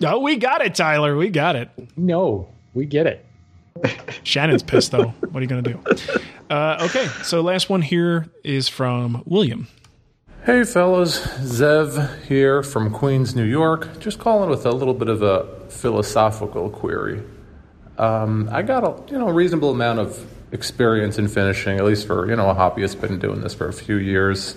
No, 0.00 0.20
we 0.20 0.36
got 0.36 0.60
it, 0.60 0.74
Tyler. 0.74 1.16
We 1.16 1.30
got 1.30 1.56
it. 1.56 1.70
No, 1.96 2.48
we 2.74 2.84
get 2.84 3.06
it. 3.06 3.24
Shannon's 4.22 4.62
pissed 4.62 4.92
though. 4.92 5.08
What 5.30 5.36
are 5.36 5.40
you 5.40 5.46
going 5.46 5.64
to 5.64 5.72
do? 5.72 5.80
Uh, 6.50 6.78
okay, 6.82 7.06
so 7.22 7.40
last 7.40 7.68
one 7.70 7.82
here 7.82 8.28
is 8.42 8.68
from 8.68 9.22
William. 9.26 9.68
Hey 10.44 10.64
fellas, 10.64 11.18
Zev 11.38 12.22
here 12.24 12.62
from 12.62 12.90
Queens, 12.90 13.34
New 13.34 13.44
York. 13.44 13.98
Just 13.98 14.18
calling 14.18 14.50
with 14.50 14.66
a 14.66 14.70
little 14.70 14.92
bit 14.92 15.08
of 15.08 15.22
a 15.22 15.46
philosophical 15.70 16.68
query. 16.68 17.22
Um, 17.96 18.48
I 18.52 18.60
got 18.62 18.84
a 18.84 19.10
you 19.10 19.18
know 19.18 19.30
reasonable 19.30 19.70
amount 19.70 20.00
of 20.00 20.26
experience 20.52 21.18
in 21.18 21.28
finishing, 21.28 21.78
at 21.78 21.84
least 21.84 22.06
for 22.06 22.28
you 22.28 22.36
know 22.36 22.50
a 22.50 22.54
hobbyist. 22.54 23.00
Been 23.00 23.18
doing 23.18 23.40
this 23.40 23.54
for 23.54 23.68
a 23.68 23.72
few 23.72 23.96
years, 23.96 24.54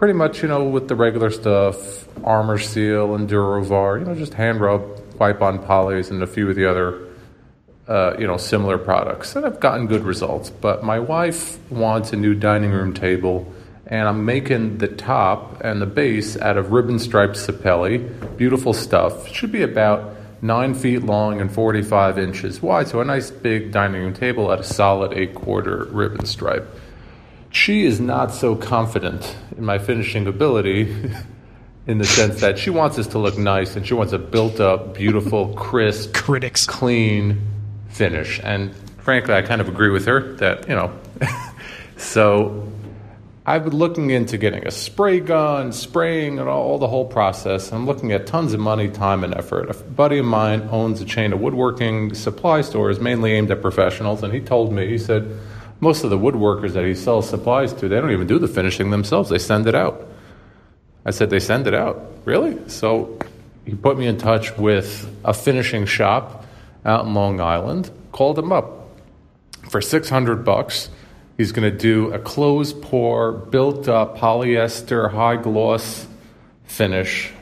pretty 0.00 0.14
much, 0.14 0.40
you 0.40 0.48
know, 0.48 0.64
with 0.64 0.88
the 0.88 0.94
regular 0.94 1.30
stuff, 1.30 2.08
Arm-R-Seal 2.24 3.14
and 3.14 3.28
Durovar, 3.28 3.98
you 3.98 4.06
know, 4.06 4.14
just 4.14 4.32
hand 4.32 4.58
rub, 4.58 4.82
wipe 5.18 5.42
on 5.42 5.58
polys, 5.58 6.10
and 6.10 6.22
a 6.22 6.26
few 6.26 6.48
of 6.48 6.56
the 6.56 6.64
other, 6.64 7.06
uh, 7.90 8.14
you 8.20 8.26
know, 8.26 8.36
similar 8.36 8.78
products. 8.78 9.34
And 9.34 9.44
I've 9.44 9.58
gotten 9.58 9.88
good 9.88 10.04
results. 10.04 10.48
But 10.48 10.84
my 10.84 11.00
wife 11.00 11.58
wants 11.70 12.12
a 12.12 12.16
new 12.16 12.34
dining 12.34 12.70
room 12.70 12.94
table, 12.94 13.52
and 13.84 14.06
I'm 14.06 14.24
making 14.24 14.78
the 14.78 14.86
top 14.86 15.60
and 15.62 15.82
the 15.82 15.86
base 15.86 16.36
out 16.36 16.56
of 16.56 16.70
ribbon 16.70 17.00
striped 17.00 17.34
sapele. 17.34 18.36
Beautiful 18.36 18.72
stuff. 18.72 19.26
Should 19.26 19.50
be 19.50 19.62
about 19.62 20.14
nine 20.40 20.72
feet 20.72 21.02
long 21.02 21.40
and 21.40 21.52
45 21.52 22.16
inches 22.16 22.62
wide, 22.62 22.86
so 22.86 23.00
a 23.00 23.04
nice 23.04 23.32
big 23.32 23.72
dining 23.72 24.02
room 24.02 24.14
table 24.14 24.52
at 24.52 24.60
a 24.60 24.64
solid 24.64 25.12
eight 25.12 25.34
quarter 25.34 25.88
ribbon 25.90 26.26
stripe. 26.26 26.72
She 27.50 27.84
is 27.84 27.98
not 27.98 28.32
so 28.32 28.54
confident 28.54 29.36
in 29.58 29.64
my 29.64 29.78
finishing 29.78 30.28
ability 30.28 30.82
in 31.88 31.98
the 31.98 32.04
sense 32.04 32.40
that 32.40 32.56
she 32.56 32.70
wants 32.70 32.96
this 32.96 33.08
to 33.08 33.18
look 33.18 33.36
nice 33.36 33.74
and 33.74 33.84
she 33.84 33.94
wants 33.94 34.12
a 34.12 34.18
built 34.18 34.60
up, 34.60 34.94
beautiful, 34.94 35.52
crisp, 35.54 36.14
critics, 36.14 36.64
clean 36.64 37.59
finish. 37.90 38.40
And 38.42 38.74
frankly, 38.98 39.34
I 39.34 39.42
kind 39.42 39.60
of 39.60 39.68
agree 39.68 39.90
with 39.90 40.06
her 40.06 40.34
that, 40.36 40.68
you 40.68 40.74
know, 40.74 40.92
so 41.96 42.70
I've 43.46 43.64
been 43.64 43.76
looking 43.76 44.10
into 44.10 44.38
getting 44.38 44.66
a 44.66 44.70
spray 44.70 45.18
gun, 45.18 45.72
spraying, 45.72 46.38
and 46.38 46.48
all, 46.48 46.78
the 46.78 46.86
whole 46.86 47.06
process. 47.06 47.72
I'm 47.72 47.86
looking 47.86 48.12
at 48.12 48.26
tons 48.26 48.52
of 48.52 48.60
money, 48.60 48.88
time, 48.88 49.24
and 49.24 49.34
effort. 49.34 49.70
A 49.70 49.74
buddy 49.74 50.18
of 50.18 50.26
mine 50.26 50.68
owns 50.70 51.00
a 51.00 51.04
chain 51.04 51.32
of 51.32 51.40
woodworking 51.40 52.14
supply 52.14 52.60
stores 52.60 53.00
mainly 53.00 53.32
aimed 53.32 53.50
at 53.50 53.60
professionals, 53.62 54.22
and 54.22 54.32
he 54.32 54.40
told 54.40 54.72
me, 54.72 54.86
he 54.86 54.98
said, 54.98 55.36
most 55.80 56.04
of 56.04 56.10
the 56.10 56.18
woodworkers 56.18 56.74
that 56.74 56.84
he 56.84 56.94
sells 56.94 57.28
supplies 57.28 57.72
to, 57.72 57.88
they 57.88 58.00
don't 58.00 58.12
even 58.12 58.26
do 58.26 58.38
the 58.38 58.46
finishing 58.46 58.90
themselves, 58.90 59.30
they 59.30 59.38
send 59.38 59.66
it 59.66 59.74
out. 59.74 60.06
I 61.04 61.10
said, 61.10 61.30
they 61.30 61.40
send 61.40 61.66
it 61.66 61.74
out? 61.74 62.08
Really? 62.26 62.68
So 62.68 63.18
he 63.64 63.74
put 63.74 63.98
me 63.98 64.06
in 64.06 64.18
touch 64.18 64.56
with 64.58 65.10
a 65.24 65.32
finishing 65.32 65.86
shop 65.86 66.44
out 66.84 67.06
in 67.06 67.14
Long 67.14 67.40
Island, 67.40 67.90
called 68.12 68.38
him 68.38 68.52
up 68.52 68.88
for 69.68 69.80
600 69.80 70.44
bucks 70.44 70.88
He's 71.40 71.52
going 71.52 71.72
to 71.72 71.74
do 71.74 72.12
a 72.12 72.18
closed 72.18 72.82
pour, 72.82 73.32
built 73.32 73.88
up 73.88 74.18
polyester, 74.18 75.10
high 75.10 75.36
gloss 75.36 76.06
finish. 76.64 77.32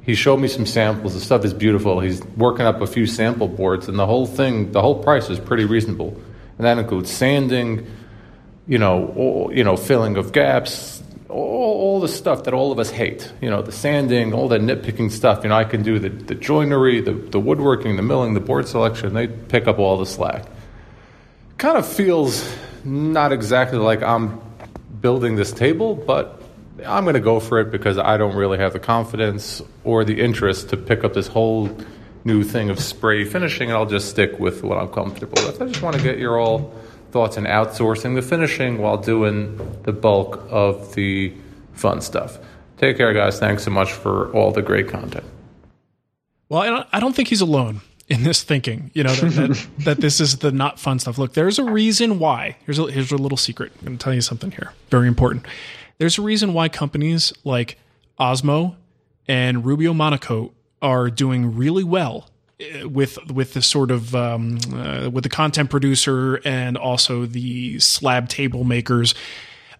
He 0.00 0.14
showed 0.14 0.38
me 0.38 0.48
some 0.48 0.64
samples. 0.64 1.12
The 1.12 1.20
stuff 1.20 1.44
is 1.44 1.52
beautiful. 1.52 2.00
He's 2.00 2.24
working 2.24 2.64
up 2.64 2.80
a 2.80 2.86
few 2.86 3.06
sample 3.06 3.48
boards, 3.48 3.88
and 3.88 3.98
the 3.98 4.06
whole 4.06 4.24
thing, 4.24 4.72
the 4.72 4.80
whole 4.80 5.02
price 5.02 5.28
is 5.28 5.38
pretty 5.38 5.66
reasonable. 5.66 6.18
And 6.56 6.66
that 6.66 6.78
includes 6.78 7.10
sanding, 7.10 7.86
you 8.66 8.78
know, 8.78 9.12
all, 9.14 9.52
you 9.52 9.64
know, 9.64 9.76
filling 9.76 10.16
of 10.16 10.32
gaps, 10.32 11.01
all, 11.32 11.80
all, 11.80 12.00
the 12.00 12.08
stuff 12.08 12.44
that 12.44 12.54
all 12.54 12.72
of 12.72 12.78
us 12.78 12.90
hate. 12.90 13.32
You 13.40 13.50
know, 13.50 13.62
the 13.62 13.72
sanding, 13.72 14.32
all 14.32 14.48
the 14.48 14.58
nitpicking 14.58 15.10
stuff. 15.10 15.42
You 15.42 15.48
know, 15.48 15.56
I 15.56 15.64
can 15.64 15.82
do 15.82 15.98
the, 15.98 16.10
the 16.10 16.34
joinery, 16.34 17.00
the, 17.00 17.12
the 17.12 17.40
woodworking, 17.40 17.96
the 17.96 18.02
milling, 18.02 18.34
the 18.34 18.40
board 18.40 18.68
selection. 18.68 19.14
They 19.14 19.26
pick 19.26 19.66
up 19.66 19.78
all 19.78 19.98
the 19.98 20.06
slack. 20.06 20.44
Kind 21.58 21.78
of 21.78 21.86
feels 21.86 22.56
not 22.84 23.32
exactly 23.32 23.78
like 23.78 24.02
I'm 24.02 24.40
building 25.00 25.36
this 25.36 25.52
table, 25.52 25.94
but 25.94 26.42
I'm 26.86 27.04
going 27.04 27.14
to 27.14 27.20
go 27.20 27.40
for 27.40 27.60
it 27.60 27.70
because 27.70 27.98
I 27.98 28.16
don't 28.16 28.34
really 28.34 28.58
have 28.58 28.72
the 28.72 28.80
confidence 28.80 29.62
or 29.84 30.04
the 30.04 30.20
interest 30.20 30.70
to 30.70 30.76
pick 30.76 31.04
up 31.04 31.14
this 31.14 31.26
whole 31.26 31.76
new 32.24 32.44
thing 32.44 32.70
of 32.70 32.78
spray 32.78 33.24
finishing, 33.24 33.68
and 33.68 33.76
I'll 33.76 33.86
just 33.86 34.08
stick 34.08 34.38
with 34.38 34.62
what 34.62 34.78
I'm 34.78 34.88
comfortable 34.88 35.42
with. 35.44 35.60
I 35.60 35.66
just 35.66 35.82
want 35.82 35.96
to 35.96 36.02
get 36.02 36.18
your 36.18 36.38
all 36.38 36.72
thoughts 37.12 37.36
on 37.36 37.44
outsourcing 37.44 38.14
the 38.14 38.22
finishing 38.22 38.78
while 38.78 38.96
doing 38.96 39.56
the 39.82 39.92
bulk 39.92 40.42
of 40.48 40.94
the 40.94 41.32
fun 41.74 42.00
stuff. 42.00 42.38
Take 42.78 42.96
care, 42.96 43.12
guys. 43.12 43.38
Thanks 43.38 43.62
so 43.64 43.70
much 43.70 43.92
for 43.92 44.32
all 44.32 44.50
the 44.50 44.62
great 44.62 44.88
content. 44.88 45.24
Well, 46.48 46.86
I 46.92 47.00
don't 47.00 47.14
think 47.14 47.28
he's 47.28 47.40
alone 47.40 47.82
in 48.08 48.24
this 48.24 48.42
thinking, 48.42 48.90
you 48.94 49.04
know, 49.04 49.14
that, 49.14 49.30
that, 49.30 49.66
that, 49.84 49.96
this 49.98 50.20
is 50.20 50.38
the 50.38 50.50
not 50.52 50.78
fun 50.80 50.98
stuff. 50.98 51.16
Look, 51.16 51.34
there's 51.34 51.58
a 51.58 51.64
reason 51.64 52.18
why. 52.18 52.56
Here's 52.66 52.78
a, 52.78 52.90
here's 52.90 53.12
a 53.12 53.16
little 53.16 53.38
secret. 53.38 53.72
I'm 53.78 53.86
going 53.86 53.98
to 53.98 54.04
tell 54.04 54.12
you 54.12 54.20
something 54.20 54.50
here. 54.50 54.72
Very 54.90 55.08
important. 55.08 55.46
There's 55.98 56.18
a 56.18 56.22
reason 56.22 56.52
why 56.52 56.68
companies 56.68 57.32
like 57.44 57.78
Osmo 58.18 58.76
and 59.28 59.64
Rubio 59.64 59.92
Monocoat 59.92 60.52
are 60.82 61.08
doing 61.08 61.56
really 61.56 61.84
well 61.84 62.28
with 62.84 63.18
with 63.30 63.54
the 63.54 63.62
sort 63.62 63.90
of 63.90 64.14
um, 64.14 64.58
uh, 64.74 65.10
with 65.10 65.24
the 65.24 65.30
content 65.30 65.70
producer 65.70 66.40
and 66.44 66.76
also 66.76 67.26
the 67.26 67.78
slab 67.78 68.28
table 68.28 68.64
makers, 68.64 69.14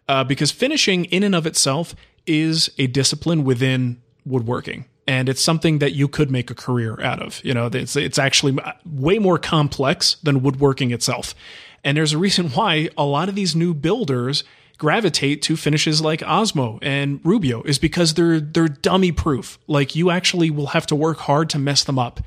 uh, 0.09 0.25
because 0.25 0.51
finishing 0.51 1.05
in 1.07 1.23
and 1.23 1.35
of 1.35 1.47
itself 1.47 1.95
is 2.27 2.71
a 2.79 2.87
discipline 2.87 3.45
within 3.45 4.01
woodworking 4.25 4.85
and 5.07 5.29
it's 5.29 5.43
something 5.43 5.79
that 5.79 5.93
you 5.93 6.09
could 6.09 6.31
make 6.31 6.51
a 6.51 6.55
career 6.55 7.01
out 7.03 7.21
of. 7.21 7.45
You 7.45 7.55
know, 7.55 7.67
it's 7.67 7.97
it's 7.97 8.19
actually 8.19 8.59
way 8.85 9.19
more 9.19 9.39
complex 9.39 10.17
than 10.23 10.43
woodworking 10.43 10.91
itself. 10.91 11.35
And 11.85 11.97
there's 11.97 12.13
a 12.13 12.19
reason 12.19 12.51
why 12.51 12.89
a 12.97 13.05
lot 13.05 13.29
of 13.29 13.35
these 13.35 13.57
new 13.57 13.75
builders 13.75 14.45
gravitate 14.79 15.43
to 15.43 15.57
finishes 15.57 16.01
like 16.01 16.21
Osmo 16.21 16.79
and 16.83 17.21
Rubio 17.25 17.63
is 17.63 17.79
because 17.79 18.15
they're 18.15 18.41
they're 18.41 18.69
dummy 18.69 19.13
proof. 19.13 19.59
Like 19.67 19.97
you 19.97 20.11
actually 20.11 20.51
will 20.51 20.69
have 20.69 20.87
to 20.89 20.97
work 20.97 21.19
hard 21.19 21.51
to 21.51 21.59
mess 21.59 21.85
them 21.85 21.99
up. 21.99 22.21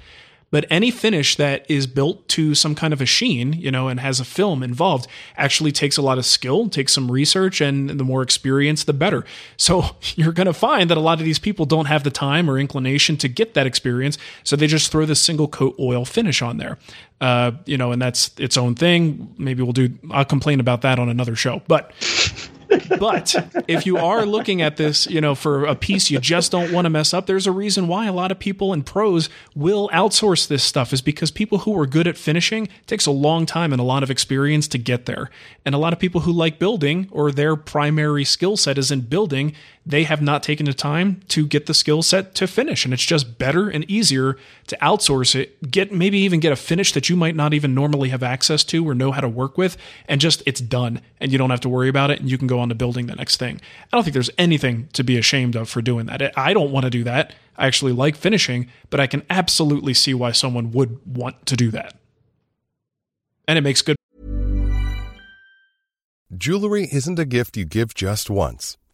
But 0.55 0.65
any 0.69 0.89
finish 0.89 1.35
that 1.35 1.69
is 1.69 1.85
built 1.85 2.29
to 2.29 2.55
some 2.55 2.75
kind 2.75 2.93
of 2.93 3.01
a 3.01 3.05
sheen, 3.05 3.51
you 3.51 3.69
know, 3.69 3.89
and 3.89 3.99
has 3.99 4.21
a 4.21 4.23
film 4.23 4.63
involved 4.63 5.05
actually 5.35 5.73
takes 5.73 5.97
a 5.97 6.01
lot 6.01 6.17
of 6.17 6.25
skill, 6.25 6.69
takes 6.69 6.93
some 6.93 7.11
research, 7.11 7.59
and 7.59 7.89
the 7.89 8.05
more 8.05 8.21
experience, 8.21 8.85
the 8.85 8.93
better. 8.93 9.25
So 9.57 9.97
you're 10.15 10.31
going 10.31 10.45
to 10.47 10.53
find 10.53 10.89
that 10.89 10.97
a 10.97 11.01
lot 11.01 11.19
of 11.19 11.25
these 11.25 11.39
people 11.39 11.65
don't 11.65 11.87
have 11.87 12.05
the 12.05 12.09
time 12.09 12.49
or 12.49 12.57
inclination 12.57 13.17
to 13.17 13.27
get 13.27 13.53
that 13.55 13.67
experience. 13.67 14.17
So 14.45 14.55
they 14.55 14.67
just 14.67 14.93
throw 14.93 15.05
the 15.05 15.13
single 15.13 15.49
coat 15.49 15.75
oil 15.77 16.05
finish 16.05 16.41
on 16.41 16.55
there. 16.55 16.77
Uh, 17.19 17.51
you 17.65 17.77
know, 17.77 17.91
and 17.91 18.01
that's 18.01 18.31
its 18.37 18.55
own 18.55 18.75
thing. 18.75 19.35
Maybe 19.37 19.61
we'll 19.61 19.73
do, 19.73 19.89
I'll 20.09 20.23
complain 20.23 20.61
about 20.61 20.83
that 20.83 20.99
on 20.99 21.09
another 21.09 21.35
show. 21.35 21.63
But 21.67 21.91
but 22.99 23.35
if 23.67 23.85
you 23.85 23.97
are 23.97 24.25
looking 24.25 24.61
at 24.61 24.77
this, 24.77 25.07
you 25.07 25.21
know, 25.21 25.35
for 25.35 25.65
a 25.65 25.75
piece 25.75 26.09
you 26.09 26.19
just 26.19 26.51
don't 26.51 26.71
want 26.71 26.85
to 26.85 26.89
mess 26.89 27.13
up, 27.13 27.25
there's 27.25 27.47
a 27.47 27.51
reason 27.51 27.87
why 27.87 28.05
a 28.05 28.13
lot 28.13 28.31
of 28.31 28.39
people 28.39 28.73
in 28.73 28.83
pros 28.83 29.29
will 29.55 29.89
outsource 29.89 30.47
this 30.47 30.63
stuff 30.63 30.93
is 30.93 31.01
because 31.01 31.31
people 31.31 31.59
who 31.59 31.77
are 31.79 31.85
good 31.85 32.07
at 32.07 32.17
finishing 32.17 32.67
takes 32.87 33.05
a 33.05 33.11
long 33.11 33.45
time 33.45 33.71
and 33.71 33.79
a 33.79 33.85
lot 33.85 34.03
of 34.03 34.11
experience 34.11 34.67
to 34.69 34.77
get 34.77 35.05
there. 35.05 35.29
And 35.65 35.73
a 35.75 35.77
lot 35.77 35.93
of 35.93 35.99
people 35.99 36.21
who 36.21 36.31
like 36.31 36.59
building 36.59 37.07
or 37.11 37.31
their 37.31 37.55
primary 37.55 38.23
skill 38.23 38.57
set 38.57 38.77
is 38.77 38.91
in 38.91 39.01
building, 39.01 39.53
they 39.85 40.03
have 40.03 40.21
not 40.21 40.41
taken 40.41 40.65
the 40.65 40.73
time 40.73 41.21
to 41.27 41.45
get 41.45 41.67
the 41.67 41.73
skill 41.73 42.01
set 42.01 42.33
to 42.35 42.47
finish. 42.47 42.85
And 42.85 42.93
it's 42.93 43.03
just 43.03 43.37
better 43.37 43.69
and 43.69 43.89
easier 43.89 44.35
to 44.67 44.77
outsource 44.81 45.35
it, 45.35 45.71
get 45.71 45.91
maybe 45.91 46.17
even 46.19 46.39
get 46.39 46.51
a 46.51 46.55
finish 46.55 46.91
that 46.93 47.07
you 47.07 47.15
might 47.15 47.35
not 47.35 47.53
even 47.53 47.75
normally 47.75 48.09
have 48.09 48.23
access 48.23 48.63
to 48.65 48.87
or 48.87 48.95
know 48.95 49.11
how 49.11 49.21
to 49.21 49.29
work 49.29 49.57
with, 49.57 49.77
and 50.07 50.19
just 50.19 50.41
it's 50.45 50.61
done. 50.61 51.01
And 51.19 51.31
you 51.31 51.37
don't 51.37 51.51
have 51.51 51.61
to 51.61 51.69
worry 51.69 51.89
about 51.89 52.09
it 52.09 52.19
and 52.19 52.29
you 52.29 52.37
can 52.37 52.47
go 52.47 52.59
on 52.59 52.69
to 52.69 52.75
building 52.75 53.05
the 53.05 53.15
next 53.15 53.37
thing. 53.37 53.61
I 53.91 53.97
don't 53.97 54.03
think 54.03 54.15
there's 54.15 54.31
anything 54.37 54.89
to 54.93 55.03
be 55.03 55.17
ashamed 55.17 55.55
of 55.55 55.69
for 55.69 55.81
doing 55.81 56.07
that. 56.07 56.37
I 56.37 56.53
don't 56.53 56.71
want 56.71 56.85
to 56.85 56.89
do 56.89 57.03
that. 57.03 57.33
I 57.57 57.67
actually 57.67 57.93
like 57.93 58.15
finishing, 58.15 58.67
but 58.89 58.99
I 58.99 59.07
can 59.07 59.23
absolutely 59.29 59.93
see 59.93 60.13
why 60.13 60.31
someone 60.31 60.71
would 60.71 60.99
want 61.05 61.45
to 61.45 61.55
do 61.55 61.71
that. 61.71 61.95
And 63.47 63.57
it 63.57 63.61
makes 63.61 63.81
good. 63.81 63.95
Jewelry 66.35 66.89
isn't 66.91 67.19
a 67.19 67.25
gift 67.25 67.55
you 67.55 67.65
give 67.65 67.93
just 67.93 68.29
once, 68.29 68.77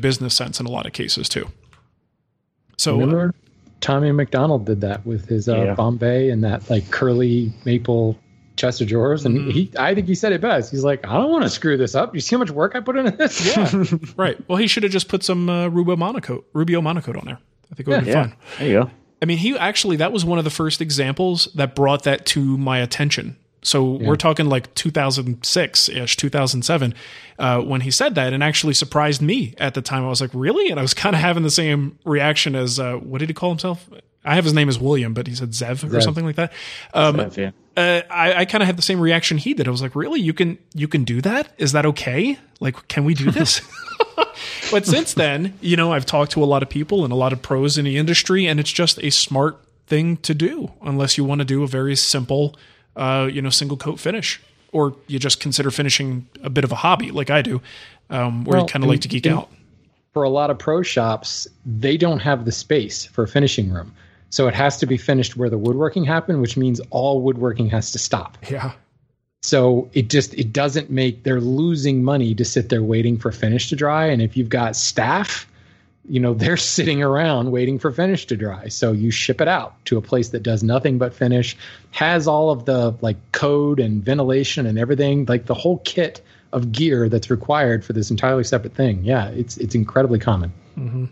Business 0.00 0.34
sense 0.34 0.58
in 0.60 0.66
a 0.66 0.70
lot 0.70 0.86
of 0.86 0.92
cases 0.92 1.28
too. 1.28 1.48
So 2.76 2.94
remember 2.98 3.32
Tommy 3.80 4.10
McDonald 4.12 4.66
did 4.66 4.80
that 4.80 5.04
with 5.06 5.28
his 5.28 5.48
uh, 5.48 5.56
Yeah. 5.56 5.74
Bombay 5.74 6.30
and 6.30 6.42
that 6.44 6.68
like 6.70 6.90
curly 6.90 7.52
maple 7.64 8.18
chest 8.56 8.80
of 8.80 8.88
drawers, 8.88 9.24
and 9.24 9.50
he 9.52 9.70
I 9.78 9.94
think 9.94 10.06
he 10.08 10.14
said 10.14 10.32
it 10.32 10.40
best. 10.40 10.70
He's 10.70 10.84
like, 10.84 11.06
I 11.06 11.14
don't 11.14 11.30
want 11.30 11.44
to 11.44 11.50
screw 11.50 11.76
this 11.76 11.94
up. 11.94 12.14
You 12.14 12.20
see 12.20 12.34
how 12.36 12.40
much 12.40 12.50
work 12.50 12.74
I 12.74 12.80
put 12.80 12.96
into 12.96 13.10
this? 13.12 13.56
Yeah, 13.56 13.84
right. 14.16 14.38
Well, 14.48 14.58
he 14.58 14.66
should 14.66 14.82
have 14.84 14.92
just 14.92 15.08
put 15.08 15.22
some 15.22 15.48
uh, 15.48 15.68
Rubio 15.68 15.96
Monaco 15.96 16.44
Rubio 16.52 16.80
Monocoat 16.80 17.16
on 17.18 17.24
there. 17.26 17.38
I 17.70 17.74
think 17.74 17.88
it 17.88 17.90
would 17.90 17.94
have 17.96 18.04
been 18.04 18.14
Yeah. 18.14 18.22
fine. 18.28 18.36
There 18.58 18.68
you 18.68 18.82
go. 18.84 18.90
I 19.22 19.26
mean, 19.26 19.38
he 19.38 19.56
actually 19.56 19.96
that 19.96 20.12
was 20.12 20.24
one 20.24 20.38
of 20.38 20.44
the 20.44 20.50
first 20.50 20.80
examples 20.80 21.48
that 21.54 21.74
brought 21.74 22.02
that 22.04 22.26
to 22.26 22.58
my 22.58 22.78
attention. 22.78 23.36
So 23.64 23.98
Yeah. 23.98 24.06
we're 24.08 24.16
talking 24.16 24.46
like 24.46 24.72
2006 24.74 25.88
ish, 25.88 26.16
2007, 26.16 26.94
uh, 27.38 27.60
when 27.60 27.80
he 27.80 27.90
said 27.90 28.14
that, 28.14 28.32
and 28.32 28.42
actually 28.44 28.74
surprised 28.74 29.20
me 29.20 29.54
at 29.58 29.74
the 29.74 29.82
time. 29.82 30.04
I 30.04 30.08
was 30.08 30.20
like, 30.20 30.30
really? 30.32 30.70
And 30.70 30.78
I 30.78 30.82
was 30.82 30.94
kind 31.04 31.16
of 31.16 31.20
having 31.20 31.42
the 31.42 31.50
same 31.50 31.98
reaction 32.04 32.54
as 32.54 32.78
uh, 32.78 32.94
what 32.94 33.18
did 33.18 33.28
he 33.28 33.34
call 33.34 33.50
himself? 33.50 33.88
I 34.24 34.36
have 34.36 34.44
his 34.44 34.54
name 34.54 34.68
as 34.70 34.78
William, 34.78 35.12
but 35.12 35.26
he 35.26 35.34
said 35.34 35.50
Zev, 35.50 35.82
or 35.84 35.88
Zev. 35.88 36.02
something 36.02 36.24
like 36.24 36.36
that. 36.36 36.52
Um, 36.94 37.16
Zev, 37.16 37.36
yeah. 37.36 37.50
uh, 37.76 38.00
I, 38.10 38.34
I 38.34 38.44
kind 38.46 38.62
of 38.62 38.66
had 38.66 38.78
the 38.78 38.82
same 38.82 38.98
reaction 39.00 39.36
he 39.36 39.52
did. 39.52 39.68
I 39.68 39.70
was 39.70 39.82
like, 39.82 39.94
really? 39.94 40.20
You 40.20 40.32
can 40.32 40.56
you 40.74 40.88
can 40.88 41.04
do 41.04 41.20
that? 41.20 41.48
Is 41.58 41.72
that 41.72 41.84
okay? 41.84 42.38
Like, 42.60 42.88
can 42.88 43.04
we 43.04 43.12
do 43.12 43.30
this? 43.30 43.60
but 44.70 44.86
since 44.86 45.14
then, 45.14 45.54
you 45.60 45.76
know, 45.76 45.92
I've 45.92 46.06
talked 46.06 46.32
to 46.32 46.42
a 46.42 46.46
lot 46.46 46.62
of 46.62 46.68
people 46.70 47.04
and 47.04 47.12
a 47.12 47.16
lot 47.16 47.32
of 47.32 47.42
pros 47.42 47.76
in 47.76 47.84
the 47.84 47.96
industry, 47.96 48.46
and 48.46 48.58
it's 48.60 48.72
just 48.72 48.98
a 49.02 49.10
smart 49.10 49.60
thing 49.86 50.16
to 50.18 50.32
do, 50.34 50.70
unless 50.82 51.18
you 51.18 51.24
want 51.24 51.40
to 51.40 51.44
do 51.44 51.62
a 51.62 51.66
very 51.66 51.94
simple, 51.96 52.56
uh, 52.96 53.28
you 53.30 53.42
know, 53.42 53.50
single 53.50 53.76
coat 53.76 54.00
finish, 54.00 54.40
or 54.72 54.96
you 55.06 55.18
just 55.18 55.40
consider 55.40 55.70
finishing 55.70 56.26
a 56.42 56.50
bit 56.50 56.64
of 56.64 56.72
a 56.72 56.76
hobby, 56.76 57.10
like 57.10 57.30
I 57.30 57.42
do, 57.42 57.60
um, 58.10 58.44
where 58.44 58.56
Well, 58.56 58.62
you 58.62 58.68
kind 58.68 58.84
of 58.84 58.90
like 58.90 59.00
to 59.02 59.08
geek 59.08 59.26
and 59.26 59.36
out. 59.36 59.50
For 60.12 60.22
a 60.22 60.28
lot 60.28 60.50
of 60.50 60.58
pro 60.58 60.82
shops, 60.82 61.48
they 61.66 61.96
don't 61.96 62.20
have 62.20 62.44
the 62.44 62.52
space 62.52 63.04
for 63.04 63.24
a 63.24 63.28
finishing 63.28 63.70
room. 63.70 63.92
So 64.30 64.48
it 64.48 64.54
has 64.54 64.76
to 64.78 64.86
be 64.86 64.96
finished 64.96 65.36
where 65.36 65.48
the 65.48 65.58
woodworking 65.58 66.04
happened, 66.04 66.40
which 66.40 66.56
means 66.56 66.80
all 66.90 67.20
woodworking 67.20 67.68
has 67.70 67.92
to 67.92 67.98
stop. 67.98 68.36
Yeah. 68.50 68.72
So 69.42 69.88
it 69.92 70.08
just 70.08 70.34
it 70.34 70.52
doesn't 70.52 70.90
make 70.90 71.22
they're 71.22 71.40
losing 71.40 72.02
money 72.02 72.34
to 72.34 72.44
sit 72.44 72.68
there 72.68 72.82
waiting 72.82 73.18
for 73.18 73.30
finish 73.30 73.68
to 73.68 73.76
dry. 73.76 74.06
And 74.06 74.22
if 74.22 74.36
you've 74.36 74.48
got 74.48 74.74
staff, 74.74 75.46
you 76.08 76.20
know, 76.20 76.34
they're 76.42 76.56
sitting 76.56 77.02
around 77.02 77.50
waiting 77.50 77.78
for 77.78 77.90
finish 77.92 78.26
to 78.26 78.36
dry. 78.36 78.68
So 78.68 78.92
you 78.92 79.10
ship 79.10 79.40
it 79.40 79.48
out 79.48 79.74
to 79.86 79.96
a 79.96 80.02
place 80.02 80.30
that 80.30 80.42
does 80.42 80.62
nothing 80.62 80.98
but 80.98 81.14
finish, 81.14 81.56
has 81.92 82.26
all 82.28 82.50
of 82.50 82.64
the 82.64 82.94
like 83.00 83.16
code 83.32 83.80
and 83.80 84.02
ventilation 84.04 84.66
and 84.66 84.78
everything, 84.78 85.24
like 85.26 85.46
the 85.46 85.54
whole 85.54 85.78
kit 85.78 86.22
of 86.52 86.70
gear 86.72 87.08
that's 87.08 87.30
required 87.30 87.84
for 87.84 87.92
this 87.92 88.10
entirely 88.10 88.44
separate 88.44 88.74
thing. 88.74 89.04
Yeah, 89.04 89.28
it's 89.28 89.56
it's 89.56 89.74
incredibly 89.74 90.18
common. 90.18 90.52
hmm 90.74 91.06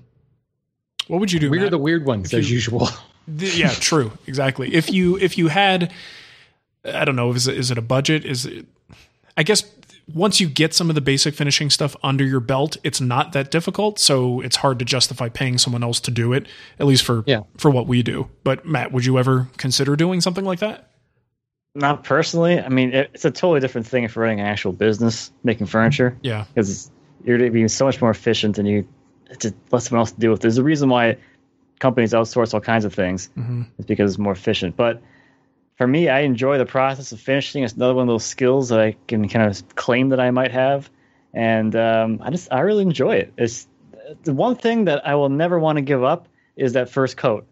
What 1.08 1.20
would 1.20 1.32
you 1.32 1.40
do? 1.40 1.50
We're 1.50 1.70
the 1.70 1.78
weird 1.78 2.04
ones 2.06 2.32
If 2.32 2.38
as 2.38 2.50
usual. 2.50 2.88
Th- 3.38 3.56
yeah, 3.56 3.70
true, 3.70 4.12
exactly. 4.26 4.74
If 4.74 4.92
you 4.92 5.16
if 5.18 5.38
you 5.38 5.48
had, 5.48 5.92
I 6.84 7.04
don't 7.04 7.16
know, 7.16 7.32
is 7.32 7.46
it, 7.46 7.56
is 7.56 7.70
it 7.70 7.78
a 7.78 7.82
budget? 7.82 8.24
Is 8.24 8.46
it? 8.46 8.66
I 9.36 9.42
guess 9.44 9.62
once 10.14 10.40
you 10.40 10.48
get 10.48 10.74
some 10.74 10.88
of 10.88 10.94
the 10.94 11.00
basic 11.00 11.34
finishing 11.34 11.70
stuff 11.70 11.94
under 12.02 12.24
your 12.24 12.40
belt, 12.40 12.76
it's 12.84 13.00
not 13.00 13.32
that 13.32 13.50
difficult. 13.50 13.98
So 13.98 14.40
it's 14.40 14.56
hard 14.56 14.78
to 14.80 14.84
justify 14.84 15.28
paying 15.28 15.58
someone 15.58 15.82
else 15.82 16.00
to 16.00 16.10
do 16.10 16.32
it, 16.32 16.46
at 16.78 16.86
least 16.86 17.04
for 17.04 17.24
Yeah. 17.26 17.40
for 17.56 17.70
what 17.70 17.86
we 17.86 18.02
do. 18.02 18.28
But 18.44 18.66
Matt, 18.66 18.92
would 18.92 19.04
you 19.04 19.18
ever 19.18 19.48
consider 19.56 19.96
doing 19.96 20.20
something 20.20 20.44
like 20.44 20.58
that? 20.60 20.88
Not 21.74 22.04
personally. 22.04 22.60
I 22.60 22.68
mean, 22.68 22.92
it, 22.92 23.10
it's 23.14 23.24
a 23.24 23.30
totally 23.30 23.60
different 23.60 23.86
thing 23.86 24.04
if 24.04 24.14
you're 24.14 24.22
running 24.24 24.40
an 24.40 24.46
actual 24.46 24.72
business 24.72 25.32
making 25.42 25.66
furniture. 25.68 26.16
Yeah. 26.22 26.44
because 26.54 26.90
you're 27.24 27.50
being 27.50 27.68
so 27.68 27.84
much 27.84 28.00
more 28.00 28.10
efficient 28.10 28.58
and 28.58 28.66
you 28.68 28.86
to 29.38 29.54
let 29.70 29.82
someone 29.82 30.00
else 30.00 30.12
deal 30.12 30.32
with. 30.32 30.40
it. 30.40 30.42
There's 30.42 30.58
a 30.58 30.62
reason 30.64 30.88
why 30.90 31.16
companies 31.78 32.12
outsource 32.12 32.52
all 32.52 32.60
kinds 32.60 32.84
of 32.84 32.92
things. 32.92 33.30
Mhm. 33.38 33.66
It's 33.78 33.86
because 33.86 34.10
it's 34.12 34.18
more 34.18 34.32
efficient. 34.32 34.76
But 34.76 35.00
for 35.82 35.86
me, 35.88 36.08
I 36.08 36.20
enjoy 36.20 36.58
the 36.58 36.64
process 36.66 37.10
of 37.10 37.18
finishing. 37.20 37.64
It's 37.64 37.72
another 37.72 37.94
one 37.94 38.02
of 38.02 38.08
those 38.08 38.24
skills 38.24 38.68
that 38.68 38.78
I 38.78 38.94
can 39.08 39.28
kind 39.28 39.50
of 39.50 39.74
claim 39.74 40.10
that 40.10 40.20
I 40.20 40.30
might 40.30 40.52
have, 40.52 40.88
and 41.34 41.74
um, 41.74 42.20
I 42.22 42.30
just 42.30 42.52
I 42.52 42.60
really 42.60 42.82
enjoy 42.82 43.16
it. 43.16 43.32
It's 43.36 43.66
the 44.22 44.32
one 44.32 44.54
thing 44.54 44.84
that 44.84 45.04
I 45.04 45.16
will 45.16 45.28
never 45.28 45.58
want 45.58 45.78
to 45.78 45.82
give 45.82 46.04
up 46.04 46.28
is 46.54 46.74
that 46.74 46.88
first 46.88 47.16
coat. 47.16 47.48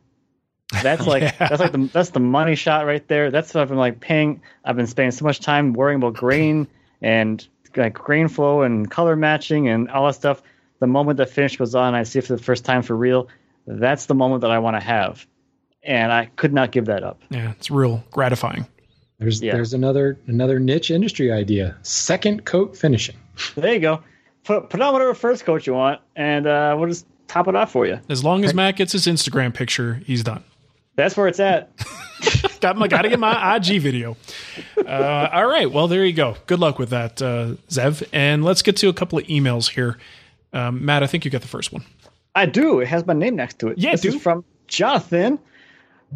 That's 0.81 1.07
like 1.15 1.23
Yeah. 1.25 1.49
that's 1.49 1.59
like 1.61 1.73
the 1.73 1.91
that's 1.93 2.11
the 2.11 2.21
money 2.21 2.55
shot 2.55 2.87
right 2.87 3.05
there. 3.09 3.33
That's 3.33 3.53
what 3.53 3.63
I've 3.63 3.69
been 3.69 3.79
like 3.79 3.99
paying. 3.99 4.43
I've 4.65 4.77
been 4.77 4.87
spending 4.87 5.11
so 5.11 5.25
much 5.25 5.41
time 5.41 5.73
worrying 5.73 5.97
about 5.97 6.15
grain 6.15 6.69
and 7.03 7.45
like 7.77 7.95
grain 7.95 8.29
flow 8.29 8.63
and 8.63 8.89
color 8.89 9.17
matching 9.17 9.69
and 9.69 9.91
all 9.91 10.07
that 10.07 10.15
stuff. 10.15 10.41
The 10.79 10.87
moment 10.87 11.17
the 11.17 11.27
finish 11.27 11.57
goes 11.57 11.75
on, 11.75 11.97
I 11.97 12.05
see 12.05 12.21
it 12.21 12.27
for 12.27 12.37
the 12.37 12.43
first 12.43 12.65
time 12.65 12.83
for 12.83 12.95
real. 12.97 13.27
That's 13.67 14.07
the 14.07 14.15
moment 14.15 14.43
that 14.43 14.53
I 14.53 14.61
want 14.61 14.77
to 14.77 14.81
have, 14.81 15.27
and 15.83 16.13
I 16.13 16.27
could 16.37 16.53
not 16.53 16.73
give 16.73 16.87
that 16.87 17.03
up. 17.03 17.21
Yeah, 17.31 17.53
it's 17.53 17.71
real 17.71 18.03
gratifying. 18.11 18.67
There's 19.19 19.43
Yeah. 19.43 19.53
there's 19.53 19.75
another 19.75 20.19
another 20.27 20.59
niche 20.59 20.91
industry 20.91 21.31
idea. 21.31 21.77
Second 21.83 22.45
coat 22.45 22.77
finishing. 22.77 23.17
There 23.55 23.73
you 23.75 23.81
go. 23.81 24.03
Put 24.45 24.71
put 24.71 24.81
on 24.81 24.93
whatever 24.93 25.15
first 25.15 25.45
coat 25.45 25.67
you 25.67 25.75
want, 25.75 26.01
and 26.17 26.47
uh, 26.47 26.75
we'll 26.79 26.89
just 26.89 27.07
top 27.29 27.47
it 27.49 27.55
off 27.55 27.71
for 27.73 27.87
you. 27.87 28.01
As 28.09 28.25
long 28.25 28.45
as 28.45 28.55
Matt 28.55 28.77
gets 28.77 28.93
his 28.93 29.07
Instagram 29.07 29.53
picture, 29.55 30.01
he's 30.07 30.23
done. 30.25 30.43
That's 30.97 31.17
where 31.17 31.29
it's 31.29 31.41
at. 31.41 31.71
got 32.61 32.77
my 32.77 32.89
got 32.89 33.03
to 33.03 33.09
get 33.09 33.19
my 33.21 33.57
IG 33.57 33.81
video. 33.81 34.17
Uh, 34.77 35.29
all 35.33 35.47
right, 35.47 35.71
well 35.71 35.87
there 35.89 36.05
you 36.05 36.13
go. 36.15 36.37
Good 36.47 36.59
luck 36.59 36.79
with 36.79 36.91
that, 36.91 37.21
uh, 37.23 37.55
Zev. 37.69 38.03
And 38.13 38.45
let's 38.45 38.63
get 38.63 38.77
to 38.79 38.89
a 38.89 38.93
couple 38.93 39.19
of 39.19 39.27
emails 39.27 39.71
here. 39.71 39.99
Um, 40.53 40.85
Matt, 40.85 41.03
I 41.03 41.07
think 41.07 41.25
you 41.25 41.31
got 41.31 41.43
the 41.43 41.49
first 41.49 41.73
one. 41.73 41.85
I 42.35 42.47
do. 42.47 42.81
It 42.81 42.89
has 42.89 43.07
my 43.07 43.13
name 43.15 43.37
next 43.37 43.59
to 43.61 43.69
it. 43.69 43.79
Yeah, 43.79 43.93
this 43.93 44.01
dude. 44.01 44.15
is 44.17 44.23
from 44.23 44.45
Jonathan. 44.67 45.39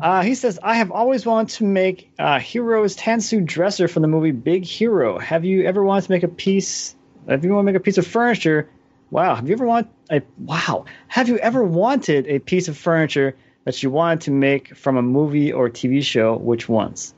Uh, 0.01 0.23
he 0.23 0.35
says, 0.35 0.59
"I 0.63 0.75
have 0.77 0.91
always 0.91 1.25
wanted 1.25 1.57
to 1.57 1.65
make 1.65 2.13
uh, 2.19 2.39
Hero's 2.41 2.97
Tansu 2.97 3.45
dresser 3.45 3.89
from 3.89 4.03
the 4.03 4.09
movie 4.09 4.33
Big 4.33 4.65
Hero. 4.65 5.19
Have 5.19 5.45
you 5.45 5.65
ever 5.65 5.85
wanted 5.85 6.07
to 6.07 6.13
make 6.13 6.23
a 6.23 6.29
piece? 6.29 6.97
If 7.29 7.45
you 7.45 7.53
want 7.53 7.67
to 7.67 7.73
make 7.73 7.81
a 7.81 7.85
piece 7.85 7.99
of 7.99 8.07
furniture, 8.07 8.69
wow. 9.11 9.35
Have 9.35 9.49
you 9.49 9.55
ever 9.55 9.67
want 9.67 9.89
a 10.11 10.23
wow? 10.39 10.85
Have 11.09 11.29
you 11.29 11.39
ever 11.39 11.63
wanted 11.63 12.27
a 12.27 12.39
piece 12.41 12.69
of 12.69 12.77
furniture 12.77 13.37
that 13.65 13.83
you 13.83 13.91
wanted 13.91 14.23
to 14.23 14.31
make 14.31 14.77
from 14.77 14.97
a 14.97 15.03
movie 15.03 15.53
or 15.53 15.71
TV 15.71 16.03
show? 16.03 16.37
Which 16.37 16.69
ones? 16.69 17.15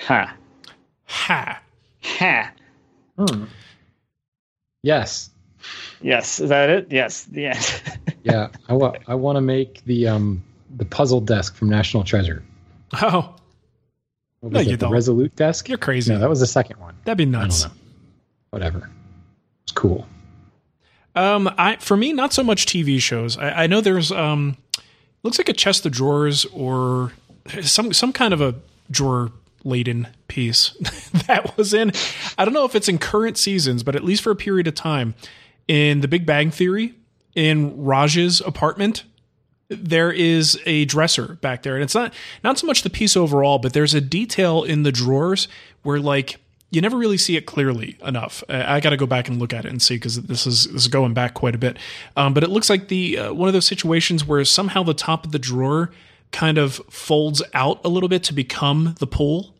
Ha 0.00 0.36
ha 1.08 1.60
ha. 2.02 2.52
Hmm. 3.18 3.44
Yes. 4.82 5.30
Yes. 6.00 6.38
Is 6.38 6.50
that 6.50 6.70
it? 6.70 6.86
Yes. 6.90 7.24
The 7.24 7.46
end. 7.46 7.82
Yeah. 8.24 8.48
I 8.68 8.74
want 8.74 8.98
I 9.06 9.14
want 9.14 9.36
to 9.36 9.40
make 9.40 9.82
the 9.84 10.08
um 10.08 10.42
the 10.76 10.84
puzzle 10.84 11.20
desk 11.20 11.54
from 11.54 11.68
National 11.68 12.04
Treasure. 12.04 12.42
Oh, 13.02 13.34
What 14.40 14.52
No, 14.52 14.60
you 14.60 14.68
it? 14.68 14.70
The 14.72 14.76
don't. 14.86 14.92
Resolute 14.92 15.34
desk? 15.36 15.68
You're 15.68 15.78
crazy. 15.78 16.12
No, 16.12 16.18
that 16.20 16.28
was 16.28 16.40
the 16.40 16.46
second 16.46 16.78
one. 16.80 16.94
that'd 17.04 17.18
be 17.18 17.24
I 17.24 17.26
don't 17.26 17.32
nuts. 17.48 17.64
know. 17.64 17.70
Whatever. 18.50 18.90
It's 19.64 19.72
cool. 19.72 20.06
Um, 21.14 21.52
I 21.58 21.76
for 21.76 21.96
me, 21.96 22.12
not 22.12 22.32
so 22.32 22.42
much 22.44 22.66
TV 22.66 23.00
shows. 23.00 23.36
I, 23.36 23.64
I 23.64 23.66
know 23.66 23.80
there's 23.80 24.12
um, 24.12 24.56
looks 25.22 25.38
like 25.38 25.48
a 25.48 25.52
chest 25.52 25.84
of 25.84 25.92
drawers 25.92 26.44
or 26.46 27.12
some 27.62 27.92
some 27.92 28.12
kind 28.12 28.32
of 28.32 28.40
a 28.40 28.54
drawer 28.90 29.32
laden 29.64 30.06
piece 30.28 30.70
that 31.26 31.56
was 31.56 31.74
in. 31.74 31.92
I 32.38 32.44
don't 32.44 32.54
know 32.54 32.64
if 32.64 32.74
it's 32.76 32.88
in 32.88 32.98
current 32.98 33.36
seasons, 33.36 33.82
but 33.82 33.96
at 33.96 34.04
least 34.04 34.22
for 34.22 34.30
a 34.30 34.36
period 34.36 34.66
of 34.68 34.74
time 34.74 35.14
in 35.66 36.00
The 36.00 36.08
Big 36.08 36.24
Bang 36.24 36.50
Theory, 36.50 36.94
in 37.34 37.82
Raj's 37.84 38.40
apartment, 38.40 39.02
there 39.68 40.10
is 40.10 40.58
a 40.66 40.84
dresser 40.86 41.34
back 41.34 41.62
there, 41.62 41.74
and 41.74 41.84
it's 41.84 41.94
not 41.94 42.12
not 42.42 42.58
so 42.58 42.66
much 42.66 42.82
the 42.82 42.90
piece 42.90 43.16
overall, 43.16 43.58
but 43.58 43.72
there's 43.72 43.94
a 43.94 44.00
detail 44.00 44.62
in 44.62 44.82
the 44.82 44.92
drawers 44.92 45.48
where 45.82 46.00
like 46.00 46.40
you 46.70 46.80
never 46.80 46.96
really 46.96 47.16
see 47.16 47.36
it 47.36 47.46
clearly 47.46 47.96
enough. 48.04 48.44
I 48.48 48.80
got 48.80 48.90
to 48.90 48.96
go 48.96 49.06
back 49.06 49.28
and 49.28 49.38
look 49.38 49.54
at 49.54 49.64
it 49.64 49.70
and 49.70 49.80
see 49.80 49.96
because 49.96 50.20
this 50.22 50.46
is 50.46 50.64
this 50.64 50.82
is 50.82 50.88
going 50.88 51.14
back 51.14 51.34
quite 51.34 51.54
a 51.54 51.58
bit. 51.58 51.78
Um, 52.16 52.34
but 52.34 52.44
it 52.44 52.50
looks 52.50 52.68
like 52.68 52.88
the 52.88 53.18
uh, 53.18 53.32
one 53.32 53.48
of 53.48 53.54
those 53.54 53.66
situations 53.66 54.24
where 54.24 54.44
somehow 54.44 54.82
the 54.82 54.94
top 54.94 55.24
of 55.24 55.32
the 55.32 55.38
drawer 55.38 55.90
kind 56.30 56.58
of 56.58 56.74
folds 56.90 57.42
out 57.54 57.80
a 57.84 57.88
little 57.88 58.08
bit 58.08 58.22
to 58.24 58.34
become 58.34 58.94
the 58.98 59.06
pull 59.06 59.54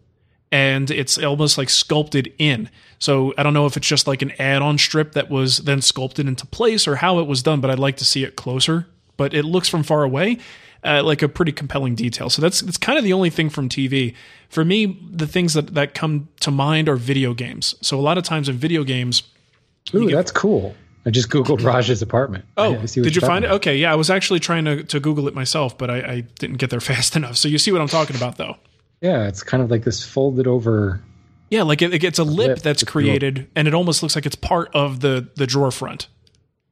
and 0.50 0.90
it's 0.90 1.18
almost 1.18 1.58
like 1.58 1.68
sculpted 1.68 2.32
in. 2.38 2.70
So 2.98 3.34
I 3.38 3.42
don't 3.42 3.54
know 3.54 3.66
if 3.66 3.76
it's 3.76 3.86
just 3.86 4.06
like 4.06 4.22
an 4.22 4.32
add-on 4.38 4.78
strip 4.78 5.12
that 5.12 5.30
was 5.30 5.58
then 5.58 5.82
sculpted 5.82 6.26
into 6.26 6.46
place 6.46 6.88
or 6.88 6.96
how 6.96 7.18
it 7.20 7.26
was 7.26 7.42
done, 7.42 7.60
but 7.60 7.70
I'd 7.70 7.78
like 7.78 7.96
to 7.98 8.04
see 8.04 8.24
it 8.24 8.36
closer. 8.36 8.86
But 9.18 9.34
it 9.34 9.44
looks 9.44 9.68
from 9.68 9.82
far 9.82 10.02
away 10.02 10.38
uh, 10.84 11.02
like 11.02 11.22
a 11.22 11.28
pretty 11.28 11.52
compelling 11.52 11.94
detail. 11.94 12.30
So 12.30 12.40
that's 12.42 12.60
that's 12.60 12.76
kind 12.76 12.98
of 12.98 13.04
the 13.04 13.12
only 13.12 13.30
thing 13.30 13.50
from 13.50 13.68
TV. 13.68 14.14
For 14.48 14.64
me, 14.64 14.98
the 15.10 15.26
things 15.26 15.54
that 15.54 15.74
that 15.74 15.94
come 15.94 16.28
to 16.40 16.50
mind 16.50 16.88
are 16.88 16.96
video 16.96 17.34
games. 17.34 17.74
So 17.80 17.98
a 17.98 18.02
lot 18.02 18.18
of 18.18 18.24
times 18.24 18.48
in 18.48 18.56
video 18.56 18.84
games, 18.84 19.22
Ooh, 19.94 20.10
that's 20.10 20.30
cool. 20.30 20.74
I 21.06 21.10
just 21.10 21.30
googled 21.30 21.64
Raj's 21.64 22.02
apartment. 22.02 22.44
Oh, 22.56 22.76
did 22.76 23.14
you 23.14 23.20
find 23.20 23.44
it? 23.44 23.50
Okay, 23.50 23.76
yeah, 23.76 23.92
I 23.92 23.94
was 23.94 24.10
actually 24.10 24.40
trying 24.40 24.64
to, 24.66 24.82
to 24.84 25.00
Google 25.00 25.26
it 25.26 25.34
myself, 25.34 25.78
but 25.78 25.90
I, 25.90 25.96
I 25.96 26.20
didn't 26.38 26.56
get 26.56 26.70
there 26.70 26.80
fast 26.92 27.16
enough. 27.16 27.36
So 27.36 27.48
you 27.48 27.58
see 27.58 27.72
what 27.72 27.80
I'm 27.80 27.88
talking 27.88 28.16
about, 28.16 28.36
though. 28.36 28.56
Yeah, 29.00 29.26
it's 29.28 29.42
kind 29.42 29.62
of 29.62 29.70
like 29.70 29.84
this 29.84 30.04
folded 30.04 30.46
over. 30.46 31.00
Yeah, 31.50 31.62
like 31.62 31.80
it, 31.82 31.94
it 31.94 32.00
gets 32.00 32.18
a 32.18 32.24
lip 32.24 32.48
lip 32.48 32.58
that's 32.58 32.82
with 32.82 32.92
the 32.92 32.98
little- 32.98 33.10
created, 33.10 33.50
and 33.56 33.66
it 33.66 33.74
almost 33.74 34.02
looks 34.02 34.16
like 34.16 34.26
it's 34.26 34.36
part 34.36 34.70
of 34.74 35.00
the 35.00 35.28
the 35.36 35.46
drawer 35.46 35.70
front. 35.70 36.08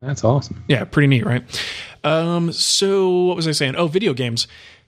That's 0.00 0.24
awesome. 0.24 0.62
Yeah, 0.68 0.84
pretty 0.84 1.06
neat, 1.08 1.24
right? 1.24 1.42
Um, 2.04 2.52
so 2.52 3.10
what 3.10 3.36
was 3.36 3.48
I 3.48 3.52
saying? 3.52 3.76
Oh, 3.76 3.86
video 3.86 4.12
games. 4.14 4.46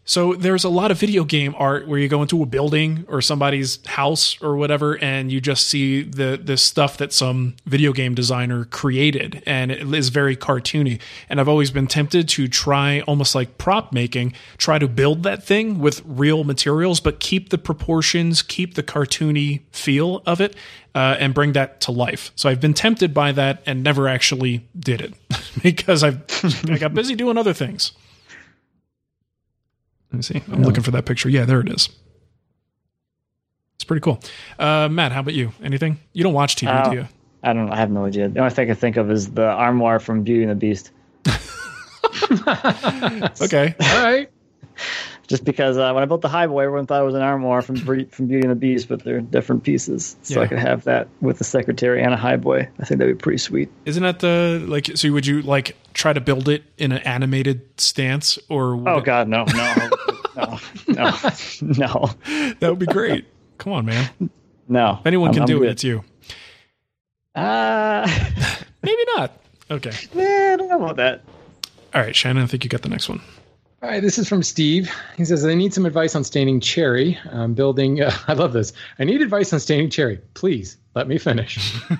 So 0.08 0.32
there's 0.32 0.64
a 0.64 0.70
lot 0.70 0.90
of 0.90 0.98
video 0.98 1.22
game 1.22 1.54
art 1.58 1.86
where 1.86 1.98
you 1.98 2.08
go 2.08 2.22
into 2.22 2.42
a 2.42 2.46
building 2.46 3.04
or 3.08 3.20
somebody's 3.20 3.84
house 3.84 4.40
or 4.40 4.56
whatever, 4.56 4.96
and 5.04 5.30
you 5.30 5.38
just 5.38 5.68
see 5.68 6.00
the 6.00 6.40
the 6.42 6.56
stuff 6.56 6.96
that 6.96 7.12
some 7.12 7.56
video 7.66 7.92
game 7.92 8.14
designer 8.14 8.64
created, 8.64 9.42
and 9.44 9.70
it 9.70 9.82
is 9.92 10.08
very 10.08 10.34
cartoony. 10.34 10.98
And 11.28 11.38
I've 11.38 11.48
always 11.48 11.70
been 11.70 11.86
tempted 11.86 12.26
to 12.30 12.48
try 12.48 13.00
almost 13.00 13.34
like 13.34 13.58
prop 13.58 13.92
making, 13.92 14.32
try 14.56 14.78
to 14.78 14.88
build 14.88 15.24
that 15.24 15.44
thing 15.44 15.78
with 15.78 16.00
real 16.06 16.42
materials, 16.42 17.00
but 17.00 17.20
keep 17.20 17.50
the 17.50 17.58
proportions, 17.58 18.40
keep 18.40 18.76
the 18.76 18.82
cartoony 18.82 19.60
feel 19.72 20.22
of 20.24 20.40
it, 20.40 20.56
uh, 20.94 21.16
and 21.20 21.34
bring 21.34 21.52
that 21.52 21.82
to 21.82 21.92
life. 21.92 22.32
So 22.34 22.48
I've 22.48 22.62
been 22.62 22.72
tempted 22.72 23.12
by 23.12 23.32
that 23.32 23.62
and 23.66 23.82
never 23.82 24.08
actually 24.08 24.66
did 24.74 25.02
it 25.02 25.12
because 25.62 26.02
I've 26.02 26.22
I 26.66 26.78
got 26.78 26.94
busy 26.94 27.14
doing 27.14 27.36
other 27.36 27.52
things. 27.52 27.92
Let 30.12 30.16
me 30.16 30.22
see. 30.22 30.42
I'm 30.50 30.62
looking 30.62 30.82
for 30.82 30.90
that 30.92 31.04
picture. 31.06 31.28
Yeah, 31.28 31.44
there 31.44 31.60
it 31.60 31.68
is. 31.68 31.88
It's 33.76 33.84
pretty 33.84 34.00
cool. 34.00 34.20
Uh, 34.58 34.88
Matt, 34.90 35.12
how 35.12 35.20
about 35.20 35.34
you? 35.34 35.52
Anything? 35.62 35.98
You 36.12 36.24
don't 36.24 36.32
watch 36.34 36.56
TV, 36.56 36.68
Uh, 36.68 36.90
do 36.90 36.96
you? 36.96 37.08
I 37.42 37.52
don't. 37.52 37.70
I 37.70 37.76
have 37.76 37.90
no 37.90 38.04
idea. 38.06 38.28
The 38.28 38.40
only 38.40 38.50
thing 38.50 38.64
I 38.64 38.66
can 38.66 38.76
think 38.76 38.96
of 38.96 39.10
is 39.10 39.30
the 39.30 39.46
armoire 39.46 40.00
from 40.00 40.22
Beauty 40.24 40.42
and 40.42 40.50
the 40.50 40.54
Beast. 40.56 40.90
okay. 43.40 43.74
All 43.80 44.02
right. 44.04 44.30
Just 45.26 45.44
because 45.44 45.76
uh, 45.76 45.92
when 45.92 46.02
I 46.02 46.06
built 46.06 46.22
the 46.22 46.28
Highboy, 46.28 46.64
everyone 46.64 46.86
thought 46.86 47.02
it 47.02 47.04
was 47.04 47.14
an 47.14 47.20
armoire 47.20 47.60
from 47.60 47.76
from 47.76 48.26
Beauty 48.26 48.40
and 48.42 48.50
the 48.50 48.54
Beast, 48.54 48.88
but 48.88 49.04
they're 49.04 49.20
different 49.20 49.62
pieces. 49.62 50.16
So 50.22 50.40
Yeah. 50.40 50.44
I 50.44 50.46
could 50.48 50.58
have 50.58 50.84
that 50.84 51.08
with 51.20 51.36
the 51.38 51.44
secretary 51.44 52.02
and 52.02 52.14
a 52.14 52.16
Highboy. 52.16 52.66
I 52.80 52.84
think 52.84 52.98
that'd 52.98 53.16
be 53.18 53.22
pretty 53.22 53.38
sweet. 53.38 53.70
Isn't 53.84 54.02
that 54.04 54.20
the 54.20 54.64
like? 54.66 54.90
So 54.96 55.12
would 55.12 55.26
you 55.26 55.42
like 55.42 55.76
try 55.92 56.12
to 56.14 56.20
build 56.20 56.48
it 56.48 56.64
in 56.78 56.92
an 56.92 56.98
animated 56.98 57.60
stance, 57.78 58.38
or 58.48 58.82
Oh 58.88 58.98
it- 58.98 59.04
God, 59.04 59.28
no, 59.28 59.44
no, 59.44 59.90
no, 60.38 60.58
no, 60.88 61.10
no. 61.62 62.10
that 62.60 62.70
would 62.70 62.78
be 62.78 62.86
great. 62.86 63.26
Come 63.58 63.72
on, 63.72 63.84
man. 63.86 64.08
No. 64.68 64.98
If 65.00 65.06
anyone 65.06 65.28
I'm- 65.28 65.34
can 65.34 65.42
I'm 65.42 65.46
do 65.46 65.56
it, 65.58 65.60
good. 65.60 65.70
it's 65.70 65.84
you. 65.84 66.04
Uh, 67.34 68.06
Maybe 68.82 69.02
not. 69.16 69.32
Okay. 69.70 69.90
eh, 70.16 70.52
I 70.52 70.56
don't 70.56 70.68
know 70.68 70.76
about 70.82 70.96
that. 70.96 71.22
All 71.94 72.00
right, 72.00 72.14
Shannon. 72.14 72.42
I 72.42 72.46
think 72.46 72.64
you 72.64 72.70
got 72.70 72.82
the 72.82 72.88
next 72.88 73.08
one. 73.08 73.20
All 73.80 73.88
right, 73.88 74.02
this 74.02 74.18
is 74.18 74.28
from 74.28 74.42
Steve. 74.42 74.90
He 75.16 75.24
says, 75.24 75.46
I 75.46 75.54
need 75.54 75.72
some 75.72 75.86
advice 75.86 76.16
on 76.16 76.24
staining 76.24 76.58
cherry. 76.58 77.16
I'm 77.30 77.54
building, 77.54 78.02
uh, 78.02 78.10
I 78.26 78.32
love 78.32 78.52
this. 78.52 78.72
I 78.98 79.04
need 79.04 79.22
advice 79.22 79.52
on 79.52 79.60
staining 79.60 79.88
cherry. 79.88 80.20
Please 80.34 80.76
let 80.96 81.06
me 81.06 81.16
finish. 81.16 81.80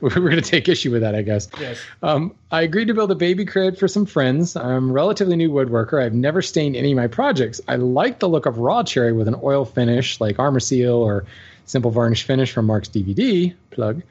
We're 0.00 0.10
going 0.10 0.36
to 0.36 0.40
take 0.40 0.70
issue 0.70 0.90
with 0.90 1.02
that, 1.02 1.14
I 1.14 1.20
guess. 1.20 1.48
Yes. 1.60 1.78
Um, 2.02 2.34
I 2.50 2.62
agreed 2.62 2.86
to 2.86 2.94
build 2.94 3.10
a 3.10 3.14
baby 3.14 3.44
crib 3.44 3.76
for 3.76 3.88
some 3.88 4.06
friends. 4.06 4.56
I'm 4.56 4.88
a 4.88 4.92
relatively 4.92 5.36
new 5.36 5.50
woodworker. 5.50 6.02
I've 6.02 6.14
never 6.14 6.40
stained 6.40 6.76
any 6.76 6.92
of 6.92 6.96
my 6.96 7.06
projects. 7.06 7.60
I 7.68 7.76
like 7.76 8.20
the 8.20 8.28
look 8.28 8.46
of 8.46 8.56
raw 8.56 8.82
cherry 8.82 9.12
with 9.12 9.28
an 9.28 9.36
oil 9.42 9.66
finish 9.66 10.18
like 10.18 10.38
Arm-R-Seal 10.38 10.94
or 10.94 11.26
Simple 11.66 11.90
Varnish 11.90 12.22
Finish 12.22 12.52
from 12.52 12.64
Marc's 12.64 12.88
DVD 12.88 13.54
plug. 13.70 14.02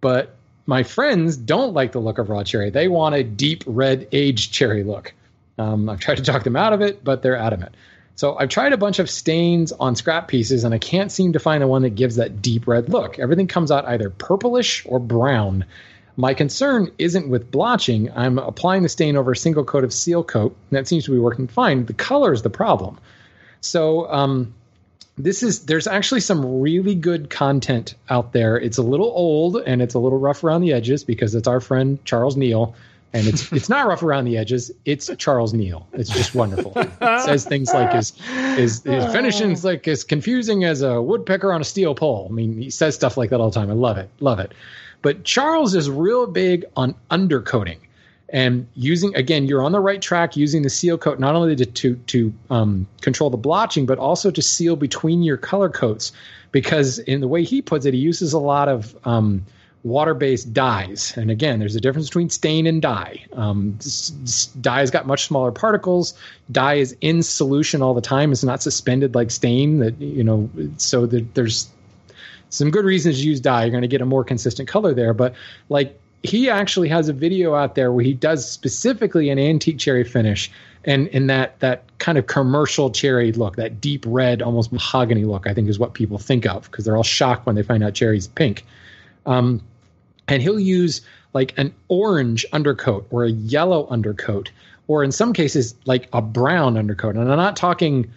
But 0.00 0.34
my 0.66 0.82
friends 0.82 1.36
don't 1.36 1.74
like 1.74 1.92
the 1.92 2.00
look 2.00 2.18
of 2.18 2.28
raw 2.28 2.42
cherry. 2.42 2.70
They 2.70 2.88
want 2.88 3.14
a 3.14 3.22
deep 3.22 3.62
red 3.68 4.08
aged 4.10 4.52
cherry 4.52 4.82
look. 4.82 5.14
Um, 5.58 5.88
I've 5.88 6.00
tried 6.00 6.16
to 6.16 6.22
talk 6.22 6.44
them 6.44 6.56
out 6.56 6.72
of 6.72 6.80
it, 6.80 7.02
but 7.02 7.22
they're 7.22 7.36
adamant. 7.36 7.74
So 8.16 8.36
I've 8.36 8.48
tried 8.48 8.72
a 8.72 8.76
bunch 8.76 8.98
of 8.98 9.08
stains 9.08 9.70
on 9.72 9.94
scrap 9.94 10.26
pieces, 10.28 10.64
and 10.64 10.74
I 10.74 10.78
can't 10.78 11.12
seem 11.12 11.34
to 11.34 11.38
find 11.38 11.62
the 11.62 11.66
one 11.66 11.82
that 11.82 11.90
gives 11.90 12.16
that 12.16 12.42
deep 12.42 12.66
red 12.66 12.88
look. 12.88 13.18
Everything 13.18 13.46
comes 13.46 13.70
out 13.70 13.84
either 13.84 14.10
purplish 14.10 14.84
or 14.86 14.98
brown. 14.98 15.64
My 16.16 16.34
concern 16.34 16.90
isn't 16.98 17.28
with 17.28 17.52
blotching. 17.52 18.10
I'm 18.10 18.38
applying 18.38 18.82
the 18.82 18.88
stain 18.88 19.16
over 19.16 19.32
a 19.32 19.36
single 19.36 19.64
coat 19.64 19.84
of 19.84 19.92
seal 19.92 20.24
coat, 20.24 20.56
and 20.68 20.76
that 20.76 20.88
seems 20.88 21.04
to 21.04 21.12
be 21.12 21.18
working 21.18 21.46
fine. 21.46 21.86
The 21.86 21.92
color 21.92 22.32
is 22.32 22.42
the 22.42 22.50
problem. 22.50 22.98
So 23.60 24.10
um, 24.10 24.52
this 25.18 25.42
is 25.42 25.66
there's 25.66 25.86
actually 25.86 26.20
some 26.20 26.60
really 26.60 26.94
good 26.94 27.30
content 27.30 27.94
out 28.08 28.32
there. 28.32 28.58
It's 28.58 28.78
a 28.78 28.82
little 28.82 29.12
old 29.14 29.56
and 29.56 29.82
it's 29.82 29.94
a 29.94 29.98
little 29.98 30.18
rough 30.18 30.44
around 30.44 30.62
the 30.62 30.72
edges 30.72 31.04
because 31.04 31.34
it's 31.34 31.48
our 31.48 31.60
friend 31.60 32.04
Charles 32.04 32.36
Neil. 32.36 32.74
And 33.12 33.26
it's 33.26 33.52
it's 33.52 33.68
not 33.68 33.86
rough 33.86 34.02
around 34.02 34.24
the 34.24 34.36
edges. 34.36 34.70
It's 34.84 35.10
Charles 35.16 35.52
Neil. 35.54 35.86
It's 35.92 36.10
just 36.10 36.34
wonderful. 36.34 36.72
It 36.76 37.22
says 37.22 37.44
things 37.44 37.72
like 37.72 37.92
his 37.92 38.10
his, 38.56 38.82
his 38.82 39.12
finishing 39.12 39.50
is 39.50 39.64
like 39.64 39.86
as 39.88 40.04
confusing 40.04 40.64
as 40.64 40.82
a 40.82 41.00
woodpecker 41.00 41.52
on 41.52 41.60
a 41.60 41.64
steel 41.64 41.94
pole. 41.94 42.26
I 42.30 42.32
mean, 42.32 42.60
he 42.60 42.70
says 42.70 42.94
stuff 42.94 43.16
like 43.16 43.30
that 43.30 43.40
all 43.40 43.50
the 43.50 43.58
time. 43.58 43.70
I 43.70 43.74
love 43.74 43.98
it, 43.98 44.10
love 44.20 44.40
it. 44.40 44.52
But 45.00 45.24
Charles 45.24 45.74
is 45.74 45.88
real 45.88 46.26
big 46.26 46.64
on 46.76 46.94
undercoating 47.10 47.78
and 48.30 48.66
using 48.74 49.14
again 49.14 49.46
you're 49.46 49.62
on 49.62 49.72
the 49.72 49.80
right 49.80 50.02
track 50.02 50.36
using 50.36 50.62
the 50.62 50.70
seal 50.70 50.98
coat 50.98 51.18
not 51.18 51.34
only 51.34 51.56
to 51.56 51.66
to, 51.66 51.96
to 52.06 52.32
um, 52.50 52.86
control 53.00 53.30
the 53.30 53.36
blotching 53.36 53.86
but 53.86 53.98
also 53.98 54.30
to 54.30 54.42
seal 54.42 54.76
between 54.76 55.22
your 55.22 55.36
color 55.36 55.68
coats 55.68 56.12
because 56.52 56.98
in 56.98 57.20
the 57.20 57.28
way 57.28 57.42
he 57.42 57.62
puts 57.62 57.86
it 57.86 57.94
he 57.94 58.00
uses 58.00 58.32
a 58.32 58.38
lot 58.38 58.68
of 58.68 58.94
um, 59.06 59.44
water-based 59.84 60.52
dyes 60.52 61.12
and 61.16 61.30
again 61.30 61.60
there's 61.60 61.76
a 61.76 61.80
difference 61.80 62.08
between 62.08 62.28
stain 62.28 62.66
and 62.66 62.82
dye 62.82 63.24
um, 63.34 63.78
dye's 64.60 64.90
got 64.90 65.06
much 65.06 65.26
smaller 65.26 65.52
particles 65.52 66.14
dye 66.50 66.74
is 66.74 66.96
in 67.00 67.22
solution 67.22 67.80
all 67.80 67.94
the 67.94 68.00
time 68.00 68.32
it's 68.32 68.42
not 68.42 68.60
suspended 68.60 69.14
like 69.14 69.30
stain 69.30 69.78
that 69.78 69.98
you 70.00 70.24
know 70.24 70.50
so 70.78 71.06
that 71.06 71.34
there's 71.34 71.70
some 72.50 72.70
good 72.70 72.84
reasons 72.84 73.20
to 73.20 73.26
use 73.26 73.40
dye. 73.40 73.64
You're 73.64 73.70
going 73.70 73.82
to 73.82 73.88
get 73.88 74.00
a 74.00 74.06
more 74.06 74.24
consistent 74.24 74.68
color 74.68 74.94
there. 74.94 75.14
But 75.14 75.34
like 75.68 75.98
he 76.22 76.50
actually 76.50 76.88
has 76.88 77.08
a 77.08 77.12
video 77.12 77.54
out 77.54 77.74
there 77.74 77.92
where 77.92 78.04
he 78.04 78.14
does 78.14 78.48
specifically 78.50 79.30
an 79.30 79.38
antique 79.38 79.78
cherry 79.78 80.04
finish 80.04 80.50
and 80.84 81.06
in 81.08 81.26
that 81.26 81.58
that 81.60 81.84
kind 81.98 82.18
of 82.18 82.26
commercial 82.26 82.90
cherry 82.90 83.32
look, 83.32 83.56
that 83.56 83.80
deep 83.80 84.04
red, 84.06 84.42
almost 84.42 84.72
mahogany 84.72 85.24
look, 85.24 85.46
I 85.46 85.54
think 85.54 85.68
is 85.68 85.78
what 85.78 85.94
people 85.94 86.18
think 86.18 86.46
of 86.46 86.70
because 86.70 86.84
they're 86.84 86.96
all 86.96 87.02
shocked 87.02 87.46
when 87.46 87.56
they 87.56 87.62
find 87.62 87.82
out 87.82 87.94
cherry's 87.94 88.28
pink. 88.28 88.64
Um, 89.28 89.62
and 90.26 90.42
he'll 90.42 90.58
use 90.58 91.02
like 91.34 91.56
an 91.56 91.74
orange 91.88 92.44
undercoat 92.52 93.06
or 93.10 93.24
a 93.24 93.30
yellow 93.30 93.86
undercoat, 93.88 94.50
or 94.88 95.04
in 95.04 95.12
some 95.12 95.32
cases 95.32 95.74
like 95.84 96.08
a 96.12 96.22
brown 96.22 96.76
undercoat. 96.76 97.14
And 97.14 97.30
I'm 97.30 97.36
not 97.36 97.56
talking 97.56 98.10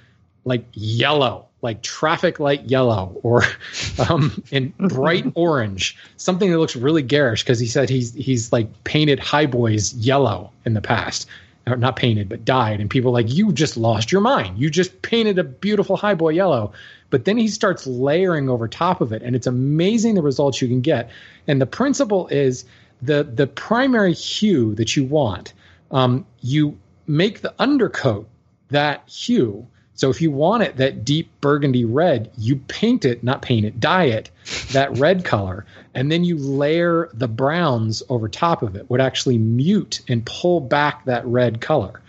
like 0.45 0.65
yellow, 0.74 1.47
like 1.62 1.84
traffic 1.84 2.39
light 2.39 2.63
yellow, 2.63 3.19
or 3.21 3.43
um, 4.10 4.41
in 4.52 4.74
bright 4.80 5.26
orange, 5.36 5.97
something 6.15 6.50
that 6.50 6.58
looks 6.58 6.76
really 6.76 7.04
garish 7.04 7.43
because 7.43 7.60
he 7.60 7.67
said 7.67 7.89
he's 7.89 8.13
he's 8.13 8.52
like 8.52 8.84
painted 8.86 9.19
high 9.19 9.45
boys 9.45 9.93
yellow 9.93 10.52
in 10.65 10.74
the 10.74 10.82
past. 10.82 11.28
Or 11.67 11.78
not 11.78 11.95
painted, 11.95 12.28
but 12.28 12.43
dyed, 12.43 12.80
and 12.80 12.89
people 12.89 13.12
like 13.12 13.32
you 13.32 13.52
just 13.52 13.78
lost 13.78 14.12
your 14.12 14.21
mind. 14.21 14.58
You 14.58 14.69
just 14.69 15.04
painted 15.04 15.38
a 15.38 15.43
beautiful 15.43 15.95
high 15.95 16.15
boy 16.15 16.30
yellow, 16.30 16.74
but 17.12 17.26
then 17.26 17.38
he 17.38 17.47
starts 17.47 17.86
layering 17.86 18.50
over 18.50 18.67
top 18.67 19.00
of 19.00 19.13
it, 19.13 19.21
and 19.21 19.36
it's 19.36 19.45
amazing 19.45 20.15
the 20.15 20.24
results 20.24 20.60
you 20.60 20.67
can 20.67 20.82
get. 20.82 21.12
And 21.47 21.62
the 21.62 21.67
principle 21.67 22.28
is 22.30 22.65
the 23.02 23.24
the 23.24 23.45
primary 23.45 24.13
hue 24.13 24.74
that 24.76 24.95
you 24.95 25.06
want. 25.06 25.54
Um, 25.91 26.26
you 26.39 26.78
make 27.06 27.41
the 27.41 27.54
undercoat 27.60 28.28
that 28.69 29.08
hue. 29.08 29.67
So 30.01 30.09
if 30.09 30.19
you 30.19 30.31
want 30.31 30.63
it 30.63 30.77
that 30.77 31.05
deep 31.05 31.29
burgundy 31.41 31.85
red, 31.85 32.31
you 32.35 32.55
paint 32.55 33.05
it, 33.05 33.23
not 33.23 33.43
paint 33.43 33.67
it, 33.67 33.79
dye 33.79 34.05
it 34.05 34.31
that 34.71 34.97
red 34.97 35.23
color, 35.23 35.63
and 35.93 36.11
then 36.11 36.23
you 36.23 36.37
layer 36.37 37.07
the 37.13 37.27
browns 37.27 38.01
over 38.09 38.27
top 38.27 38.63
of 38.63 38.75
it, 38.75 38.89
would 38.89 38.99
actually 38.99 39.37
mute 39.37 40.01
and 40.07 40.25
pull 40.25 40.59
back 40.59 41.05
that 41.05 41.23
red 41.27 41.61
color. 41.61 42.01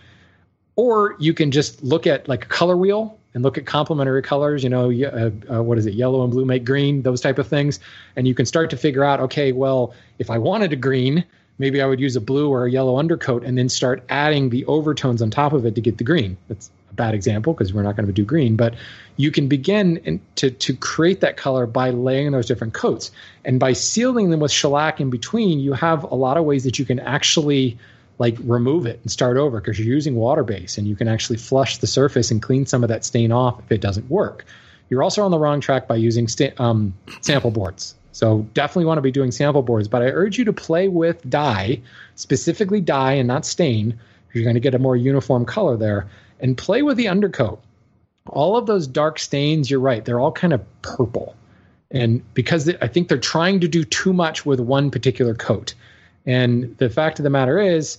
Or 0.75 1.15
you 1.19 1.35
can 1.35 1.51
just 1.51 1.83
look 1.83 2.07
at 2.07 2.27
like 2.27 2.45
a 2.45 2.47
color 2.47 2.75
wheel 2.75 3.19
and 3.35 3.43
look 3.43 3.59
at 3.59 3.67
complementary 3.67 4.23
colors, 4.23 4.63
you 4.63 4.71
know, 4.71 4.91
uh, 4.91 5.29
uh, 5.57 5.61
what 5.61 5.77
is 5.77 5.85
it, 5.85 5.93
yellow 5.93 6.23
and 6.23 6.31
blue 6.31 6.45
make 6.45 6.65
green, 6.65 7.03
those 7.03 7.21
type 7.21 7.37
of 7.37 7.47
things. 7.47 7.79
And 8.15 8.27
you 8.27 8.33
can 8.33 8.47
start 8.47 8.71
to 8.71 8.75
figure 8.75 9.03
out, 9.03 9.19
okay, 9.19 9.51
well, 9.51 9.93
if 10.17 10.31
I 10.31 10.39
wanted 10.39 10.73
a 10.73 10.77
green, 10.77 11.23
maybe 11.59 11.79
I 11.79 11.85
would 11.85 11.99
use 11.99 12.15
a 12.15 12.21
blue 12.21 12.49
or 12.49 12.65
a 12.65 12.71
yellow 12.71 12.97
undercoat 12.97 13.43
and 13.43 13.55
then 13.55 13.69
start 13.69 14.03
adding 14.09 14.49
the 14.49 14.65
overtones 14.65 15.21
on 15.21 15.29
top 15.29 15.53
of 15.53 15.63
it 15.67 15.75
to 15.75 15.81
get 15.81 15.99
the 15.99 16.03
green. 16.03 16.37
That's 16.47 16.71
a 16.93 16.95
bad 16.95 17.13
example 17.13 17.53
because 17.53 17.73
we're 17.73 17.83
not 17.83 17.95
going 17.95 18.07
to 18.07 18.13
do 18.13 18.23
green, 18.23 18.55
but 18.55 18.75
you 19.17 19.31
can 19.31 19.47
begin 19.47 19.97
in, 19.97 20.21
to, 20.35 20.49
to 20.49 20.75
create 20.75 21.21
that 21.21 21.37
color 21.37 21.65
by 21.65 21.89
laying 21.89 22.31
those 22.31 22.45
different 22.45 22.73
coats. 22.73 23.11
And 23.45 23.59
by 23.59 23.73
sealing 23.73 24.29
them 24.29 24.39
with 24.39 24.51
shellac 24.51 25.01
in 25.01 25.09
between, 25.09 25.59
you 25.59 25.73
have 25.73 26.03
a 26.03 26.15
lot 26.15 26.37
of 26.37 26.45
ways 26.45 26.63
that 26.63 26.79
you 26.79 26.85
can 26.85 26.99
actually 26.99 27.77
like 28.19 28.37
remove 28.43 28.85
it 28.85 28.99
and 29.01 29.11
start 29.11 29.37
over 29.37 29.59
because 29.59 29.79
you're 29.79 29.93
using 29.93 30.15
water 30.15 30.43
base 30.43 30.77
and 30.77 30.87
you 30.87 30.95
can 30.95 31.07
actually 31.07 31.37
flush 31.37 31.79
the 31.79 31.87
surface 31.87 32.31
and 32.31 32.41
clean 32.41 32.65
some 32.65 32.83
of 32.83 32.89
that 32.89 33.03
stain 33.03 33.31
off 33.31 33.59
if 33.59 33.71
it 33.71 33.81
doesn't 33.81 34.09
work. 34.09 34.45
You're 34.89 35.03
also 35.03 35.23
on 35.23 35.31
the 35.31 35.39
wrong 35.39 35.59
track 35.59 35.87
by 35.87 35.95
using 35.95 36.27
sta- 36.27 36.53
um, 36.57 36.93
sample 37.21 37.51
boards. 37.51 37.95
So 38.11 38.47
definitely 38.53 38.85
want 38.85 38.99
to 38.99 39.01
be 39.01 39.11
doing 39.11 39.31
sample 39.31 39.63
boards, 39.63 39.87
but 39.87 40.03
I 40.03 40.05
urge 40.05 40.37
you 40.37 40.45
to 40.45 40.53
play 40.53 40.87
with 40.87 41.27
dye, 41.27 41.81
specifically 42.15 42.79
dye 42.79 43.13
and 43.13 43.27
not 43.27 43.43
stain. 43.45 43.99
You're 44.33 44.43
going 44.43 44.55
to 44.55 44.59
get 44.59 44.75
a 44.75 44.79
more 44.79 44.95
uniform 44.95 45.45
color 45.45 45.77
there 45.77 46.07
and 46.43 46.57
play 46.57 46.83
with 46.83 46.97
the 46.97 47.07
undercoat. 47.07 47.59
All 48.27 48.57
of 48.57 48.67
those 48.67 48.85
dark 48.85 49.17
stains, 49.17 49.71
you're 49.71 49.79
right, 49.79 50.05
they're 50.05 50.19
all 50.19 50.31
kind 50.31 50.53
of 50.53 50.61
purple. 50.83 51.35
And 51.89 52.21
because 52.33 52.69
I 52.81 52.87
think 52.87 53.07
they're 53.07 53.17
trying 53.17 53.61
to 53.61 53.67
do 53.67 53.83
too 53.83 54.13
much 54.13 54.45
with 54.45 54.59
one 54.59 54.91
particular 54.91 55.33
coat. 55.33 55.73
And 56.25 56.77
the 56.77 56.89
fact 56.89 57.19
of 57.19 57.23
the 57.23 57.29
matter 57.29 57.59
is, 57.59 57.97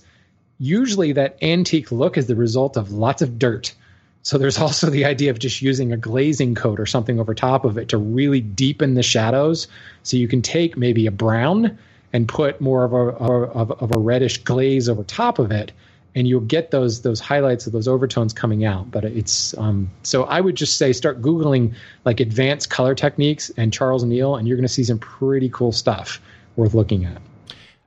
usually 0.59 1.11
that 1.13 1.37
antique 1.41 1.91
look 1.91 2.17
is 2.17 2.27
the 2.27 2.35
result 2.35 2.77
of 2.77 2.91
lots 2.91 3.21
of 3.21 3.37
dirt. 3.37 3.73
So 4.21 4.37
there's 4.37 4.57
also 4.59 4.89
the 4.89 5.05
idea 5.05 5.31
of 5.31 5.39
just 5.39 5.61
using 5.61 5.91
a 5.91 5.97
glazing 5.97 6.55
coat 6.55 6.79
or 6.79 6.85
something 6.85 7.19
over 7.19 7.33
top 7.33 7.65
of 7.65 7.77
it 7.77 7.89
to 7.89 7.97
really 7.97 8.41
deepen 8.41 8.93
the 8.93 9.03
shadows. 9.03 9.67
So 10.03 10.17
you 10.17 10.27
can 10.27 10.41
take 10.41 10.77
maybe 10.77 11.07
a 11.07 11.11
brown 11.11 11.77
and 12.13 12.27
put 12.27 12.61
more 12.61 12.85
of 12.85 12.93
a 12.93 12.97
of, 12.97 13.71
of 13.71 13.91
a 13.95 13.99
reddish 13.99 14.43
glaze 14.43 14.87
over 14.87 15.03
top 15.03 15.39
of 15.39 15.51
it, 15.51 15.71
and 16.15 16.27
you'll 16.27 16.39
get 16.39 16.71
those 16.71 17.01
those 17.01 17.19
highlights 17.19 17.67
of 17.67 17.73
those 17.73 17.87
overtones 17.87 18.33
coming 18.33 18.63
out. 18.65 18.89
But 18.89 19.03
it's 19.03 19.55
um, 19.57 19.89
so 20.03 20.23
I 20.23 20.41
would 20.41 20.55
just 20.55 20.77
say 20.77 20.93
start 20.93 21.21
googling 21.21 21.75
like 22.05 22.19
advanced 22.19 22.69
color 22.69 22.95
techniques 22.95 23.51
and 23.57 23.71
Charles 23.71 24.03
Neil, 24.03 24.35
and 24.35 24.47
you're 24.47 24.57
going 24.57 24.67
to 24.67 24.73
see 24.73 24.83
some 24.83 24.99
pretty 24.99 25.49
cool 25.49 25.71
stuff 25.71 26.21
worth 26.55 26.73
looking 26.73 27.05
at. 27.05 27.21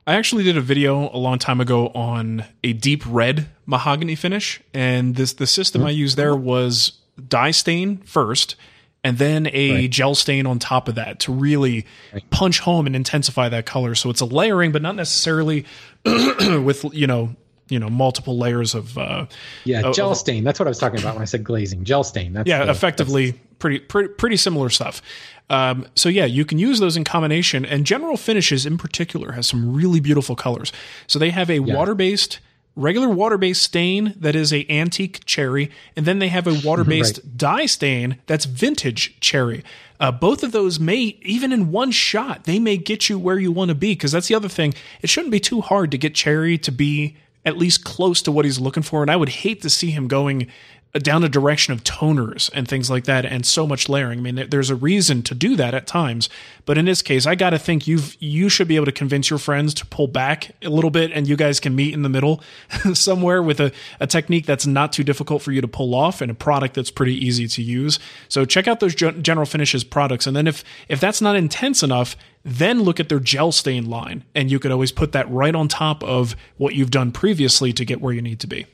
I 0.05 0.15
actually 0.15 0.43
did 0.43 0.57
a 0.57 0.61
video 0.61 1.09
a 1.13 1.17
long 1.17 1.37
time 1.37 1.59
ago 1.61 1.89
on 1.89 2.45
a 2.63 2.73
deep 2.73 3.03
red 3.05 3.47
mahogany 3.65 4.15
finish, 4.15 4.61
and 4.73 5.15
this 5.15 5.33
the 5.33 5.47
system 5.47 5.83
I 5.83 5.89
used 5.91 6.15
there 6.17 6.35
was 6.35 6.93
dye 7.27 7.51
stain 7.51 7.97
first, 7.97 8.55
and 9.03 9.17
then 9.17 9.47
a 9.53 9.71
Right. 9.71 9.89
gel 9.89 10.15
stain 10.15 10.45
on 10.45 10.57
top 10.57 10.87
of 10.87 10.95
that 10.95 11.19
to 11.21 11.33
really 11.33 11.85
punch 12.31 12.59
home 12.59 12.87
and 12.87 12.95
intensify 12.95 13.49
that 13.49 13.65
color. 13.65 13.93
So 13.93 14.09
it's 14.09 14.21
a 14.21 14.25
layering, 14.25 14.71
but 14.71 14.81
not 14.81 14.95
necessarily 14.95 15.65
with 16.05 16.85
you 16.91 17.05
know 17.07 17.35
you 17.69 17.79
know 17.79 17.89
multiple 17.89 18.37
layers 18.37 18.75
of 18.75 18.97
uh, 18.97 19.25
Yeah, 19.63 19.81
of- 19.87 19.95
gel 19.95 20.15
stain. 20.15 20.43
That's 20.43 20.59
what 20.59 20.67
I 20.67 20.69
was 20.69 20.79
talking 20.79 20.99
about 20.99 21.15
when 21.15 21.21
I 21.21 21.25
said 21.25 21.43
glazing. 21.43 21.83
Gel 21.83 22.03
stain. 22.03 22.33
That's 22.33 22.47
yeah, 22.47 22.65
the- 22.65 22.71
effectively 22.71 23.33
pretty, 23.59 23.79
pretty 23.79 24.09
pretty 24.09 24.37
similar 24.37 24.69
stuff. 24.69 25.01
Um, 25.49 25.87
so 25.95 26.09
yeah, 26.09 26.25
you 26.25 26.45
can 26.45 26.59
use 26.59 26.79
those 26.79 26.95
in 26.97 27.03
combination, 27.03 27.65
and 27.65 27.85
General 27.85 28.17
Finishes 28.17 28.65
in 28.65 28.77
particular 28.77 29.31
has 29.31 29.47
some 29.47 29.73
really 29.73 29.99
beautiful 29.99 30.35
colors. 30.35 30.71
So 31.07 31.17
they 31.17 31.29
have 31.31 31.49
a 31.49 31.59
water 31.61 31.95
based. 31.95 32.39
Regular 32.75 33.09
water-based 33.09 33.61
stain 33.61 34.13
that 34.17 34.37
is 34.37 34.53
a 34.53 34.65
antique 34.71 35.25
cherry, 35.25 35.69
and 35.97 36.05
then 36.05 36.19
they 36.19 36.29
have 36.29 36.47
a 36.47 36.61
water-based 36.63 37.35
dye 37.35 37.65
stain 37.65 38.19
that's 38.25 38.45
vintage 38.45 39.19
cherry. 39.19 39.65
Uh, 39.99 40.13
both 40.13 40.43
of 40.43 40.53
those 40.53 40.79
may, 40.79 41.17
even 41.23 41.51
in 41.51 41.71
one 41.71 41.91
shot, 41.91 42.45
they 42.45 42.57
may 42.57 42.77
get 42.77 43.09
you 43.09 43.19
where 43.19 43.37
you 43.37 43.51
want 43.51 43.67
to 43.67 43.75
be. 43.75 43.91
Because 43.93 44.13
that's 44.13 44.27
the 44.29 44.35
other 44.35 44.47
thing; 44.47 44.73
it 45.01 45.09
shouldn't 45.09 45.31
be 45.31 45.41
too 45.41 45.59
hard 45.59 45.91
to 45.91 45.97
get 45.97 46.15
cherry 46.15 46.57
to 46.59 46.71
be 46.71 47.17
at 47.45 47.57
least 47.57 47.83
close 47.83 48.21
to 48.23 48.31
what 48.31 48.45
he's 48.45 48.59
looking 48.59 48.83
for. 48.83 49.01
And 49.01 49.09
I 49.09 49.15
would 49.15 49.29
hate 49.29 49.61
to 49.61 49.69
see 49.69 49.91
him 49.91 50.07
going 50.07 50.47
uh, 50.93 50.97
down 50.97 51.23
a 51.23 51.29
direction 51.29 51.71
of 51.71 51.83
toners 51.83 52.49
and 52.51 52.67
things 52.67 52.89
like 52.89 53.03
that 53.03 53.23
and 53.23 53.45
so 53.45 53.67
much 53.67 53.87
layering. 53.87 54.19
I 54.19 54.21
mean, 54.23 54.47
there's 54.49 54.71
a 54.71 54.75
reason 54.75 55.21
to 55.23 55.35
do 55.35 55.55
that 55.55 55.75
at 55.75 55.85
times, 55.85 56.29
but 56.65 56.79
in 56.79 56.85
this 56.85 57.03
case, 57.03 57.27
I 57.27 57.35
got 57.35 57.51
to 57.51 57.59
think 57.59 57.85
you've 57.85 58.17
you 58.19 58.49
should 58.49 58.67
be 58.67 58.75
able 58.75 58.87
to 58.87 58.91
convince 58.91 59.29
your 59.29 59.37
friends 59.37 59.75
to 59.75 59.85
pull 59.85 60.07
back 60.07 60.51
a 60.63 60.69
little 60.69 60.89
bit 60.89 61.11
and 61.11 61.27
you 61.27 61.35
guys 61.35 61.59
can 61.59 61.75
meet 61.75 61.93
in 61.93 62.01
the 62.01 62.09
middle 62.09 62.41
somewhere 62.93 63.43
with 63.43 63.59
a, 63.59 63.71
a 63.99 64.07
technique 64.07 64.47
that's 64.47 64.65
not 64.65 64.91
too 64.91 65.03
difficult 65.03 65.43
for 65.43 65.51
you 65.51 65.61
to 65.61 65.67
pull 65.67 65.93
off 65.93 66.21
and 66.21 66.31
a 66.31 66.35
product 66.35 66.73
that's 66.73 66.91
pretty 66.91 67.13
easy 67.13 67.47
to 67.47 67.61
use. 67.61 67.99
So 68.27 68.43
check 68.43 68.67
out 68.67 68.79
those 68.79 68.95
Gen- 68.95 69.21
General 69.21 69.45
Finishes 69.45 69.83
products 69.83 70.25
and 70.25 70.35
then 70.35 70.47
if 70.47 70.63
if 70.87 70.99
that's 70.99 71.21
not 71.21 71.35
intense 71.35 71.83
enough, 71.83 72.15
then 72.43 72.83
look 72.83 72.99
at 72.99 73.09
their 73.09 73.19
gel 73.19 73.51
stain 73.51 73.89
line 73.89 74.23
and 74.33 74.49
you 74.49 74.59
could 74.59 74.71
always 74.71 74.91
put 74.91 75.11
that 75.11 75.29
right 75.29 75.53
on 75.53 75.67
top 75.67 76.03
of 76.03 76.35
what 76.57 76.75
you've 76.75 76.91
done 76.91 77.11
previously 77.11 77.73
to 77.73 77.85
get 77.85 78.01
where 78.01 78.13
you 78.13 78.21
need 78.21 78.39
to 78.39 78.47
be. 78.47 78.65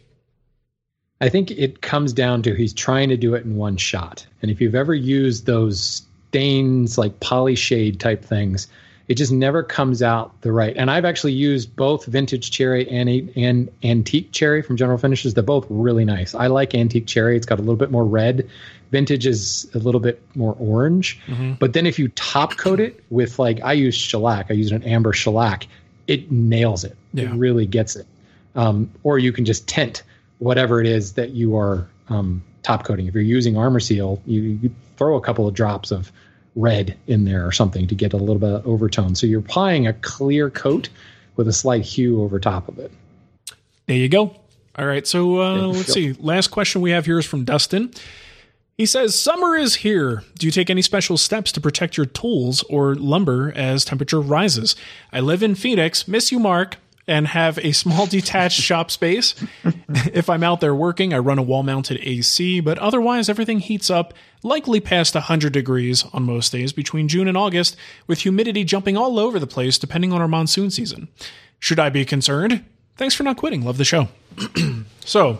I 1.21 1.29
think 1.29 1.51
it 1.51 1.81
comes 1.81 2.13
down 2.13 2.41
to 2.43 2.53
he's 2.53 2.73
trying 2.73 3.09
to 3.09 3.17
do 3.17 3.35
it 3.35 3.45
in 3.45 3.55
one 3.55 3.77
shot. 3.77 4.25
And 4.41 4.51
if 4.51 4.59
you've 4.59 4.75
ever 4.75 4.93
used 4.93 5.45
those 5.45 6.03
stains 6.29 6.97
like 6.97 7.19
poly 7.21 7.55
shade 7.55 7.99
type 7.99 8.23
things, 8.23 8.67
it 9.07 9.15
just 9.15 9.31
never 9.31 9.63
comes 9.63 10.01
out 10.01 10.41
the 10.41 10.51
right. 10.51 10.75
And 10.75 10.89
I've 10.89 11.05
actually 11.05 11.33
used 11.33 11.75
both 11.75 12.05
vintage 12.05 12.51
cherry 12.51 12.89
and, 12.89 13.31
and 13.35 13.71
antique 13.83 14.31
cherry 14.31 14.61
from 14.61 14.77
General 14.77 14.97
Finishes. 14.97 15.33
They're 15.33 15.43
both 15.43 15.65
really 15.69 16.05
nice. 16.05 16.33
I 16.33 16.47
like 16.47 16.73
antique 16.73 17.05
cherry. 17.05 17.37
It's 17.37 17.45
got 17.45 17.59
a 17.59 17.61
little 17.61 17.75
bit 17.75 17.91
more 17.91 18.03
red. 18.03 18.49
Vintage 18.95 19.27
is 19.27 19.67
a 19.73 19.79
little 19.79 19.99
bit 19.99 20.21
more 20.35 20.55
orange. 20.57 21.19
But 21.59 21.73
then 21.73 21.85
if 21.85 21.99
you 21.99 22.07
top 22.09 22.55
coat 22.55 22.79
it 22.79 23.03
with 23.09 23.39
like 23.39 23.59
I 23.61 23.73
use 23.73 23.95
shellac, 23.95 24.45
I 24.49 24.53
use 24.53 24.71
an 24.71 24.83
amber 24.83 25.11
shellac, 25.11 25.67
it 26.07 26.31
nails 26.31 26.85
it. 26.85 26.95
It 27.13 27.37
really 27.37 27.65
gets 27.65 27.97
it. 27.97 28.07
Um, 28.55 28.89
or 29.03 29.19
you 29.19 29.33
can 29.33 29.43
just 29.43 29.67
tint 29.67 30.03
whatever 30.39 30.79
it 30.79 30.87
is 30.87 31.13
that 31.13 31.31
you 31.31 31.57
are 31.57 31.87
um, 32.07 32.41
top 32.63 32.85
coating. 32.85 33.07
If 33.07 33.13
you're 33.13 33.23
using 33.37 33.57
Arm-R-Seal, 33.57 34.21
you, 34.25 34.41
you 34.61 34.71
throw 34.97 35.17
a 35.17 35.21
couple 35.21 35.45
of 35.45 35.53
drops 35.53 35.91
of 35.91 36.11
red 36.55 36.95
in 37.07 37.25
there 37.25 37.45
or 37.45 37.51
something 37.51 37.87
to 37.87 37.95
get 37.95 38.13
a 38.13 38.17
little 38.17 38.39
bit 38.39 38.53
of 38.53 38.65
overtone. 38.65 39.15
So 39.15 39.27
you're 39.27 39.41
applying 39.41 39.87
a 39.87 39.93
clear 39.93 40.49
coat 40.49 40.87
with 41.35 41.49
a 41.49 41.53
slight 41.53 41.83
hue 41.83 42.21
over 42.21 42.39
top 42.39 42.69
of 42.69 42.79
it. 42.79 42.91
There 43.87 43.97
you 43.97 44.07
go. 44.07 44.35
All 44.77 44.85
right. 44.85 45.05
So 45.05 45.41
uh, 45.41 45.67
let's 45.67 45.91
see. 45.91 46.13
Last 46.13 46.47
question 46.47 46.81
we 46.81 46.91
have 46.91 47.05
here 47.05 47.19
is 47.19 47.25
from 47.25 47.43
Dustin. 47.43 47.91
He 48.77 48.85
says, 48.85 49.17
Summer 49.17 49.55
is 49.55 49.75
here. 49.75 50.23
Do 50.37 50.45
you 50.45 50.51
take 50.51 50.69
any 50.69 50.81
special 50.81 51.17
steps 51.17 51.53
to 51.53 51.61
protect 51.61 51.95
your 51.95 52.05
tools 52.05 52.61
or 52.63 52.93
lumber 52.95 53.53
as 53.55 53.85
temperature 53.85 54.19
rises? 54.19 54.75
I 55.13 55.21
live 55.21 55.41
in 55.41 55.55
Phoenix, 55.55 56.09
miss 56.09 56.29
you, 56.29 56.39
Marc, 56.39 56.75
and 57.07 57.27
have 57.27 57.57
a 57.59 57.71
small 57.71 58.05
detached 58.07 58.59
shop 58.59 58.91
space. 58.91 59.33
if 59.89 60.29
I'm 60.29 60.43
out 60.43 60.59
there 60.59 60.75
working, 60.75 61.13
I 61.13 61.19
run 61.19 61.37
a 61.39 61.43
wall 61.43 61.63
mounted 61.63 62.01
AC, 62.03 62.59
but 62.59 62.77
otherwise, 62.79 63.29
everything 63.29 63.59
heats 63.59 63.89
up, 63.89 64.13
likely 64.43 64.81
past 64.81 65.15
100 65.15 65.53
degrees 65.53 66.03
on 66.11 66.23
most 66.23 66.51
days 66.51 66.73
between 66.73 67.07
June 67.07 67.29
and 67.29 67.37
August, 67.37 67.77
with 68.07 68.21
humidity 68.21 68.65
jumping 68.65 68.97
all 68.97 69.19
over 69.19 69.39
the 69.39 69.47
place 69.47 69.77
depending 69.77 70.11
on 70.11 70.21
our 70.21 70.27
monsoon 70.27 70.69
season. 70.69 71.07
Should 71.59 71.79
I 71.79 71.89
be 71.89 72.03
concerned? 72.03 72.65
Thanks 72.97 73.15
for 73.15 73.23
not 73.23 73.37
quitting. 73.37 73.63
Love 73.63 73.77
the 73.77 73.85
show. 73.85 74.09
so, 75.05 75.39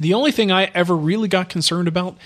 the 0.00 0.14
only 0.14 0.32
thing 0.32 0.50
I 0.50 0.64
ever 0.74 0.96
really 0.96 1.28
got 1.28 1.48
concerned 1.48 1.88
about 1.88 2.16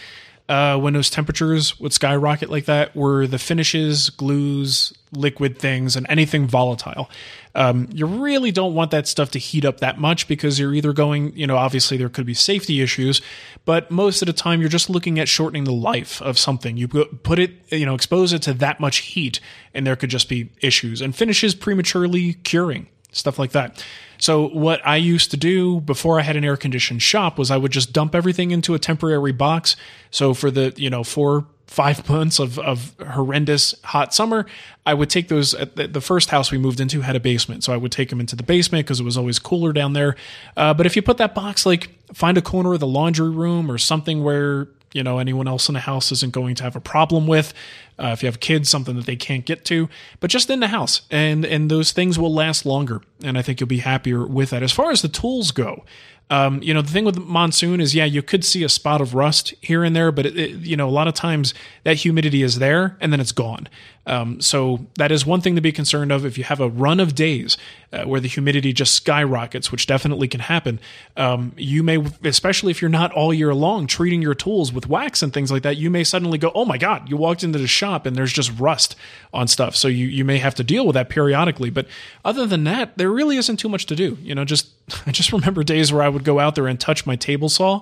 uh, 0.48 0.78
when 0.78 0.92
those 0.92 1.10
temperatures 1.10 1.78
would 1.80 1.92
skyrocket 1.92 2.50
like 2.50 2.66
that 2.66 2.94
were 2.94 3.26
the 3.26 3.38
finishes, 3.38 4.10
glues, 4.10 4.92
liquid 5.12 5.58
things, 5.58 5.96
and 5.96 6.06
anything 6.08 6.46
volatile. 6.46 7.10
Um, 7.56 7.88
you 7.92 8.06
really 8.06 8.52
don't 8.52 8.74
want 8.74 8.90
that 8.92 9.08
stuff 9.08 9.30
to 9.32 9.38
heat 9.38 9.64
up 9.64 9.80
that 9.80 9.98
much 9.98 10.28
because 10.28 10.60
you're 10.60 10.74
either 10.74 10.92
going, 10.92 11.36
you 11.36 11.46
know, 11.46 11.56
obviously 11.56 11.96
there 11.96 12.08
could 12.08 12.26
be 12.26 12.34
safety 12.34 12.80
issues, 12.80 13.20
but 13.64 13.90
most 13.90 14.22
of 14.22 14.26
the 14.26 14.32
time 14.32 14.60
you're 14.60 14.68
just 14.68 14.88
looking 14.90 15.18
at 15.18 15.28
shortening 15.28 15.64
the 15.64 15.72
life 15.72 16.22
of 16.22 16.38
something. 16.38 16.76
You 16.76 16.86
put 16.86 17.38
it, 17.38 17.52
you 17.72 17.86
know, 17.86 17.94
expose 17.94 18.32
it 18.32 18.42
to 18.42 18.54
that 18.54 18.78
much 18.78 18.98
heat, 18.98 19.40
and 19.74 19.86
there 19.86 19.96
could 19.96 20.10
just 20.10 20.28
be 20.28 20.50
issues. 20.60 21.00
And 21.00 21.16
finishes 21.16 21.54
prematurely 21.54 22.34
curing 22.34 22.86
stuff 23.10 23.38
like 23.38 23.52
that. 23.52 23.84
So 24.18 24.48
what 24.48 24.80
I 24.86 24.96
used 24.96 25.30
to 25.32 25.36
do 25.36 25.80
before 25.80 26.18
I 26.18 26.22
had 26.22 26.36
an 26.36 26.44
air 26.44 26.56
conditioned 26.56 27.02
shop 27.02 27.38
was 27.38 27.50
I 27.50 27.56
would 27.56 27.72
just 27.72 27.92
dump 27.92 28.14
everything 28.14 28.50
into 28.50 28.74
a 28.74 28.78
temporary 28.78 29.32
box. 29.32 29.76
So 30.10 30.34
for 30.34 30.50
the, 30.50 30.72
you 30.76 30.90
know, 30.90 31.04
four, 31.04 31.46
five 31.66 32.08
months 32.08 32.38
of, 32.38 32.58
of 32.58 32.94
horrendous 33.00 33.74
hot 33.84 34.14
summer, 34.14 34.46
I 34.84 34.94
would 34.94 35.10
take 35.10 35.28
those 35.28 35.52
the, 35.52 35.88
the 35.90 36.00
first 36.00 36.30
house 36.30 36.50
we 36.50 36.58
moved 36.58 36.80
into 36.80 37.00
had 37.00 37.16
a 37.16 37.20
basement. 37.20 37.64
So 37.64 37.72
I 37.72 37.76
would 37.76 37.92
take 37.92 38.10
them 38.10 38.20
into 38.20 38.36
the 38.36 38.42
basement 38.42 38.86
because 38.86 39.00
it 39.00 39.04
was 39.04 39.16
always 39.16 39.38
cooler 39.38 39.72
down 39.72 39.92
there. 39.92 40.16
Uh, 40.56 40.74
but 40.74 40.86
if 40.86 40.96
you 40.96 41.02
put 41.02 41.18
that 41.18 41.34
box, 41.34 41.66
like 41.66 41.90
find 42.12 42.38
a 42.38 42.42
corner 42.42 42.74
of 42.74 42.80
the 42.80 42.86
laundry 42.86 43.30
room 43.30 43.70
or 43.70 43.78
something 43.78 44.22
where, 44.22 44.68
you 44.96 45.02
know, 45.02 45.18
anyone 45.18 45.46
else 45.46 45.68
in 45.68 45.74
the 45.74 45.80
house 45.80 46.10
isn't 46.10 46.32
going 46.32 46.54
to 46.54 46.62
have 46.62 46.74
a 46.74 46.80
problem 46.80 47.26
with. 47.26 47.52
Uh, 47.98 48.08
if 48.08 48.22
you 48.22 48.26
have 48.26 48.40
kids, 48.40 48.68
something 48.68 48.96
that 48.96 49.04
they 49.04 49.16
can't 49.16 49.44
get 49.44 49.64
to, 49.66 49.88
but 50.20 50.30
just 50.30 50.48
in 50.50 50.60
the 50.60 50.68
house, 50.68 51.02
and 51.10 51.44
and 51.44 51.70
those 51.70 51.92
things 51.92 52.18
will 52.18 52.32
last 52.32 52.66
longer, 52.66 53.02
and 53.22 53.38
I 53.38 53.42
think 53.42 53.60
you'll 53.60 53.68
be 53.68 53.78
happier 53.78 54.26
with 54.26 54.50
that. 54.50 54.62
As 54.62 54.72
far 54.72 54.90
as 54.90 55.02
the 55.02 55.08
tools 55.08 55.50
go, 55.50 55.84
um, 56.28 56.60
you 56.60 56.74
know, 56.74 56.82
the 56.82 56.90
thing 56.90 57.04
with 57.04 57.18
monsoon 57.18 57.80
is, 57.80 57.94
yeah, 57.94 58.04
you 58.04 58.20
could 58.20 58.44
see 58.44 58.64
a 58.64 58.68
spot 58.68 59.00
of 59.00 59.14
rust 59.14 59.54
here 59.60 59.84
and 59.84 59.94
there, 59.94 60.10
but 60.10 60.26
it, 60.26 60.36
it, 60.36 60.50
you 60.60 60.76
know, 60.76 60.88
a 60.88 60.90
lot 60.90 61.06
of 61.06 61.14
times 61.14 61.54
that 61.84 61.98
humidity 61.98 62.42
is 62.42 62.58
there 62.58 62.96
and 63.00 63.12
then 63.12 63.20
it's 63.20 63.30
gone. 63.30 63.68
Um, 64.06 64.40
so 64.40 64.86
that 64.96 65.10
is 65.10 65.26
one 65.26 65.40
thing 65.40 65.56
to 65.56 65.60
be 65.60 65.72
concerned 65.72 66.12
of. 66.12 66.24
If 66.24 66.38
you 66.38 66.44
have 66.44 66.60
a 66.60 66.68
run 66.68 67.00
of 67.00 67.14
days 67.14 67.56
uh, 67.92 68.04
where 68.04 68.20
the 68.20 68.28
humidity 68.28 68.72
just 68.72 68.94
skyrockets, 68.94 69.70
which 69.72 69.86
definitely 69.86 70.28
can 70.28 70.40
happen, 70.40 70.78
um, 71.16 71.52
you 71.56 71.82
may, 71.82 72.04
especially 72.24 72.70
if 72.70 72.80
you're 72.80 72.88
not 72.88 73.12
all 73.12 73.34
year 73.34 73.52
long 73.54 73.86
treating 73.86 74.22
your 74.22 74.34
tools 74.34 74.72
with 74.72 74.88
wax 74.88 75.22
and 75.22 75.32
things 75.32 75.50
like 75.50 75.62
that, 75.62 75.76
you 75.76 75.90
may 75.90 76.04
suddenly 76.04 76.38
go, 76.38 76.52
"Oh 76.54 76.64
my 76.64 76.78
God!" 76.78 77.10
You 77.10 77.16
walked 77.16 77.42
into 77.42 77.58
the 77.58 77.66
shop 77.66 78.06
and 78.06 78.14
there's 78.14 78.32
just 78.32 78.56
rust 78.60 78.94
on 79.32 79.48
stuff. 79.48 79.74
So 79.74 79.88
you 79.88 80.06
you 80.06 80.24
may 80.24 80.38
have 80.38 80.54
to 80.56 80.64
deal 80.64 80.86
with 80.86 80.94
that 80.94 81.08
periodically. 81.08 81.70
But 81.70 81.88
other 82.24 82.46
than 82.46 82.62
that, 82.62 82.96
there 82.98 83.10
really 83.10 83.36
isn't 83.36 83.56
too 83.56 83.68
much 83.68 83.86
to 83.86 83.96
do. 83.96 84.18
You 84.22 84.36
know, 84.36 84.44
just 84.44 84.68
I 85.06 85.10
just 85.12 85.32
remember 85.32 85.64
days 85.64 85.92
where 85.92 86.02
I 86.02 86.08
would 86.08 86.24
go 86.24 86.38
out 86.38 86.54
there 86.54 86.66
and 86.66 86.78
touch 86.78 87.06
my 87.06 87.16
table 87.16 87.48
saw, 87.48 87.80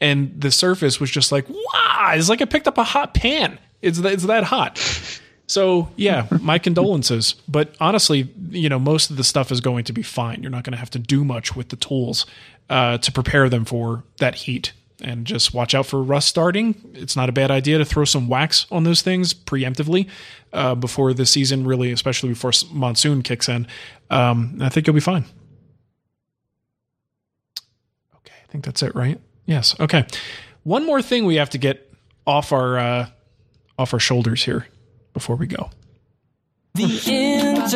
and 0.00 0.38
the 0.40 0.50
surface 0.50 1.00
was 1.00 1.10
just 1.10 1.32
like, 1.32 1.48
wow! 1.48 2.12
It's 2.14 2.28
like 2.28 2.42
I 2.42 2.44
picked 2.44 2.68
up 2.68 2.78
a 2.78 2.84
hot 2.84 3.14
pan. 3.14 3.58
It's 3.82 3.98
it's 3.98 4.24
that 4.24 4.44
hot. 4.44 4.78
So 5.46 5.88
yeah, 5.96 6.26
my 6.40 6.58
condolences. 6.58 7.34
But 7.48 7.74
honestly, 7.80 8.28
you 8.50 8.68
know, 8.68 8.78
most 8.78 9.10
of 9.10 9.16
the 9.16 9.24
stuff 9.24 9.52
is 9.52 9.60
going 9.60 9.84
to 9.84 9.92
be 9.92 10.02
fine. 10.02 10.42
You're 10.42 10.50
not 10.50 10.64
going 10.64 10.72
to 10.72 10.78
have 10.78 10.90
to 10.90 10.98
do 10.98 11.24
much 11.24 11.54
with 11.54 11.68
the 11.68 11.76
tools 11.76 12.26
uh, 12.68 12.98
to 12.98 13.12
prepare 13.12 13.48
them 13.48 13.64
for 13.64 14.04
that 14.18 14.34
heat 14.34 14.72
and 15.02 15.26
just 15.26 15.52
watch 15.52 15.74
out 15.74 15.86
for 15.86 16.02
rust 16.02 16.28
starting. 16.28 16.74
It's 16.94 17.16
not 17.16 17.28
a 17.28 17.32
bad 17.32 17.50
idea 17.50 17.78
to 17.78 17.84
throw 17.84 18.04
some 18.04 18.28
wax 18.28 18.66
on 18.70 18.84
those 18.84 19.02
things 19.02 19.34
preemptively 19.34 20.08
uh, 20.52 20.74
before 20.74 21.12
the 21.12 21.26
season, 21.26 21.66
really, 21.66 21.92
especially 21.92 22.30
before 22.30 22.52
monsoon 22.72 23.22
kicks 23.22 23.48
in. 23.48 23.66
Um, 24.10 24.58
I 24.60 24.68
think 24.68 24.86
you'll 24.86 24.94
be 24.94 25.00
fine. 25.00 25.24
Okay, 28.16 28.34
I 28.42 28.45
think 28.56 28.64
that's 28.64 28.82
it, 28.82 28.94
right? 28.94 29.20
Yes. 29.44 29.78
Okay. 29.78 30.06
One 30.62 30.86
more 30.86 31.02
thing 31.02 31.26
we 31.26 31.34
have 31.36 31.50
to 31.50 31.58
get 31.58 31.92
off 32.26 32.52
our 32.52 32.78
uh, 32.78 33.08
off 33.78 33.92
our 33.92 34.00
shoulders 34.00 34.42
here 34.44 34.66
before 35.12 35.36
we 35.36 35.46
go. 35.46 35.68
The 36.74 36.84
internet's 37.06 37.74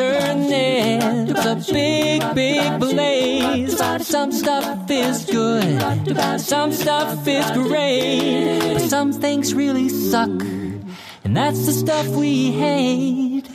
a 1.47 1.73
big, 1.73 2.35
big 2.35 2.81
blaze. 2.81 3.77
Some 4.07 4.33
stuff 4.33 4.91
is 4.91 5.25
good, 5.27 6.41
some 6.41 6.73
stuff 6.73 7.27
is 7.27 7.51
great, 7.53 8.75
but 8.75 8.83
some 8.83 9.13
things 9.13 9.55
really 9.55 9.89
suck, 9.89 10.29
and 11.25 11.37
that's 11.37 11.65
the 11.67 11.73
stuff 11.73 12.07
we 12.09 12.53
hate. 12.53 13.49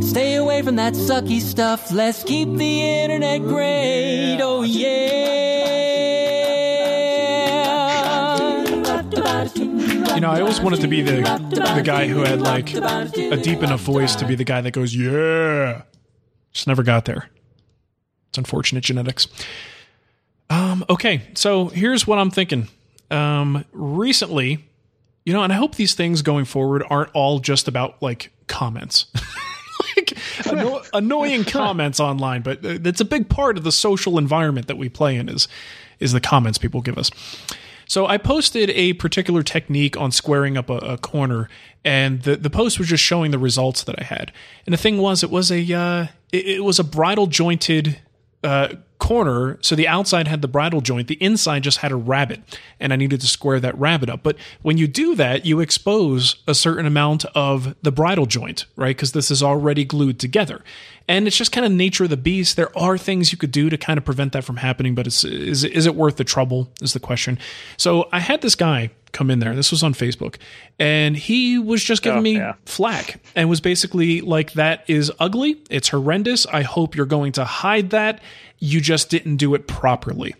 Stay 0.00 0.36
away 0.36 0.62
from 0.62 0.76
that 0.76 0.94
sucky 0.94 1.40
stuff. 1.40 1.90
Let's 1.90 2.22
keep 2.22 2.48
the 2.56 2.82
internet 2.82 3.40
great. 3.42 4.38
Oh 4.40 4.62
yeah. 4.62 5.51
Know, 10.22 10.30
I 10.30 10.40
always 10.40 10.60
wanted 10.60 10.80
to 10.80 10.88
be 10.88 11.02
the 11.02 11.20
the 11.74 11.82
guy 11.84 12.06
who 12.06 12.20
had 12.20 12.40
like 12.40 12.74
a 12.74 13.36
deep 13.36 13.62
enough 13.62 13.80
voice 13.80 14.16
to 14.16 14.26
be 14.26 14.34
the 14.34 14.44
guy 14.44 14.60
that 14.60 14.70
goes, 14.70 14.94
"Yeah." 14.94 15.82
Just 16.52 16.66
never 16.66 16.82
got 16.82 17.04
there. 17.04 17.28
It's 18.28 18.38
unfortunate 18.38 18.84
genetics. 18.84 19.28
Um, 20.48 20.84
okay, 20.88 21.22
so 21.34 21.68
here's 21.68 22.06
what 22.06 22.18
I'm 22.18 22.30
thinking. 22.30 22.68
Um, 23.10 23.64
recently, 23.72 24.64
you 25.24 25.32
know, 25.32 25.42
and 25.42 25.52
I 25.52 25.56
hope 25.56 25.74
these 25.74 25.94
things 25.94 26.22
going 26.22 26.44
forward 26.44 26.84
aren't 26.88 27.10
all 27.14 27.38
just 27.38 27.68
about 27.68 28.02
like 28.02 28.32
comments. 28.46 29.06
like 29.96 30.16
anno- 30.46 30.82
annoying 30.92 31.44
comments 31.44 32.00
online, 32.00 32.42
but 32.42 32.64
uh, 32.64 32.78
it's 32.84 33.00
a 33.00 33.04
big 33.04 33.28
part 33.28 33.56
of 33.56 33.64
the 33.64 33.72
social 33.72 34.18
environment 34.18 34.66
that 34.66 34.76
we 34.76 34.88
play 34.88 35.16
in 35.16 35.28
is 35.28 35.48
is 36.00 36.12
the 36.12 36.20
comments 36.20 36.58
people 36.58 36.80
give 36.80 36.98
us. 36.98 37.10
So 37.92 38.06
I 38.06 38.16
posted 38.16 38.70
a 38.70 38.94
particular 38.94 39.42
technique 39.42 39.98
on 39.98 40.12
squaring 40.12 40.56
up 40.56 40.70
a, 40.70 40.78
a, 40.78 40.96
corner, 40.96 41.50
and 41.84 42.22
the 42.22 42.36
the 42.36 42.48
post 42.48 42.78
was 42.78 42.88
just 42.88 43.04
showing 43.04 43.32
the 43.32 43.38
results 43.38 43.84
that 43.84 43.96
I 43.98 44.04
had. 44.04 44.32
And 44.64 44.72
the 44.72 44.78
thing 44.78 44.96
was, 44.96 45.22
it 45.22 45.30
was 45.30 45.52
a 45.52 45.60
uh, 45.74 46.06
it, 46.32 46.46
it, 46.46 46.64
was 46.64 46.78
a 46.78 46.84
bridle 46.84 47.26
jointed 47.26 48.00
uh, 48.42 48.76
corner. 49.02 49.58
So 49.62 49.74
the 49.74 49.88
outside 49.88 50.28
had 50.28 50.42
the 50.42 50.48
bridle 50.48 50.80
joint, 50.80 51.08
the 51.08 51.20
inside 51.20 51.64
just 51.64 51.78
had 51.78 51.90
a 51.90 51.96
rabbet, 51.96 52.40
and 52.78 52.92
I 52.92 52.96
needed 52.96 53.20
to 53.22 53.26
square 53.26 53.58
that 53.58 53.76
rabbet 53.76 54.08
up. 54.08 54.22
But 54.22 54.36
when 54.62 54.78
you 54.78 54.86
do 54.86 55.16
that, 55.16 55.44
you 55.44 55.58
expose 55.58 56.36
a 56.46 56.54
certain 56.54 56.86
amount 56.86 57.24
of 57.34 57.74
the 57.82 57.90
bridle 57.90 58.26
joint, 58.26 58.64
right? 58.76 58.94
Because 58.94 59.10
this 59.10 59.28
is 59.28 59.42
already 59.42 59.84
glued 59.84 60.20
together. 60.20 60.62
And 61.08 61.26
it's 61.26 61.36
just 61.36 61.50
kind 61.50 61.66
of 61.66 61.72
nature 61.72 62.04
of 62.04 62.10
the 62.10 62.16
beast. 62.16 62.54
There 62.54 62.76
are 62.78 62.96
things 62.96 63.32
you 63.32 63.38
could 63.38 63.50
do 63.50 63.68
to 63.70 63.76
kind 63.76 63.98
of 63.98 64.04
prevent 64.04 64.34
that 64.34 64.44
from 64.44 64.58
happening, 64.58 64.94
but 64.94 65.08
it's, 65.08 65.24
is, 65.24 65.64
is 65.64 65.84
it 65.84 65.96
worth 65.96 66.16
the 66.16 66.22
trouble? 66.24 66.70
Is 66.80 66.92
the 66.92 67.00
question. 67.00 67.40
So 67.76 68.08
I 68.12 68.20
had 68.20 68.40
this 68.40 68.54
guy 68.54 68.92
come 69.10 69.30
in 69.30 69.40
there. 69.40 69.54
This 69.54 69.70
was 69.70 69.82
on 69.82 69.94
Facebook. 69.94 70.36
And 70.78 71.16
he 71.16 71.58
was 71.58 71.82
just 71.84 72.02
giving 72.02 72.20
oh, 72.20 72.22
me 72.22 72.36
yeah. 72.36 72.54
flack 72.64 73.20
and 73.36 73.48
was 73.48 73.60
basically 73.60 74.20
like, 74.20 74.52
that 74.52 74.84
is 74.88 75.12
ugly. 75.18 75.60
It's 75.70 75.88
horrendous. 75.88 76.46
I 76.46 76.62
hope 76.62 76.94
you're 76.96 77.04
going 77.04 77.32
to 77.32 77.44
hide 77.44 77.90
that. 77.90 78.20
You 78.62 78.80
just 78.80 79.10
didn't 79.10 79.36
do 79.36 79.54
it 79.54 79.66
properly. 79.66 80.34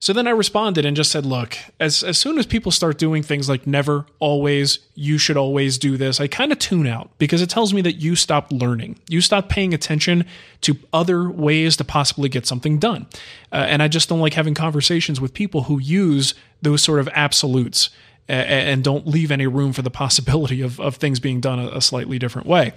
So 0.00 0.12
then 0.12 0.26
I 0.26 0.30
responded 0.30 0.84
and 0.84 0.96
just 0.96 1.10
said, 1.10 1.24
look, 1.24 1.56
as, 1.78 2.02
as 2.02 2.18
soon 2.18 2.38
as 2.38 2.46
people 2.46 2.72
start 2.72 2.98
doing 2.98 3.22
things 3.22 3.48
like 3.48 3.66
never, 3.66 4.06
always, 4.18 4.78
you 4.94 5.18
should 5.18 5.36
always 5.36 5.76
do 5.78 5.96
this, 5.96 6.20
I 6.20 6.26
kind 6.26 6.52
of 6.52 6.58
tune 6.58 6.86
out 6.86 7.10
because 7.18 7.42
it 7.42 7.48
tells 7.48 7.72
me 7.72 7.80
that 7.82 7.94
you 7.94 8.16
stop 8.16 8.50
learning. 8.50 8.98
You 9.08 9.20
stop 9.20 9.48
paying 9.48 9.72
attention 9.72 10.26
to 10.62 10.76
other 10.92 11.30
ways 11.30 11.76
to 11.78 11.84
possibly 11.84 12.28
get 12.28 12.46
something 12.46 12.78
done. 12.78 13.06
Uh, 13.52 13.66
and 13.66 13.82
I 13.82 13.88
just 13.88 14.08
don't 14.08 14.20
like 14.20 14.34
having 14.34 14.54
conversations 14.54 15.20
with 15.20 15.32
people 15.32 15.64
who 15.64 15.78
use 15.78 16.34
those 16.60 16.82
sort 16.82 17.00
of 17.00 17.08
absolutes 17.14 17.90
and, 18.28 18.48
and 18.48 18.84
don't 18.84 19.06
leave 19.06 19.30
any 19.30 19.46
room 19.46 19.72
for 19.72 19.82
the 19.82 19.90
possibility 19.90 20.60
of, 20.60 20.80
of 20.80 20.96
things 20.96 21.20
being 21.20 21.40
done 21.40 21.58
a, 21.58 21.68
a 21.68 21.80
slightly 21.80 22.18
different 22.18 22.46
way. 22.46 22.72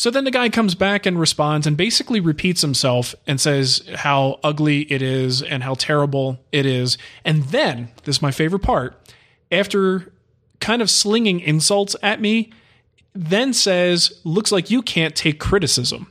So 0.00 0.10
then 0.10 0.24
the 0.24 0.30
guy 0.30 0.48
comes 0.48 0.74
back 0.74 1.04
and 1.04 1.20
responds 1.20 1.66
and 1.66 1.76
basically 1.76 2.20
repeats 2.20 2.62
himself 2.62 3.14
and 3.26 3.38
says 3.38 3.86
how 3.96 4.40
ugly 4.42 4.90
it 4.90 5.02
is 5.02 5.42
and 5.42 5.62
how 5.62 5.74
terrible 5.74 6.40
it 6.52 6.64
is. 6.64 6.96
And 7.22 7.42
then, 7.42 7.90
this 8.04 8.16
is 8.16 8.22
my 8.22 8.30
favorite 8.30 8.62
part, 8.62 8.98
after 9.52 10.10
kind 10.58 10.80
of 10.80 10.88
slinging 10.88 11.40
insults 11.40 11.96
at 12.02 12.18
me, 12.18 12.50
then 13.12 13.52
says, 13.52 14.18
looks 14.24 14.50
like 14.50 14.70
you 14.70 14.80
can't 14.80 15.14
take 15.14 15.38
criticism. 15.38 16.10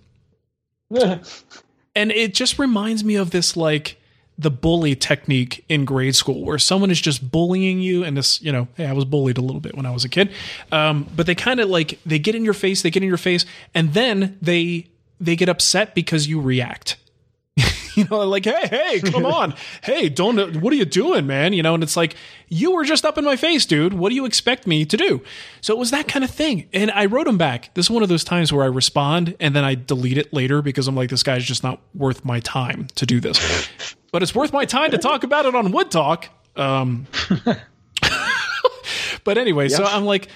and 1.96 2.12
it 2.12 2.36
just 2.36 2.60
reminds 2.60 3.04
me 3.04 3.16
of 3.16 3.32
this 3.32 3.58
like 3.58 3.99
the 4.40 4.50
bully 4.50 4.96
technique 4.96 5.66
in 5.68 5.84
grade 5.84 6.16
school 6.16 6.46
where 6.46 6.58
someone 6.58 6.90
is 6.90 7.00
just 7.00 7.30
bullying 7.30 7.82
you 7.82 8.06
and 8.06 8.16
this 8.16 8.42
you 8.42 8.52
know 8.52 8.68
hey 8.76 8.86
i 8.86 8.94
was 8.94 9.04
bullied 9.04 9.38
a 9.38 9.42
little 9.42 9.60
bit 9.60 9.76
when 9.76 9.86
i 9.86 9.92
was 9.92 10.06
a 10.06 10.10
kid. 10.10 10.32
Um, 10.72 11.08
but 11.16 11.26
they 11.26 11.36
kind 11.36 11.60
of 11.60 11.70
like 11.70 12.00
they 12.06 12.20
get 12.20 12.36
in 12.36 12.46
your 12.46 12.54
face 12.54 12.82
they 12.82 12.90
get 12.90 13.04
in 13.04 13.10
your 13.10 13.18
face 13.18 13.46
and 13.76 13.94
then 13.94 14.38
they 14.42 14.88
they 15.20 15.36
get 15.36 15.50
upset 15.50 15.94
because 15.94 16.28
you 16.28 16.40
react 16.40 16.96
you 18.00 18.08
know 18.10 18.20
like 18.28 18.46
hey 18.46 18.68
hey 18.68 19.02
come 19.02 19.26
on. 19.40 19.54
Hey 19.84 20.10
don't 20.10 20.62
what 20.62 20.74
are 20.74 20.76
you 20.76 20.86
doing 20.86 21.28
man? 21.28 21.54
You 21.54 21.64
know 21.64 21.74
and 21.74 21.84
it's 21.84 21.98
like 21.98 22.16
you 22.48 22.72
were 22.72 22.84
just 22.84 23.06
up 23.06 23.18
in 23.18 23.26
my 23.26 23.36
face 23.36 23.66
dude. 23.66 23.94
What 23.94 24.10
do 24.10 24.16
you 24.16 24.26
expect 24.26 24.66
me 24.68 24.86
to 24.86 24.98
do? 24.98 25.22
So 25.62 25.74
it 25.74 25.80
was 25.80 25.92
that 25.92 26.08
kind 26.08 26.24
of 26.24 26.32
thing. 26.32 26.68
And 26.74 26.92
i 26.92 27.06
wrote 27.06 27.28
him 27.28 27.38
back. 27.38 27.74
This 27.74 27.88
is 27.88 27.92
one 27.92 28.04
of 28.04 28.10
those 28.10 28.24
times 28.24 28.52
where 28.52 28.64
i 28.64 28.68
respond 28.68 29.36
and 29.40 29.56
then 29.56 29.64
i 29.64 29.76
delete 29.76 30.18
it 30.18 30.34
later 30.34 30.62
because 30.62 30.88
i'm 30.88 30.96
like 30.96 31.10
this 31.10 31.24
guy's 31.24 31.44
just 31.46 31.64
not 31.64 31.82
worth 31.94 32.26
my 32.26 32.40
time 32.40 32.88
to 32.96 33.06
do 33.06 33.20
this. 33.20 33.70
But 34.12 34.24
it's 34.24 34.34
worth 34.34 34.52
my 34.54 34.66
time 34.66 34.92
to 34.92 34.98
talk 34.98 35.24
about 35.24 35.46
it 35.46 35.54
on 35.54 35.72
Wood 35.72 35.92
Talk. 35.92 36.30
Um, 36.56 37.06
but 39.24 39.38
anyway, 39.38 39.70
so 39.70 39.84
I'm 39.84 40.06
like, 40.06 40.28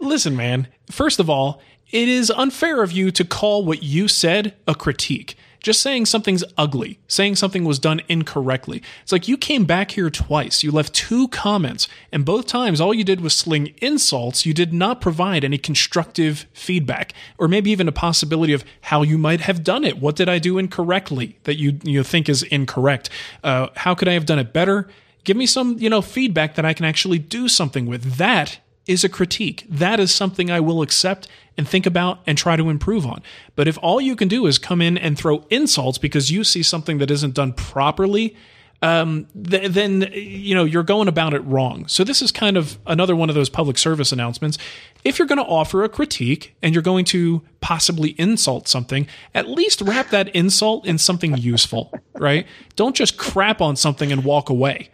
listen, 0.00 0.36
man, 0.36 0.68
first 0.90 1.18
of 1.18 1.28
all, 1.28 1.60
it 1.90 2.08
is 2.08 2.30
unfair 2.30 2.82
of 2.82 2.92
you 2.92 3.10
to 3.12 3.24
call 3.24 3.64
what 3.64 3.82
you 3.82 4.08
said 4.08 4.54
a 4.66 4.74
critique. 4.74 5.36
Just 5.66 5.80
saying 5.80 6.06
something's 6.06 6.44
ugly, 6.56 7.00
saying 7.08 7.34
something 7.34 7.64
was 7.64 7.80
done 7.80 8.00
incorrectly. 8.08 8.84
It's 9.02 9.10
like 9.10 9.26
you 9.26 9.36
came 9.36 9.64
back 9.64 9.90
here 9.90 10.10
twice. 10.10 10.62
You 10.62 10.70
left 10.70 10.94
two 10.94 11.26
comments, 11.26 11.88
and 12.12 12.24
both 12.24 12.46
times 12.46 12.80
all 12.80 12.94
you 12.94 13.02
did 13.02 13.20
was 13.20 13.34
sling 13.34 13.74
insults. 13.82 14.46
You 14.46 14.54
did 14.54 14.72
not 14.72 15.00
provide 15.00 15.42
any 15.42 15.58
constructive 15.58 16.46
feedback, 16.52 17.14
or 17.36 17.48
maybe 17.48 17.72
even 17.72 17.88
a 17.88 17.92
possibility 17.92 18.52
of 18.52 18.64
how 18.82 19.02
you 19.02 19.18
might 19.18 19.40
have 19.40 19.64
done 19.64 19.82
it. 19.82 19.98
What 19.98 20.14
did 20.14 20.28
I 20.28 20.38
do 20.38 20.56
incorrectly 20.56 21.36
that 21.42 21.56
you 21.56 21.80
you 21.82 22.04
think 22.04 22.28
is 22.28 22.44
incorrect? 22.44 23.10
Uh, 23.42 23.66
how 23.74 23.96
could 23.96 24.06
I 24.06 24.12
have 24.12 24.24
done 24.24 24.38
it 24.38 24.52
better? 24.52 24.86
Give 25.24 25.36
me 25.36 25.46
some 25.46 25.80
you 25.80 25.90
know 25.90 26.00
feedback 26.00 26.54
that 26.54 26.64
I 26.64 26.74
can 26.74 26.84
actually 26.84 27.18
do 27.18 27.48
something 27.48 27.86
with. 27.86 28.18
That 28.18 28.60
is 28.86 29.04
a 29.04 29.08
critique. 29.08 29.64
That 29.68 30.00
is 30.00 30.14
something 30.14 30.50
I 30.50 30.60
will 30.60 30.82
accept 30.82 31.28
and 31.56 31.68
think 31.68 31.86
about 31.86 32.20
and 32.26 32.36
try 32.36 32.56
to 32.56 32.70
improve 32.70 33.06
on. 33.06 33.22
But 33.54 33.68
if 33.68 33.78
all 33.82 34.00
you 34.00 34.16
can 34.16 34.28
do 34.28 34.46
is 34.46 34.58
come 34.58 34.80
in 34.80 34.96
and 34.98 35.18
throw 35.18 35.44
insults 35.50 35.98
because 35.98 36.30
you 36.30 36.44
see 36.44 36.62
something 36.62 36.98
that 36.98 37.10
isn't 37.10 37.34
done 37.34 37.52
properly, 37.52 38.36
um, 38.82 39.26
th- 39.48 39.72
then 39.72 40.10
you 40.12 40.54
know 40.54 40.64
you're 40.64 40.82
going 40.82 41.08
about 41.08 41.34
it 41.34 41.40
wrong. 41.40 41.88
So 41.88 42.04
this 42.04 42.20
is 42.20 42.30
kind 42.30 42.56
of 42.56 42.78
another 42.86 43.16
one 43.16 43.28
of 43.28 43.34
those 43.34 43.48
public 43.48 43.78
service 43.78 44.12
announcements. 44.12 44.58
If 45.02 45.18
you're 45.18 45.28
going 45.28 45.38
to 45.38 45.44
offer 45.44 45.82
a 45.82 45.88
critique 45.88 46.54
and 46.62 46.74
you're 46.74 46.82
going 46.82 47.04
to 47.06 47.42
possibly 47.60 48.10
insult 48.18 48.68
something, 48.68 49.06
at 49.34 49.48
least 49.48 49.80
wrap 49.80 50.10
that 50.10 50.28
insult 50.28 50.86
in 50.86 50.98
something 50.98 51.36
useful, 51.36 51.92
right? 52.14 52.46
Don't 52.76 52.94
just 52.94 53.16
crap 53.16 53.60
on 53.60 53.76
something 53.76 54.12
and 54.12 54.24
walk 54.24 54.50
away. 54.50 54.90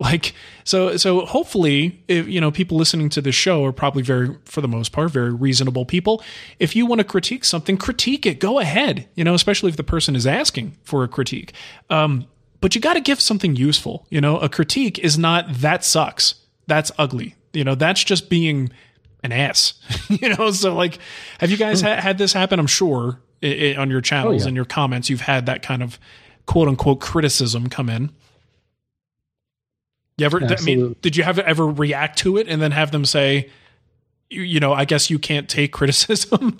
Like 0.00 0.32
so 0.64 0.96
so 0.96 1.26
hopefully 1.26 2.02
if, 2.08 2.26
you 2.26 2.40
know 2.40 2.50
people 2.50 2.78
listening 2.78 3.10
to 3.10 3.20
this 3.20 3.34
show 3.34 3.64
are 3.66 3.72
probably 3.72 4.02
very 4.02 4.34
for 4.46 4.62
the 4.62 4.68
most 4.68 4.92
part 4.92 5.10
very 5.10 5.32
reasonable 5.32 5.84
people. 5.84 6.22
If 6.58 6.74
you 6.74 6.86
want 6.86 7.00
to 7.00 7.04
critique 7.04 7.44
something, 7.44 7.76
critique 7.76 8.24
it. 8.24 8.40
Go 8.40 8.58
ahead. 8.58 9.06
You 9.14 9.24
know, 9.24 9.34
especially 9.34 9.68
if 9.68 9.76
the 9.76 9.84
person 9.84 10.16
is 10.16 10.26
asking 10.26 10.76
for 10.84 11.04
a 11.04 11.08
critique. 11.08 11.52
Um, 11.90 12.26
but 12.62 12.74
you 12.74 12.80
got 12.80 12.94
to 12.94 13.00
give 13.00 13.20
something 13.20 13.56
useful. 13.56 14.06
You 14.10 14.22
know, 14.22 14.38
a 14.38 14.48
critique 14.48 14.98
is 14.98 15.18
not 15.18 15.52
that 15.52 15.84
sucks. 15.84 16.34
That's 16.66 16.90
ugly. 16.96 17.34
You 17.52 17.64
know, 17.64 17.74
that's 17.74 18.02
just 18.02 18.30
being 18.30 18.70
an 19.22 19.32
ass. 19.32 19.74
you 20.08 20.34
know, 20.34 20.50
so 20.50 20.74
like, 20.74 20.98
have 21.40 21.50
you 21.50 21.56
guys 21.56 21.82
ha- 21.82 22.00
had 22.00 22.18
this 22.18 22.32
happen? 22.32 22.58
I'm 22.58 22.66
sure 22.66 23.20
it, 23.40 23.62
it, 23.62 23.78
on 23.78 23.90
your 23.90 24.00
channels 24.00 24.42
oh, 24.42 24.44
yeah. 24.44 24.48
and 24.48 24.56
your 24.56 24.64
comments, 24.64 25.10
you've 25.10 25.22
had 25.22 25.46
that 25.46 25.62
kind 25.62 25.82
of 25.82 25.98
quote 26.46 26.68
unquote 26.68 27.00
criticism 27.00 27.68
come 27.68 27.88
in. 27.88 28.10
You 30.20 30.26
ever? 30.26 30.44
I 30.44 30.60
mean, 30.62 30.96
did 31.00 31.16
you 31.16 31.24
have 31.24 31.38
ever 31.38 31.66
react 31.66 32.18
to 32.20 32.36
it 32.36 32.46
and 32.46 32.60
then 32.60 32.72
have 32.72 32.90
them 32.90 33.06
say, 33.06 33.48
you, 34.28 34.42
you 34.42 34.60
know, 34.60 34.72
I 34.72 34.84
guess 34.84 35.08
you 35.08 35.18
can't 35.18 35.48
take 35.48 35.72
criticism? 35.72 36.58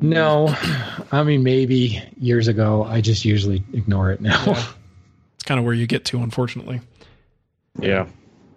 No, 0.00 0.54
I 1.12 1.22
mean 1.22 1.42
maybe 1.42 2.02
years 2.18 2.48
ago. 2.48 2.84
I 2.84 3.00
just 3.00 3.24
usually 3.24 3.62
ignore 3.72 4.10
it 4.10 4.20
now. 4.20 4.42
Yeah. 4.46 4.66
It's 5.34 5.44
kind 5.44 5.58
of 5.58 5.64
where 5.64 5.74
you 5.74 5.86
get 5.86 6.04
to, 6.06 6.18
unfortunately. 6.18 6.80
Yeah. 7.78 8.06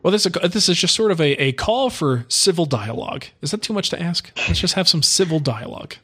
Well, 0.01 0.11
this 0.11 0.25
is, 0.25 0.34
a, 0.41 0.47
this 0.47 0.69
is 0.69 0.77
just 0.77 0.95
sort 0.95 1.11
of 1.11 1.19
a, 1.19 1.32
a 1.41 1.51
call 1.51 1.89
for 1.89 2.25
civil 2.30 2.65
dialogue. 2.65 3.25
Is 3.41 3.51
that 3.51 3.61
too 3.61 3.73
much 3.73 3.89
to 3.89 4.01
ask? 4.01 4.32
Let's 4.47 4.59
just 4.59 4.75
have 4.75 4.88
some 4.88 5.03
civil 5.03 5.39
dialogue. 5.39 5.95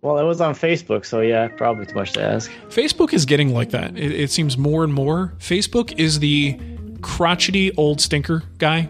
Well, 0.00 0.18
it 0.18 0.22
was 0.24 0.40
on 0.40 0.54
Facebook, 0.54 1.04
so 1.04 1.20
yeah, 1.20 1.48
probably 1.48 1.86
too 1.86 1.94
much 1.96 2.12
to 2.12 2.22
ask. 2.22 2.50
Facebook 2.68 3.12
is 3.12 3.24
getting 3.26 3.52
like 3.52 3.70
that. 3.70 3.98
It, 3.98 4.12
it 4.12 4.30
seems 4.30 4.56
more 4.56 4.84
and 4.84 4.94
more. 4.94 5.32
Facebook 5.38 5.98
is 5.98 6.20
the 6.20 6.58
crotchety 7.02 7.72
old 7.76 8.00
stinker 8.00 8.44
guy 8.58 8.88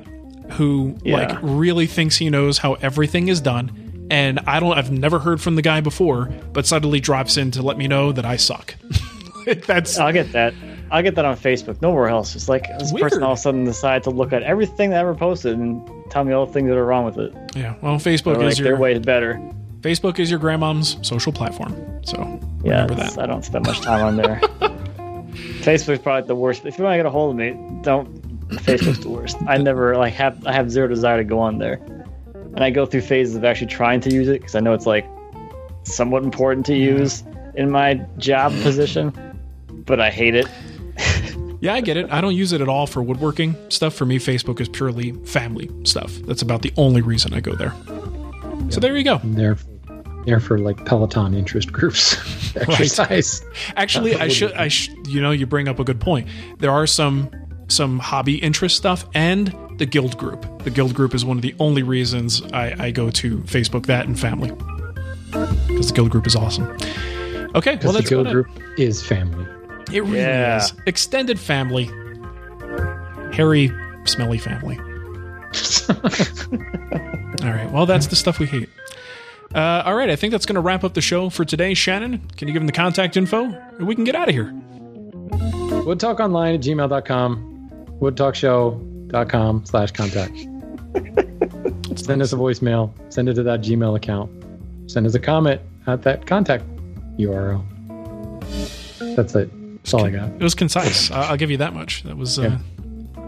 who 0.53 0.97
Yeah. 1.03 1.17
like 1.19 1.39
really 1.43 1.87
thinks 1.87 2.17
he 2.17 2.29
knows 2.31 2.59
how 2.59 2.75
everything 2.75 3.29
is 3.29 3.41
done. 3.41 4.07
And 4.11 4.41
I 4.47 4.61
don't 4.61 4.77
I've 4.77 4.91
never 4.91 5.19
heard 5.19 5.41
from 5.41 5.55
the 5.57 5.63
guy 5.63 5.81
before, 5.81 6.31
but 6.53 6.67
suddenly 6.67 7.01
drops 7.01 7.37
in 7.37 7.51
to 7.53 7.63
let 7.63 7.77
me 7.79 7.87
know 7.89 8.13
that 8.13 8.25
I 8.25 8.37
suck. 8.37 8.75
That's 9.67 9.99
I'll 9.99 10.13
get 10.13 10.33
that. 10.33 10.55
I'll 10.91 11.03
get 11.03 11.15
that 11.17 11.25
on 11.27 11.37
Facebook. 11.37 11.81
Nowhere 11.83 12.09
else. 12.09 12.35
It's 12.35 12.49
like 12.49 12.65
this 12.79 12.93
Weird. 12.93 13.03
person 13.05 13.23
all 13.23 13.33
of 13.33 13.39
a 13.39 13.41
sudden 13.43 13.65
decide 13.65 14.03
to 14.05 14.11
look 14.11 14.33
at 14.33 14.43
everything 14.43 14.91
that 14.91 14.97
I 14.97 15.01
ever 15.01 15.15
posted 15.15 15.59
and 15.59 15.87
tell 16.11 16.25
me 16.25 16.33
all 16.33 16.47
the 16.47 16.53
things 16.53 16.69
that 16.69 16.77
are 16.79 16.85
wrong 16.87 17.05
with 17.05 17.19
it. 17.19 17.35
Yeah, 17.55 17.75
well, 17.83 17.97
Facebook 17.97 18.39
They're 18.39 18.49
is 18.49 18.55
like, 18.55 18.59
your 18.59 18.69
their 18.69 18.77
way 18.79 18.93
is 18.95 19.01
better. 19.01 19.39
Facebook 19.81 20.19
is 20.19 20.31
your 20.31 20.41
grandmom's 20.41 20.97
social 21.07 21.33
platform. 21.33 21.75
So 22.05 22.17
Yeah, 22.65 22.83
remember 22.83 22.95
that. 22.97 23.19
I 23.19 23.27
don't 23.27 23.45
spend 23.45 23.67
much 23.67 23.81
time 23.81 24.05
on 24.05 24.17
there. 24.17 24.41
Facebook's 25.63 26.03
probably 26.03 26.27
the 26.27 26.35
worst. 26.35 26.65
If 26.65 26.79
you 26.79 26.85
want 26.85 26.95
to 26.95 26.99
get 26.99 27.07
a 27.07 27.11
hold 27.11 27.31
of 27.31 27.37
me, 27.37 27.51
don't. 27.83 28.49
Facebook's 28.49 29.01
the 29.01 29.11
worst. 29.11 29.37
I 29.47 29.59
never 29.59 29.97
like 29.97 30.15
have. 30.15 30.45
I 30.47 30.53
have 30.53 30.71
zero 30.71 30.89
desire 30.89 31.19
to 31.19 31.25
go 31.25 31.39
on 31.39 31.59
there, 31.59 31.75
and 32.35 32.61
I 32.61 32.71
go 32.71 32.87
through 32.87 33.03
phases 33.03 33.37
of 33.37 33.45
actually 33.45 33.67
trying 33.69 34.01
to 34.01 34.13
use 34.13 34.29
it 34.29 34.41
because 34.41 34.55
I 34.55 34.61
know 34.61 34.73
it's 34.73 34.87
like 34.87 35.07
somewhat 35.85 36.25
important 36.25 36.65
to 36.67 36.75
use 36.75 37.23
in 37.55 37.71
my 37.71 37.95
job 38.17 38.53
position, 38.63 39.13
but 39.87 40.01
I 40.01 40.11
hate 40.11 40.35
it. 40.35 40.49
Yeah, 41.61 41.75
I 41.75 41.81
get 41.81 41.97
it. 41.97 42.09
I 42.13 42.21
don't 42.21 42.37
use 42.37 42.53
it 42.53 42.61
at 42.61 42.69
all 42.69 42.87
for 42.87 43.03
woodworking 43.03 43.57
stuff. 43.69 43.93
For 43.93 44.07
me, 44.07 44.21
Facebook 44.21 44.61
is 44.61 44.69
purely 44.69 45.11
family 45.25 45.69
stuff. 45.83 46.15
That's 46.19 46.41
about 46.41 46.63
the 46.63 46.73
only 46.77 47.03
reason 47.03 47.35
I 47.35 47.41
go 47.41 47.57
there. 47.57 47.75
So 48.71 48.81
there 48.81 48.97
you 48.97 49.05
go. 49.05 49.17
And 49.17 49.35
they're 49.37 49.57
they're 50.27 50.41
for 50.41 50.59
like 50.59 50.85
Peloton 50.85 51.35
interest 51.35 51.73
groups, 51.73 52.17
exercise. 52.57 53.43
Actually, 53.77 54.15
I 54.21 54.29
should. 54.29 54.53
I 54.53 54.69
sh- 54.69 54.91
you 55.07 55.21
know, 55.23 55.31
you 55.31 55.47
bring 55.47 55.69
up 55.69 55.79
a 55.79 55.85
good 55.85 56.01
point. 56.01 56.29
There 56.59 56.71
are 56.71 56.87
some 56.87 57.31
some 57.69 57.99
hobby 57.99 58.37
interest 58.37 58.77
stuff 58.77 59.07
and 59.15 59.55
the 59.79 59.87
guild 59.87 60.17
group. 60.19 60.65
The 60.65 60.71
guild 60.71 60.95
group 60.95 61.15
is 61.15 61.25
one 61.25 61.37
of 61.39 61.43
the 61.43 61.55
only 61.59 61.83
reasons 61.83 62.43
I, 62.53 62.75
I 62.87 62.91
go 62.91 63.11
to 63.11 63.39
Facebook. 63.41 63.87
That 63.87 64.07
and 64.07 64.19
family 64.19 64.51
because 65.31 65.89
the 65.89 65.93
guild 65.95 66.11
group 66.11 66.27
is 66.27 66.35
awesome. 66.37 66.67
Okay, 67.55 67.77
well 67.83 67.93
Because 67.93 67.95
the 67.97 68.03
guild 68.03 68.27
about 68.27 68.33
group 68.33 68.49
is 68.79 69.03
family. 69.07 69.45
It. 69.89 69.95
It 69.95 70.01
really 70.03 70.19
Yeah. 70.19 70.57
is 70.59 70.73
extended 70.87 71.39
family. 71.39 71.85
Hairy, 73.33 73.71
smelly 74.05 74.39
family. 74.39 74.79
all 77.43 77.51
right. 77.51 77.71
Well, 77.73 77.87
that's 77.87 78.07
the 78.09 78.17
stuff 78.17 78.39
we 78.39 78.47
hate. 78.47 78.69
Uh, 79.55 79.83
all 79.87 79.95
right. 79.95 80.11
I 80.11 80.17
think 80.17 80.33
that's 80.33 80.47
going 80.47 80.57
to 80.57 80.61
wrap 80.61 80.85
up 80.85 80.95
the 80.95 81.01
show 81.01 81.31
for 81.31 81.45
today. 81.45 81.75
Shannon, 81.75 82.19
can 82.37 82.49
you 82.49 82.55
give 82.55 82.61
them 82.61 82.67
the 82.67 82.73
contact 82.73 83.17
info? 83.17 83.45
And 83.45 83.87
we 83.87 83.95
can 83.95 84.05
get 84.05 84.15
out 84.15 84.29
of 84.29 84.35
here. 84.35 84.53
Woodtalkonline 85.85 86.55
at 86.57 86.61
gmail.com, 86.61 87.71
woodtalkshow.com 88.01 89.65
slash 89.67 89.91
contact. 89.93 90.37
send 91.99 92.21
us 92.23 92.33
a 92.33 92.37
voicemail, 92.37 92.93
send 93.13 93.29
it 93.29 93.35
to 93.35 93.43
that 93.43 93.61
Gmail 93.61 93.97
account, 93.97 94.31
send 94.91 95.07
us 95.07 95.15
a 95.15 95.19
comment 95.21 95.61
at 95.87 96.03
that 96.03 96.27
contact 96.27 96.65
URL. 97.19 97.65
That's 99.17 99.35
it. 99.35 99.51
That's 99.79 99.95
all 99.95 100.05
I 100.05 100.11
got. 100.11 100.29
It 100.31 100.43
was 100.43 100.55
concise. 100.55 101.11
I- 101.13 101.31
I'll 101.31 101.37
give 101.37 101.51
you 101.51 101.57
that 101.59 101.73
much. 101.75 102.03
That 102.03 102.17
was 102.17 102.39
uh, 102.39 102.43
Yeah. 102.43 102.59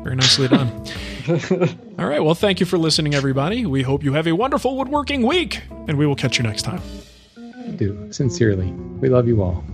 very 0.02 0.16
nicely 0.16 0.48
done. 0.48 0.84
All 1.98 2.06
right. 2.06 2.22
Well, 2.22 2.34
thank 2.34 2.60
you 2.60 2.66
for 2.66 2.78
listening, 2.78 3.14
everybody. 3.14 3.66
We 3.66 3.82
hope 3.82 4.02
you 4.02 4.12
have 4.14 4.26
a 4.26 4.32
wonderful 4.32 4.76
woodworking 4.76 5.26
week, 5.26 5.62
and 5.88 5.98
we 5.98 6.06
will 6.06 6.16
catch 6.16 6.38
you 6.38 6.44
next 6.44 6.62
time. 6.62 6.82
Do 7.76 8.12
sincerely. 8.12 8.70
We 9.00 9.08
love 9.08 9.26
you 9.26 9.42
all. 9.42 9.64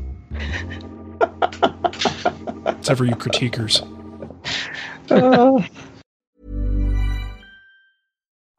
Except 2.67 2.99
for 2.99 3.05
you 3.05 3.17
critiquers. 3.17 3.83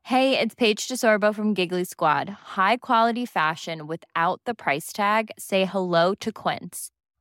Hey, 0.07 0.39
it's 0.39 0.55
Paige 0.55 0.88
DeSorbo 0.88 1.35
from 1.35 1.53
Giggly 1.53 1.83
Squad. 1.83 2.29
High 2.55 2.77
quality 2.77 3.25
fashion 3.25 3.88
without 3.88 4.39
the 4.45 4.53
price 4.53 4.93
tag. 4.93 5.31
Say 5.38 5.65
hello 5.65 6.13
to 6.21 6.31
Quince. 6.31 6.91